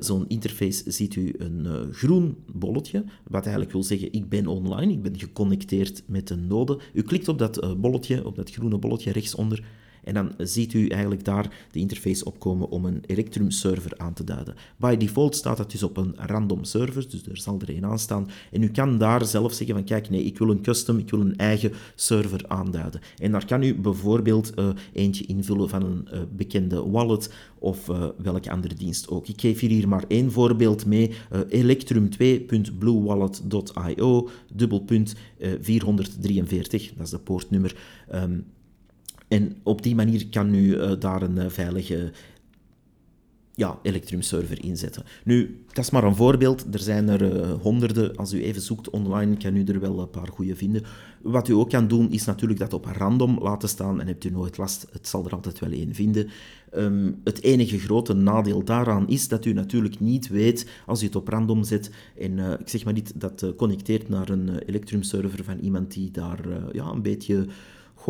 zo'n 0.00 0.28
interface 0.28 0.82
ziet 0.86 1.14
u 1.14 1.34
een 1.38 1.92
groen 1.92 2.36
bolletje, 2.52 3.04
wat 3.28 3.42
eigenlijk 3.42 3.72
wil 3.72 3.82
zeggen, 3.82 4.12
ik 4.12 4.28
ben 4.28 4.46
online, 4.46 4.92
ik 4.92 5.02
ben 5.02 5.18
geconnecteerd 5.18 6.02
met 6.06 6.30
een 6.30 6.46
node. 6.46 6.78
U 6.92 7.02
klikt 7.02 7.28
op 7.28 7.38
dat 7.38 7.80
bolletje, 7.80 8.26
op 8.26 8.36
dat 8.36 8.50
groene 8.50 8.78
bolletje 8.78 9.12
rechtsonder, 9.12 9.64
en 10.08 10.14
dan 10.14 10.32
ziet 10.38 10.72
u 10.72 10.88
eigenlijk 10.88 11.24
daar 11.24 11.66
de 11.70 11.78
interface 11.78 12.24
opkomen 12.24 12.68
om 12.68 12.84
een 12.84 13.02
Electrum 13.06 13.50
server 13.50 13.92
aan 13.96 14.12
te 14.12 14.24
duiden. 14.24 14.54
By 14.76 14.96
default 14.96 15.36
staat 15.36 15.56
dat 15.56 15.70
dus 15.70 15.82
op 15.82 15.96
een 15.96 16.14
random 16.16 16.64
server, 16.64 17.10
dus 17.10 17.26
er 17.26 17.38
zal 17.38 17.60
er 17.60 17.76
een 17.76 17.84
aan 17.84 17.98
staan. 17.98 18.28
En 18.52 18.62
u 18.62 18.68
kan 18.68 18.98
daar 18.98 19.24
zelf 19.24 19.52
zeggen 19.52 19.74
van 19.74 19.84
kijk, 19.84 20.10
nee, 20.10 20.24
ik 20.24 20.38
wil 20.38 20.50
een 20.50 20.62
custom, 20.62 20.98
ik 20.98 21.10
wil 21.10 21.20
een 21.20 21.36
eigen 21.36 21.72
server 21.94 22.44
aanduiden. 22.46 23.00
En 23.18 23.32
daar 23.32 23.46
kan 23.46 23.62
u 23.62 23.74
bijvoorbeeld 23.74 24.52
uh, 24.58 24.68
eentje 24.92 25.26
invullen 25.26 25.68
van 25.68 25.82
een 25.82 26.08
uh, 26.12 26.20
bekende 26.36 26.90
wallet 26.90 27.32
of 27.58 27.88
uh, 27.88 28.04
welke 28.16 28.50
andere 28.50 28.74
dienst 28.74 29.08
ook. 29.08 29.28
Ik 29.28 29.40
geef 29.40 29.60
hier 29.60 29.88
maar 29.88 30.04
één 30.08 30.32
voorbeeld 30.32 30.86
mee. 30.86 31.10
electrum2.bluewallet.io 31.48 34.28
dubbelpunt 34.54 35.14
443, 35.60 36.92
dat 36.96 37.06
is 37.06 37.10
de 37.10 37.18
poortnummer. 37.18 37.76
Um, 38.14 38.44
en 39.28 39.56
op 39.62 39.82
die 39.82 39.94
manier 39.94 40.28
kan 40.28 40.54
u 40.54 40.76
uh, 40.76 40.92
daar 40.98 41.22
een 41.22 41.36
uh, 41.36 41.48
veilige 41.48 42.12
ja, 43.54 43.78
Electrum 43.82 44.22
server 44.22 44.64
inzetten. 44.64 45.04
Nu, 45.24 45.64
dat 45.72 45.84
is 45.84 45.90
maar 45.90 46.04
een 46.04 46.16
voorbeeld. 46.16 46.66
Er 46.74 46.78
zijn 46.80 47.08
er 47.08 47.36
uh, 47.36 47.52
honderden. 47.60 48.16
Als 48.16 48.32
u 48.32 48.42
even 48.42 48.62
zoekt 48.62 48.90
online, 48.90 49.36
kan 49.36 49.56
u 49.56 49.64
er 49.64 49.80
wel 49.80 50.00
een 50.00 50.10
paar 50.10 50.28
goede 50.28 50.56
vinden. 50.56 50.82
Wat 51.22 51.48
u 51.48 51.52
ook 51.52 51.70
kan 51.70 51.88
doen, 51.88 52.10
is 52.10 52.24
natuurlijk 52.24 52.58
dat 52.58 52.72
op 52.72 52.84
random 52.84 53.38
laten 53.42 53.68
staan 53.68 54.00
en 54.00 54.06
hebt 54.06 54.24
u 54.24 54.30
nooit 54.30 54.56
last. 54.56 54.86
Het 54.92 55.08
zal 55.08 55.24
er 55.24 55.32
altijd 55.32 55.58
wel 55.58 55.70
één 55.70 55.94
vinden. 55.94 56.28
Um, 56.74 57.20
het 57.24 57.42
enige 57.42 57.78
grote 57.78 58.14
nadeel 58.14 58.64
daaraan 58.64 59.08
is 59.08 59.28
dat 59.28 59.44
u 59.44 59.52
natuurlijk 59.52 60.00
niet 60.00 60.28
weet, 60.28 60.68
als 60.86 61.02
u 61.02 61.06
het 61.06 61.16
op 61.16 61.28
random 61.28 61.64
zet, 61.64 61.90
en 62.18 62.38
ik 62.38 62.68
zeg 62.68 62.84
maar 62.84 62.92
niet, 62.92 63.20
dat 63.20 63.52
connecteert 63.56 64.08
naar 64.08 64.28
een 64.28 64.58
Electrum 64.58 65.02
server 65.02 65.44
van 65.44 65.58
iemand 65.58 65.92
die 65.92 66.10
daar 66.10 66.40
ja, 66.72 66.86
een 66.86 67.02
beetje 67.02 67.46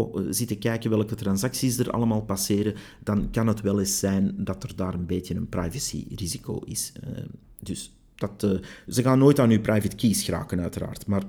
eh, 0.07 0.25
zitten 0.31 0.59
kijken 0.59 0.91
welke 0.91 1.15
transacties 1.15 1.79
er 1.79 1.91
allemaal 1.91 2.23
passeren, 2.23 2.75
dan 3.03 3.31
kan 3.31 3.47
het 3.47 3.61
wel 3.61 3.79
eens 3.79 3.99
zijn 3.99 4.35
dat 4.37 4.63
er 4.63 4.77
daar 4.77 4.95
een 4.95 5.07
beetje 5.07 5.35
een 5.35 5.49
privacy-risico 5.49 6.59
is. 6.65 6.93
Uh, 7.05 7.25
dus 7.61 7.93
dat, 8.15 8.43
uh, 8.43 8.59
ze 8.89 9.03
gaan 9.03 9.19
nooit 9.19 9.39
aan 9.39 9.51
uw 9.51 9.61
private 9.61 9.97
keys 9.97 10.23
geraken, 10.23 10.61
uiteraard. 10.61 11.07
Maar 11.07 11.23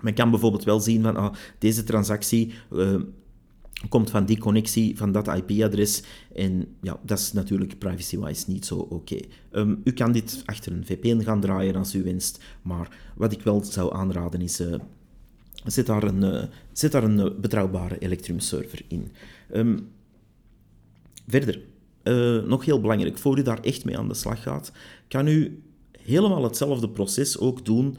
men 0.00 0.14
kan 0.14 0.30
bijvoorbeeld 0.30 0.64
wel 0.64 0.80
zien 0.80 1.02
van 1.02 1.16
ah, 1.16 1.34
deze 1.58 1.84
transactie 1.84 2.52
komt 3.88 4.10
van 4.10 4.24
die 4.24 4.38
connectie, 4.38 4.96
van 4.96 5.12
dat 5.12 5.28
IP-adres. 5.28 6.02
En 6.34 6.66
ja, 6.80 7.00
dat 7.02 7.18
is 7.18 7.32
natuurlijk 7.32 7.78
privacy-wise 7.78 8.50
niet 8.50 8.66
zo 8.66 8.76
oké. 8.76 9.18
Um, 9.52 9.80
u 9.84 9.92
kan 9.92 10.12
dit 10.12 10.42
achter 10.44 10.72
een 10.72 10.86
VPN 10.86 11.22
gaan 11.22 11.40
draaien 11.40 11.76
als 11.76 11.94
u 11.94 12.02
wenst, 12.02 12.42
maar 12.62 12.98
wat 13.16 13.32
ik 13.32 13.42
wel 13.42 13.64
zou 13.64 13.94
aanraden 13.94 14.40
is 14.40 14.60
zet 15.64 15.86
daar 15.86 16.02
een, 16.02 16.24
uh, 16.24 16.42
zet 16.72 16.92
daar 16.92 17.04
een 17.04 17.18
uh, 17.18 17.26
betrouwbare 17.40 17.98
Electrum 17.98 18.40
server 18.40 18.82
in. 18.88 19.12
Um, 19.54 19.88
verder, 21.28 21.60
uh, 22.04 22.42
nog 22.42 22.64
heel 22.64 22.80
belangrijk, 22.80 23.18
voor 23.18 23.38
u 23.38 23.42
daar 23.42 23.60
echt 23.60 23.84
mee 23.84 23.98
aan 23.98 24.08
de 24.08 24.14
slag 24.14 24.42
gaat, 24.42 24.72
kan 25.08 25.26
u 25.26 25.62
helemaal 26.02 26.42
hetzelfde 26.42 26.88
proces 26.88 27.38
ook 27.38 27.64
doen 27.64 27.96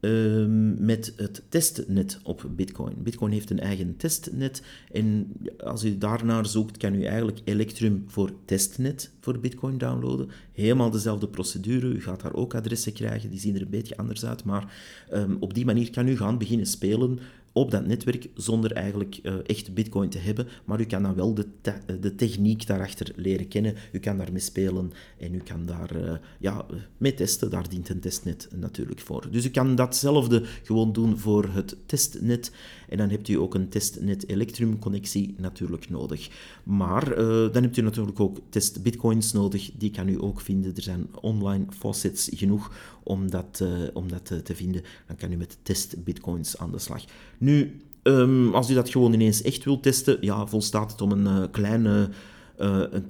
Ehm, 0.00 0.84
met 0.84 1.12
het 1.16 1.42
testnet 1.48 2.18
op 2.22 2.50
Bitcoin. 2.56 2.94
Bitcoin 3.02 3.32
heeft 3.32 3.50
een 3.50 3.60
eigen 3.60 3.96
testnet 3.96 4.62
en 4.92 5.32
als 5.58 5.84
u 5.84 5.98
daarnaar 5.98 6.46
zoekt, 6.46 6.76
kan 6.76 6.94
u 6.94 7.04
eigenlijk 7.04 7.40
Electrum 7.44 8.04
voor 8.06 8.30
testnet 8.44 9.10
voor 9.20 9.38
Bitcoin 9.38 9.78
downloaden. 9.78 10.28
Helemaal 10.52 10.90
dezelfde 10.90 11.28
procedure. 11.28 11.86
U 11.86 12.02
gaat 12.02 12.20
daar 12.20 12.34
ook 12.34 12.54
adressen 12.54 12.92
krijgen, 12.92 13.30
die 13.30 13.40
zien 13.40 13.54
er 13.54 13.60
een 13.62 13.70
beetje 13.70 13.96
anders 13.96 14.24
uit, 14.24 14.44
maar 14.44 14.74
um, 15.12 15.36
op 15.40 15.54
die 15.54 15.64
manier 15.64 15.90
kan 15.90 16.08
u 16.08 16.16
gaan 16.16 16.38
beginnen 16.38 16.66
spelen 16.66 17.18
op 17.52 17.70
dat 17.70 17.86
netwerk 17.86 18.28
zonder 18.34 18.72
eigenlijk 18.72 19.18
uh, 19.22 19.34
echt 19.46 19.74
bitcoin 19.74 20.08
te 20.08 20.18
hebben. 20.18 20.48
Maar 20.64 20.80
u 20.80 20.84
kan 20.84 21.02
dan 21.02 21.14
wel 21.14 21.34
de, 21.34 21.46
te 21.60 21.98
de 22.00 22.14
techniek 22.14 22.66
daarachter 22.66 23.12
leren 23.16 23.48
kennen. 23.48 23.74
U 23.92 23.98
kan 23.98 24.16
daarmee 24.16 24.40
spelen 24.40 24.92
en 25.18 25.34
u 25.34 25.38
kan 25.38 25.66
daar 25.66 25.96
uh, 25.96 26.12
ja, 26.38 26.66
mee 26.98 27.14
testen. 27.14 27.50
Daar 27.50 27.68
dient 27.68 27.88
een 27.88 28.00
testnet 28.00 28.48
natuurlijk 28.54 29.00
voor. 29.00 29.30
Dus 29.30 29.44
u 29.44 29.50
kan 29.50 29.74
datzelfde 29.74 30.42
gewoon 30.62 30.92
doen 30.92 31.18
voor 31.18 31.48
het 31.52 31.76
testnet. 31.86 32.52
En 32.90 32.96
dan 32.96 33.08
hebt 33.08 33.28
u 33.28 33.34
ook 33.34 33.54
een 33.54 33.68
testnet 33.68 34.28
Electrum 34.28 34.78
connectie 34.78 35.34
natuurlijk 35.36 35.90
nodig. 35.90 36.28
Maar 36.64 37.18
uh, 37.18 37.52
dan 37.52 37.62
hebt 37.62 37.76
u 37.76 37.82
natuurlijk 37.82 38.20
ook 38.20 38.38
test 38.48 38.82
bitcoins 38.82 39.32
nodig. 39.32 39.70
Die 39.78 39.90
kan 39.90 40.08
u 40.08 40.22
ook 40.22 40.40
vinden. 40.40 40.76
Er 40.76 40.82
zijn 40.82 41.06
online 41.20 41.64
faucets 41.78 42.30
genoeg 42.34 42.72
om 43.02 43.30
dat, 43.30 43.64
om 43.92 44.08
dat 44.08 44.44
te 44.44 44.54
vinden. 44.54 44.82
Dan 45.06 45.16
kan 45.16 45.32
u 45.32 45.36
met 45.36 45.58
test 45.62 46.04
bitcoins 46.04 46.58
aan 46.58 46.72
de 46.72 46.78
slag. 46.78 47.04
Nu, 47.38 47.80
um, 48.02 48.54
als 48.54 48.70
u 48.70 48.74
dat 48.74 48.90
gewoon 48.90 49.12
ineens 49.12 49.42
echt 49.42 49.64
wilt 49.64 49.82
testen, 49.82 50.18
ja, 50.20 50.46
volstaat 50.46 50.90
het 50.90 51.00
om 51.00 51.12
een 51.12 51.50
kleine... 51.50 52.08
Een, 52.56 53.04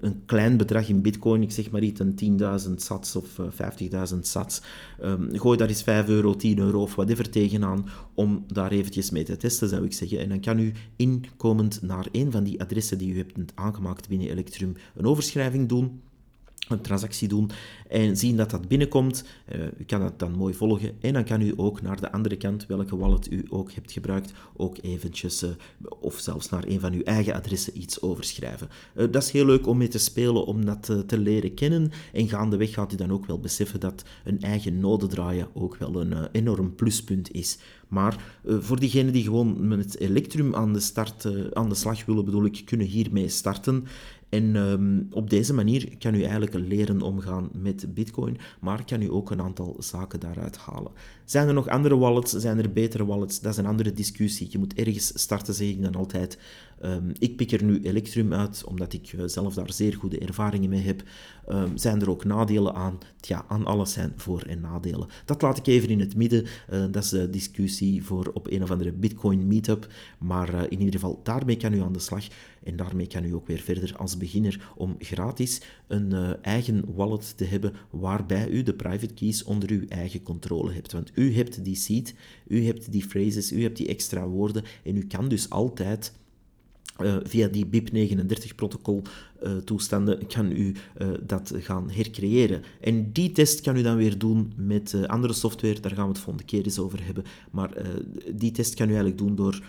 een, 0.00 0.22
klein 0.26 0.56
bedrag 0.56 0.88
in 0.88 1.02
bitcoin, 1.02 1.42
ik 1.42 1.52
zeg 1.52 1.70
maar 1.70 1.82
iets, 1.82 2.00
een 2.00 2.38
10.000 2.68 2.74
sats 2.74 3.16
of 3.16 3.38
uh, 3.38 3.46
50.000 4.12 4.18
sats. 4.20 4.62
Um, 5.02 5.38
gooi 5.38 5.58
daar 5.58 5.68
eens 5.68 5.82
5 5.82 6.08
euro, 6.08 6.36
10 6.36 6.58
euro 6.58 6.82
of 6.82 6.94
whatever 6.94 7.30
tegenaan 7.30 7.88
om 8.14 8.44
daar 8.46 8.70
eventjes 8.70 9.10
mee 9.10 9.24
te 9.24 9.36
testen, 9.36 9.68
zou 9.68 9.84
ik 9.84 9.92
zeggen. 9.92 10.18
En 10.18 10.28
dan 10.28 10.40
kan 10.40 10.58
u 10.58 10.72
inkomend 10.96 11.82
naar 11.82 12.06
een 12.12 12.30
van 12.30 12.44
die 12.44 12.60
adressen 12.60 12.98
die 12.98 13.14
u 13.14 13.16
hebt 13.16 13.52
aangemaakt 13.54 14.08
binnen 14.08 14.30
Electrum 14.30 14.74
een 14.94 15.06
overschrijving 15.06 15.68
doen 15.68 16.00
een 16.70 16.80
transactie 16.80 17.28
doen 17.28 17.50
en 17.88 18.16
zien 18.16 18.36
dat 18.36 18.50
dat 18.50 18.68
binnenkomt. 18.68 19.24
U 19.78 19.84
kan 19.84 20.00
dat 20.00 20.18
dan 20.18 20.32
mooi 20.32 20.54
volgen 20.54 20.92
en 21.00 21.12
dan 21.12 21.24
kan 21.24 21.40
u 21.40 21.52
ook 21.56 21.82
naar 21.82 22.00
de 22.00 22.12
andere 22.12 22.36
kant, 22.36 22.66
welke 22.66 22.96
wallet 22.96 23.32
u 23.32 23.44
ook 23.48 23.72
hebt 23.72 23.92
gebruikt, 23.92 24.32
ook 24.56 24.78
eventjes, 24.82 25.42
uh, 25.42 25.50
of 26.00 26.18
zelfs 26.18 26.48
naar 26.48 26.64
een 26.66 26.80
van 26.80 26.92
uw 26.92 27.02
eigen 27.02 27.34
adressen 27.34 27.78
iets 27.78 28.02
overschrijven. 28.02 28.68
Uh, 28.94 29.06
dat 29.10 29.22
is 29.22 29.30
heel 29.30 29.46
leuk 29.46 29.66
om 29.66 29.76
mee 29.76 29.88
te 29.88 29.98
spelen, 29.98 30.46
om 30.46 30.64
dat 30.64 30.82
te 31.06 31.18
leren 31.18 31.54
kennen 31.54 31.90
en 32.12 32.28
gaandeweg 32.28 32.72
gaat 32.72 32.92
u 32.92 32.96
dan 32.96 33.12
ook 33.12 33.26
wel 33.26 33.40
beseffen 33.40 33.80
dat 33.80 34.04
een 34.24 34.40
eigen 34.40 34.80
node 34.80 35.06
draaien 35.06 35.48
ook 35.52 35.76
wel 35.76 36.00
een 36.00 36.28
enorm 36.32 36.74
pluspunt 36.74 37.32
is. 37.32 37.58
Maar 37.88 38.38
voor 38.44 38.80
diegenen 38.80 39.12
die 39.12 39.22
gewoon 39.22 39.68
met 39.68 39.98
Electrum 39.98 40.54
aan 40.54 40.72
de, 40.72 40.80
start, 40.80 41.28
aan 41.52 41.68
de 41.68 41.74
slag 41.74 42.04
willen, 42.04 42.24
bedoel 42.24 42.44
ik, 42.44 42.62
kunnen 42.64 42.86
hiermee 42.86 43.28
starten. 43.28 43.86
En 44.30 44.56
um, 44.56 45.06
op 45.10 45.30
deze 45.30 45.54
manier 45.54 45.96
kan 45.98 46.14
u 46.14 46.22
eigenlijk 46.22 46.54
leren 46.54 47.02
omgaan 47.02 47.50
met 47.52 47.94
Bitcoin, 47.94 48.38
maar 48.60 48.84
kan 48.84 49.02
u 49.02 49.10
ook 49.10 49.30
een 49.30 49.42
aantal 49.42 49.76
zaken 49.78 50.20
daaruit 50.20 50.56
halen. 50.56 50.92
Zijn 51.24 51.48
er 51.48 51.54
nog 51.54 51.68
andere 51.68 51.96
wallets? 51.96 52.32
Zijn 52.32 52.58
er 52.58 52.72
betere 52.72 53.06
wallets? 53.06 53.40
Dat 53.40 53.52
is 53.52 53.58
een 53.58 53.66
andere 53.66 53.92
discussie. 53.92 54.48
Je 54.50 54.58
moet 54.58 54.74
ergens 54.74 55.20
starten, 55.20 55.54
zeg 55.54 55.68
ik 55.68 55.82
dan 55.82 55.94
altijd. 55.94 56.38
Um, 56.84 57.12
ik 57.18 57.36
pik 57.36 57.52
er 57.52 57.64
nu 57.64 57.80
Electrum 57.82 58.32
uit, 58.32 58.64
omdat 58.64 58.92
ik 58.92 59.12
uh, 59.12 59.22
zelf 59.26 59.54
daar 59.54 59.72
zeer 59.72 59.94
goede 59.94 60.18
ervaringen 60.18 60.70
mee 60.70 60.80
heb. 60.80 61.02
Um, 61.48 61.76
zijn 61.76 62.00
er 62.00 62.10
ook 62.10 62.24
nadelen 62.24 62.74
aan? 62.74 62.98
Tja, 63.20 63.44
aan 63.48 63.64
alles 63.64 63.92
zijn 63.92 64.12
voor- 64.16 64.42
en 64.42 64.60
nadelen. 64.60 65.08
Dat 65.24 65.42
laat 65.42 65.58
ik 65.58 65.66
even 65.66 65.88
in 65.88 66.00
het 66.00 66.16
midden. 66.16 66.46
Uh, 66.72 66.84
dat 66.90 67.02
is 67.04 67.08
de 67.08 67.30
discussie 67.30 68.04
voor 68.04 68.30
op 68.34 68.50
een 68.50 68.62
of 68.62 68.70
andere 68.70 68.92
Bitcoin 68.92 69.46
meetup. 69.46 69.92
Maar 70.18 70.54
uh, 70.54 70.62
in 70.62 70.78
ieder 70.78 70.94
geval, 70.94 71.20
daarmee 71.22 71.56
kan 71.56 71.74
u 71.74 71.80
aan 71.80 71.92
de 71.92 71.98
slag. 71.98 72.24
En 72.62 72.76
daarmee 72.76 73.06
kan 73.06 73.24
u 73.24 73.34
ook 73.34 73.46
weer 73.46 73.58
verder 73.60 73.96
als 73.96 74.16
beginner 74.16 74.72
om 74.76 74.96
gratis 74.98 75.60
een 75.86 76.12
eigen 76.42 76.84
wallet 76.94 77.36
te 77.36 77.44
hebben 77.44 77.72
waarbij 77.90 78.48
u 78.48 78.62
de 78.62 78.74
private 78.74 79.14
keys 79.14 79.44
onder 79.44 79.70
uw 79.70 79.86
eigen 79.88 80.22
controle 80.22 80.72
hebt. 80.72 80.92
Want 80.92 81.10
u 81.14 81.34
hebt 81.34 81.64
die 81.64 81.76
seed, 81.76 82.14
u 82.46 82.64
hebt 82.64 82.92
die 82.92 83.04
phrases, 83.04 83.52
u 83.52 83.62
hebt 83.62 83.76
die 83.76 83.88
extra 83.88 84.28
woorden 84.28 84.64
en 84.84 84.96
u 84.96 85.06
kan 85.06 85.28
dus 85.28 85.50
altijd 85.50 86.12
uh, 87.02 87.16
via 87.22 87.48
die 87.48 87.66
BIP39-protocol 87.66 89.02
uh, 89.42 89.56
toestanden 89.56 90.26
kan 90.26 90.50
u 90.52 90.74
uh, 90.98 91.08
dat 91.26 91.52
gaan 91.56 91.90
hercreëren. 91.90 92.62
En 92.80 93.12
die 93.12 93.32
test 93.32 93.60
kan 93.60 93.76
u 93.76 93.82
dan 93.82 93.96
weer 93.96 94.18
doen 94.18 94.52
met 94.56 94.94
andere 95.06 95.32
software, 95.32 95.80
daar 95.80 95.94
gaan 95.94 96.06
we 96.06 96.12
het 96.12 96.20
volgende 96.20 96.48
keer 96.48 96.64
eens 96.64 96.78
over 96.78 97.04
hebben. 97.04 97.24
Maar 97.50 97.70
die 98.34 98.50
test 98.50 98.74
kan 98.74 98.86
u 98.86 98.90
eigenlijk 98.90 99.18
doen 99.18 99.34
door 99.34 99.62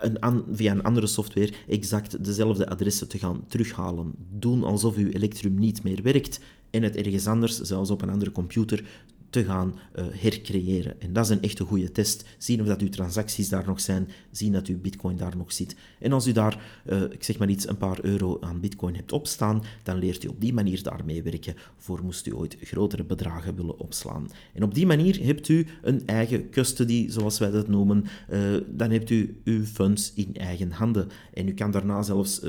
een 0.00 0.44
via 0.52 0.72
een 0.72 0.82
andere 0.82 1.06
software 1.06 1.52
exact 1.68 2.24
dezelfde 2.24 2.68
adressen 2.68 3.08
te 3.08 3.18
gaan 3.18 3.44
terughalen. 3.48 4.14
Doen 4.30 4.64
alsof 4.64 4.96
uw 4.96 5.08
Electrum 5.08 5.58
niet 5.58 5.82
meer 5.82 6.02
werkt 6.02 6.40
en 6.70 6.82
het 6.82 6.96
ergens 6.96 7.26
anders, 7.26 7.60
zelfs 7.60 7.90
op 7.90 8.02
een 8.02 8.10
andere 8.10 8.32
computer, 8.32 8.84
te 9.30 9.44
gaan 9.44 9.74
uh, 9.98 10.04
hercreëren. 10.10 11.00
En 11.00 11.12
dat 11.12 11.24
is 11.24 11.30
een 11.30 11.42
echte 11.42 11.64
goede 11.64 11.92
test. 11.92 12.24
Zien 12.38 12.60
of 12.60 12.66
dat 12.66 12.80
uw 12.80 12.88
transacties 12.88 13.48
daar 13.48 13.66
nog 13.66 13.80
zijn, 13.80 14.08
zien 14.30 14.52
dat 14.52 14.66
uw 14.66 14.80
bitcoin 14.80 15.16
daar 15.16 15.36
nog 15.36 15.52
zit. 15.52 15.76
En 15.98 16.12
als 16.12 16.26
u 16.26 16.32
daar, 16.32 16.82
uh, 16.86 17.02
ik 17.02 17.24
zeg 17.24 17.38
maar 17.38 17.48
iets, 17.48 17.68
een 17.68 17.76
paar 17.76 18.04
euro 18.04 18.38
aan 18.40 18.60
bitcoin 18.60 18.94
hebt 18.94 19.12
opstaan, 19.12 19.62
dan 19.82 19.98
leert 19.98 20.24
u 20.24 20.28
op 20.28 20.40
die 20.40 20.52
manier 20.52 20.82
daarmee 20.82 21.22
werken, 21.22 21.54
voor 21.76 22.02
moest 22.04 22.26
u 22.26 22.34
ooit 22.34 22.56
grotere 22.60 23.04
bedragen 23.04 23.56
willen 23.56 23.78
opslaan. 23.78 24.28
En 24.54 24.62
op 24.62 24.74
die 24.74 24.86
manier 24.86 25.24
hebt 25.24 25.48
u 25.48 25.66
een 25.82 26.06
eigen 26.06 26.50
custody, 26.50 27.10
zoals 27.10 27.38
wij 27.38 27.50
dat 27.50 27.68
noemen. 27.68 28.04
Uh, 28.30 28.56
dan 28.68 28.90
hebt 28.90 29.10
u 29.10 29.40
uw 29.44 29.64
funds 29.64 30.12
in 30.14 30.34
eigen 30.34 30.70
handen. 30.70 31.08
En 31.34 31.48
u 31.48 31.54
kan 31.54 31.70
daarna 31.70 32.02
zelfs 32.02 32.40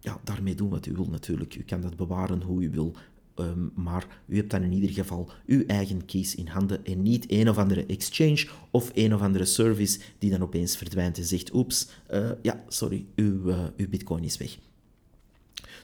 ja, 0.00 0.20
daarmee 0.24 0.54
doen 0.54 0.68
wat 0.68 0.86
u 0.86 0.92
wil 0.92 1.08
natuurlijk. 1.10 1.56
U 1.56 1.62
kan 1.62 1.80
dat 1.80 1.96
bewaren 1.96 2.42
hoe 2.42 2.62
u 2.62 2.70
wil. 2.70 2.94
Um, 3.38 3.72
maar 3.74 4.22
u 4.26 4.36
hebt 4.36 4.50
dan 4.50 4.62
in 4.62 4.72
ieder 4.72 4.90
geval 4.90 5.30
uw 5.46 5.64
eigen 5.66 6.04
keys 6.04 6.34
in 6.34 6.46
handen 6.46 6.84
en 6.84 7.02
niet 7.02 7.24
een 7.28 7.48
of 7.48 7.58
andere 7.58 7.86
exchange 7.86 8.48
of 8.70 8.90
een 8.94 9.14
of 9.14 9.20
andere 9.20 9.44
service 9.44 9.98
die 10.18 10.30
dan 10.30 10.42
opeens 10.42 10.76
verdwijnt 10.76 11.18
en 11.18 11.24
zegt, 11.24 11.54
oeps, 11.54 11.88
uh, 12.12 12.30
ja, 12.42 12.64
sorry, 12.68 13.06
uw, 13.14 13.48
uh, 13.48 13.64
uw 13.76 13.88
bitcoin 13.88 14.24
is 14.24 14.36
weg. 14.36 14.58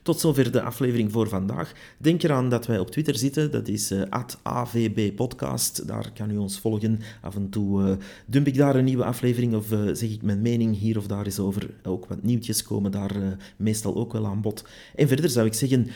Tot 0.03 0.21
zover 0.21 0.53
de 0.53 0.63
aflevering 0.63 1.13
voor 1.13 1.29
vandaag. 1.29 1.73
Denk 1.99 2.23
eraan 2.23 2.49
dat 2.49 2.67
wij 2.67 2.79
op 2.79 2.91
Twitter 2.91 3.17
zitten. 3.17 3.51
Dat 3.51 3.69
is 3.69 3.93
uh, 3.93 4.03
eh, 4.03 4.25
@avbpodcast. 4.43 5.87
Daar 5.87 6.11
kan 6.15 6.31
u 6.31 6.37
ons 6.37 6.61
volgen. 6.61 7.01
Af 7.21 7.35
en 7.35 7.49
toe 7.49 7.83
uh, 7.83 7.95
dump 8.27 8.47
ik 8.47 8.57
daar 8.57 8.77
een 8.77 8.85
nieuwe 8.85 9.05
aflevering 9.05 9.55
of 9.55 9.73
uh, 9.73 9.81
zeg 9.93 10.11
ik 10.11 10.23
mijn 10.23 10.43
mening 10.43 10.79
hier 10.79 10.99
of 10.99 11.07
daar 11.07 11.25
eens 11.25 11.39
over. 11.39 11.71
Ook 11.83 12.07
wat 12.07 12.23
nieuwtjes 12.23 12.63
komen 12.63 12.91
daar 12.91 13.37
meestal 13.57 13.97
ook 13.97 14.13
wel 14.13 14.27
aan 14.27 14.41
bod. 14.41 14.65
En 14.95 15.09
verder 15.09 15.31
zou 15.31 15.47
ik 15.47 15.55
zeggen, 15.55 15.87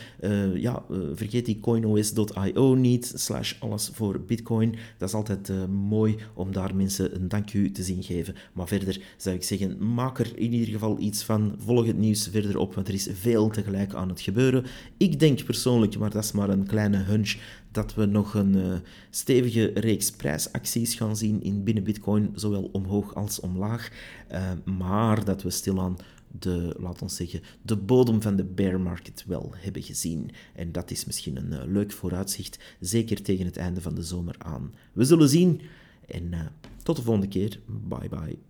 ja, 0.53 0.83
vergeet 1.13 1.45
die 1.45 1.59
coinos.io 1.59 2.73
niet, 2.73 3.11
slash 3.15 3.53
alles 3.59 3.89
voor 3.93 4.19
bitcoin. 4.19 4.75
Dat 4.97 5.09
is 5.09 5.15
altijd 5.15 5.51
mooi 5.69 6.15
om 6.33 6.51
daar 6.51 6.75
mensen 6.75 7.15
een 7.15 7.27
dank 7.27 7.53
u 7.53 7.71
te 7.71 7.83
zien 7.83 8.03
geven. 8.03 8.35
Maar 8.53 8.67
verder 8.67 9.01
zou 9.17 9.35
ik 9.35 9.43
zeggen, 9.43 9.93
maak 9.93 10.19
er 10.19 10.31
in 10.35 10.53
ieder 10.53 10.73
geval 10.73 10.99
iets 10.99 11.23
van. 11.23 11.55
Volg 11.57 11.85
het 11.85 11.97
nieuws 11.97 12.27
verder 12.31 12.57
op, 12.57 12.75
want 12.75 12.87
er 12.87 12.93
is 12.93 13.07
veel 13.13 13.49
tegelijk 13.49 13.95
aan 13.97 14.09
het 14.09 14.21
gebeuren. 14.21 14.65
Ik 14.97 15.19
denk 15.19 15.43
persoonlijk, 15.43 15.97
maar 15.97 16.09
dat 16.09 16.23
is 16.23 16.31
maar 16.31 16.49
een 16.49 16.67
kleine 16.67 16.97
hunch, 16.97 17.35
dat 17.71 17.93
we 17.93 18.05
nog 18.05 18.33
een 18.33 18.55
uh, 18.55 18.73
stevige 19.09 19.71
reeks 19.73 20.11
prijsacties 20.11 20.95
gaan 20.95 21.17
zien 21.17 21.43
in 21.43 21.63
binnen 21.63 21.83
Bitcoin, 21.83 22.31
zowel 22.35 22.69
omhoog 22.71 23.15
als 23.15 23.39
omlaag. 23.39 23.91
Uh, 24.31 24.51
maar 24.77 25.25
dat 25.25 25.41
we 25.41 25.49
stilaan 25.49 25.97
de, 26.39 26.75
laat 26.79 27.01
ons 27.01 27.15
zeggen, 27.15 27.41
de 27.61 27.77
bodem 27.77 28.21
van 28.21 28.35
de 28.35 28.43
bear 28.43 28.79
market 28.81 29.23
wel 29.27 29.51
hebben 29.55 29.83
gezien. 29.83 30.31
En 30.55 30.71
dat 30.71 30.91
is 30.91 31.05
misschien 31.05 31.37
een 31.37 31.51
uh, 31.51 31.71
leuk 31.73 31.91
vooruitzicht, 31.91 32.59
zeker 32.79 33.21
tegen 33.21 33.45
het 33.45 33.57
einde 33.57 33.81
van 33.81 33.95
de 33.95 34.03
zomer 34.03 34.35
aan. 34.37 34.73
We 34.93 35.03
zullen 35.03 35.29
zien 35.29 35.61
en 36.07 36.51
tot 36.83 36.95
de 36.95 37.01
volgende 37.01 37.27
keer. 37.27 37.59
Bye 37.65 38.09
bye. 38.09 38.46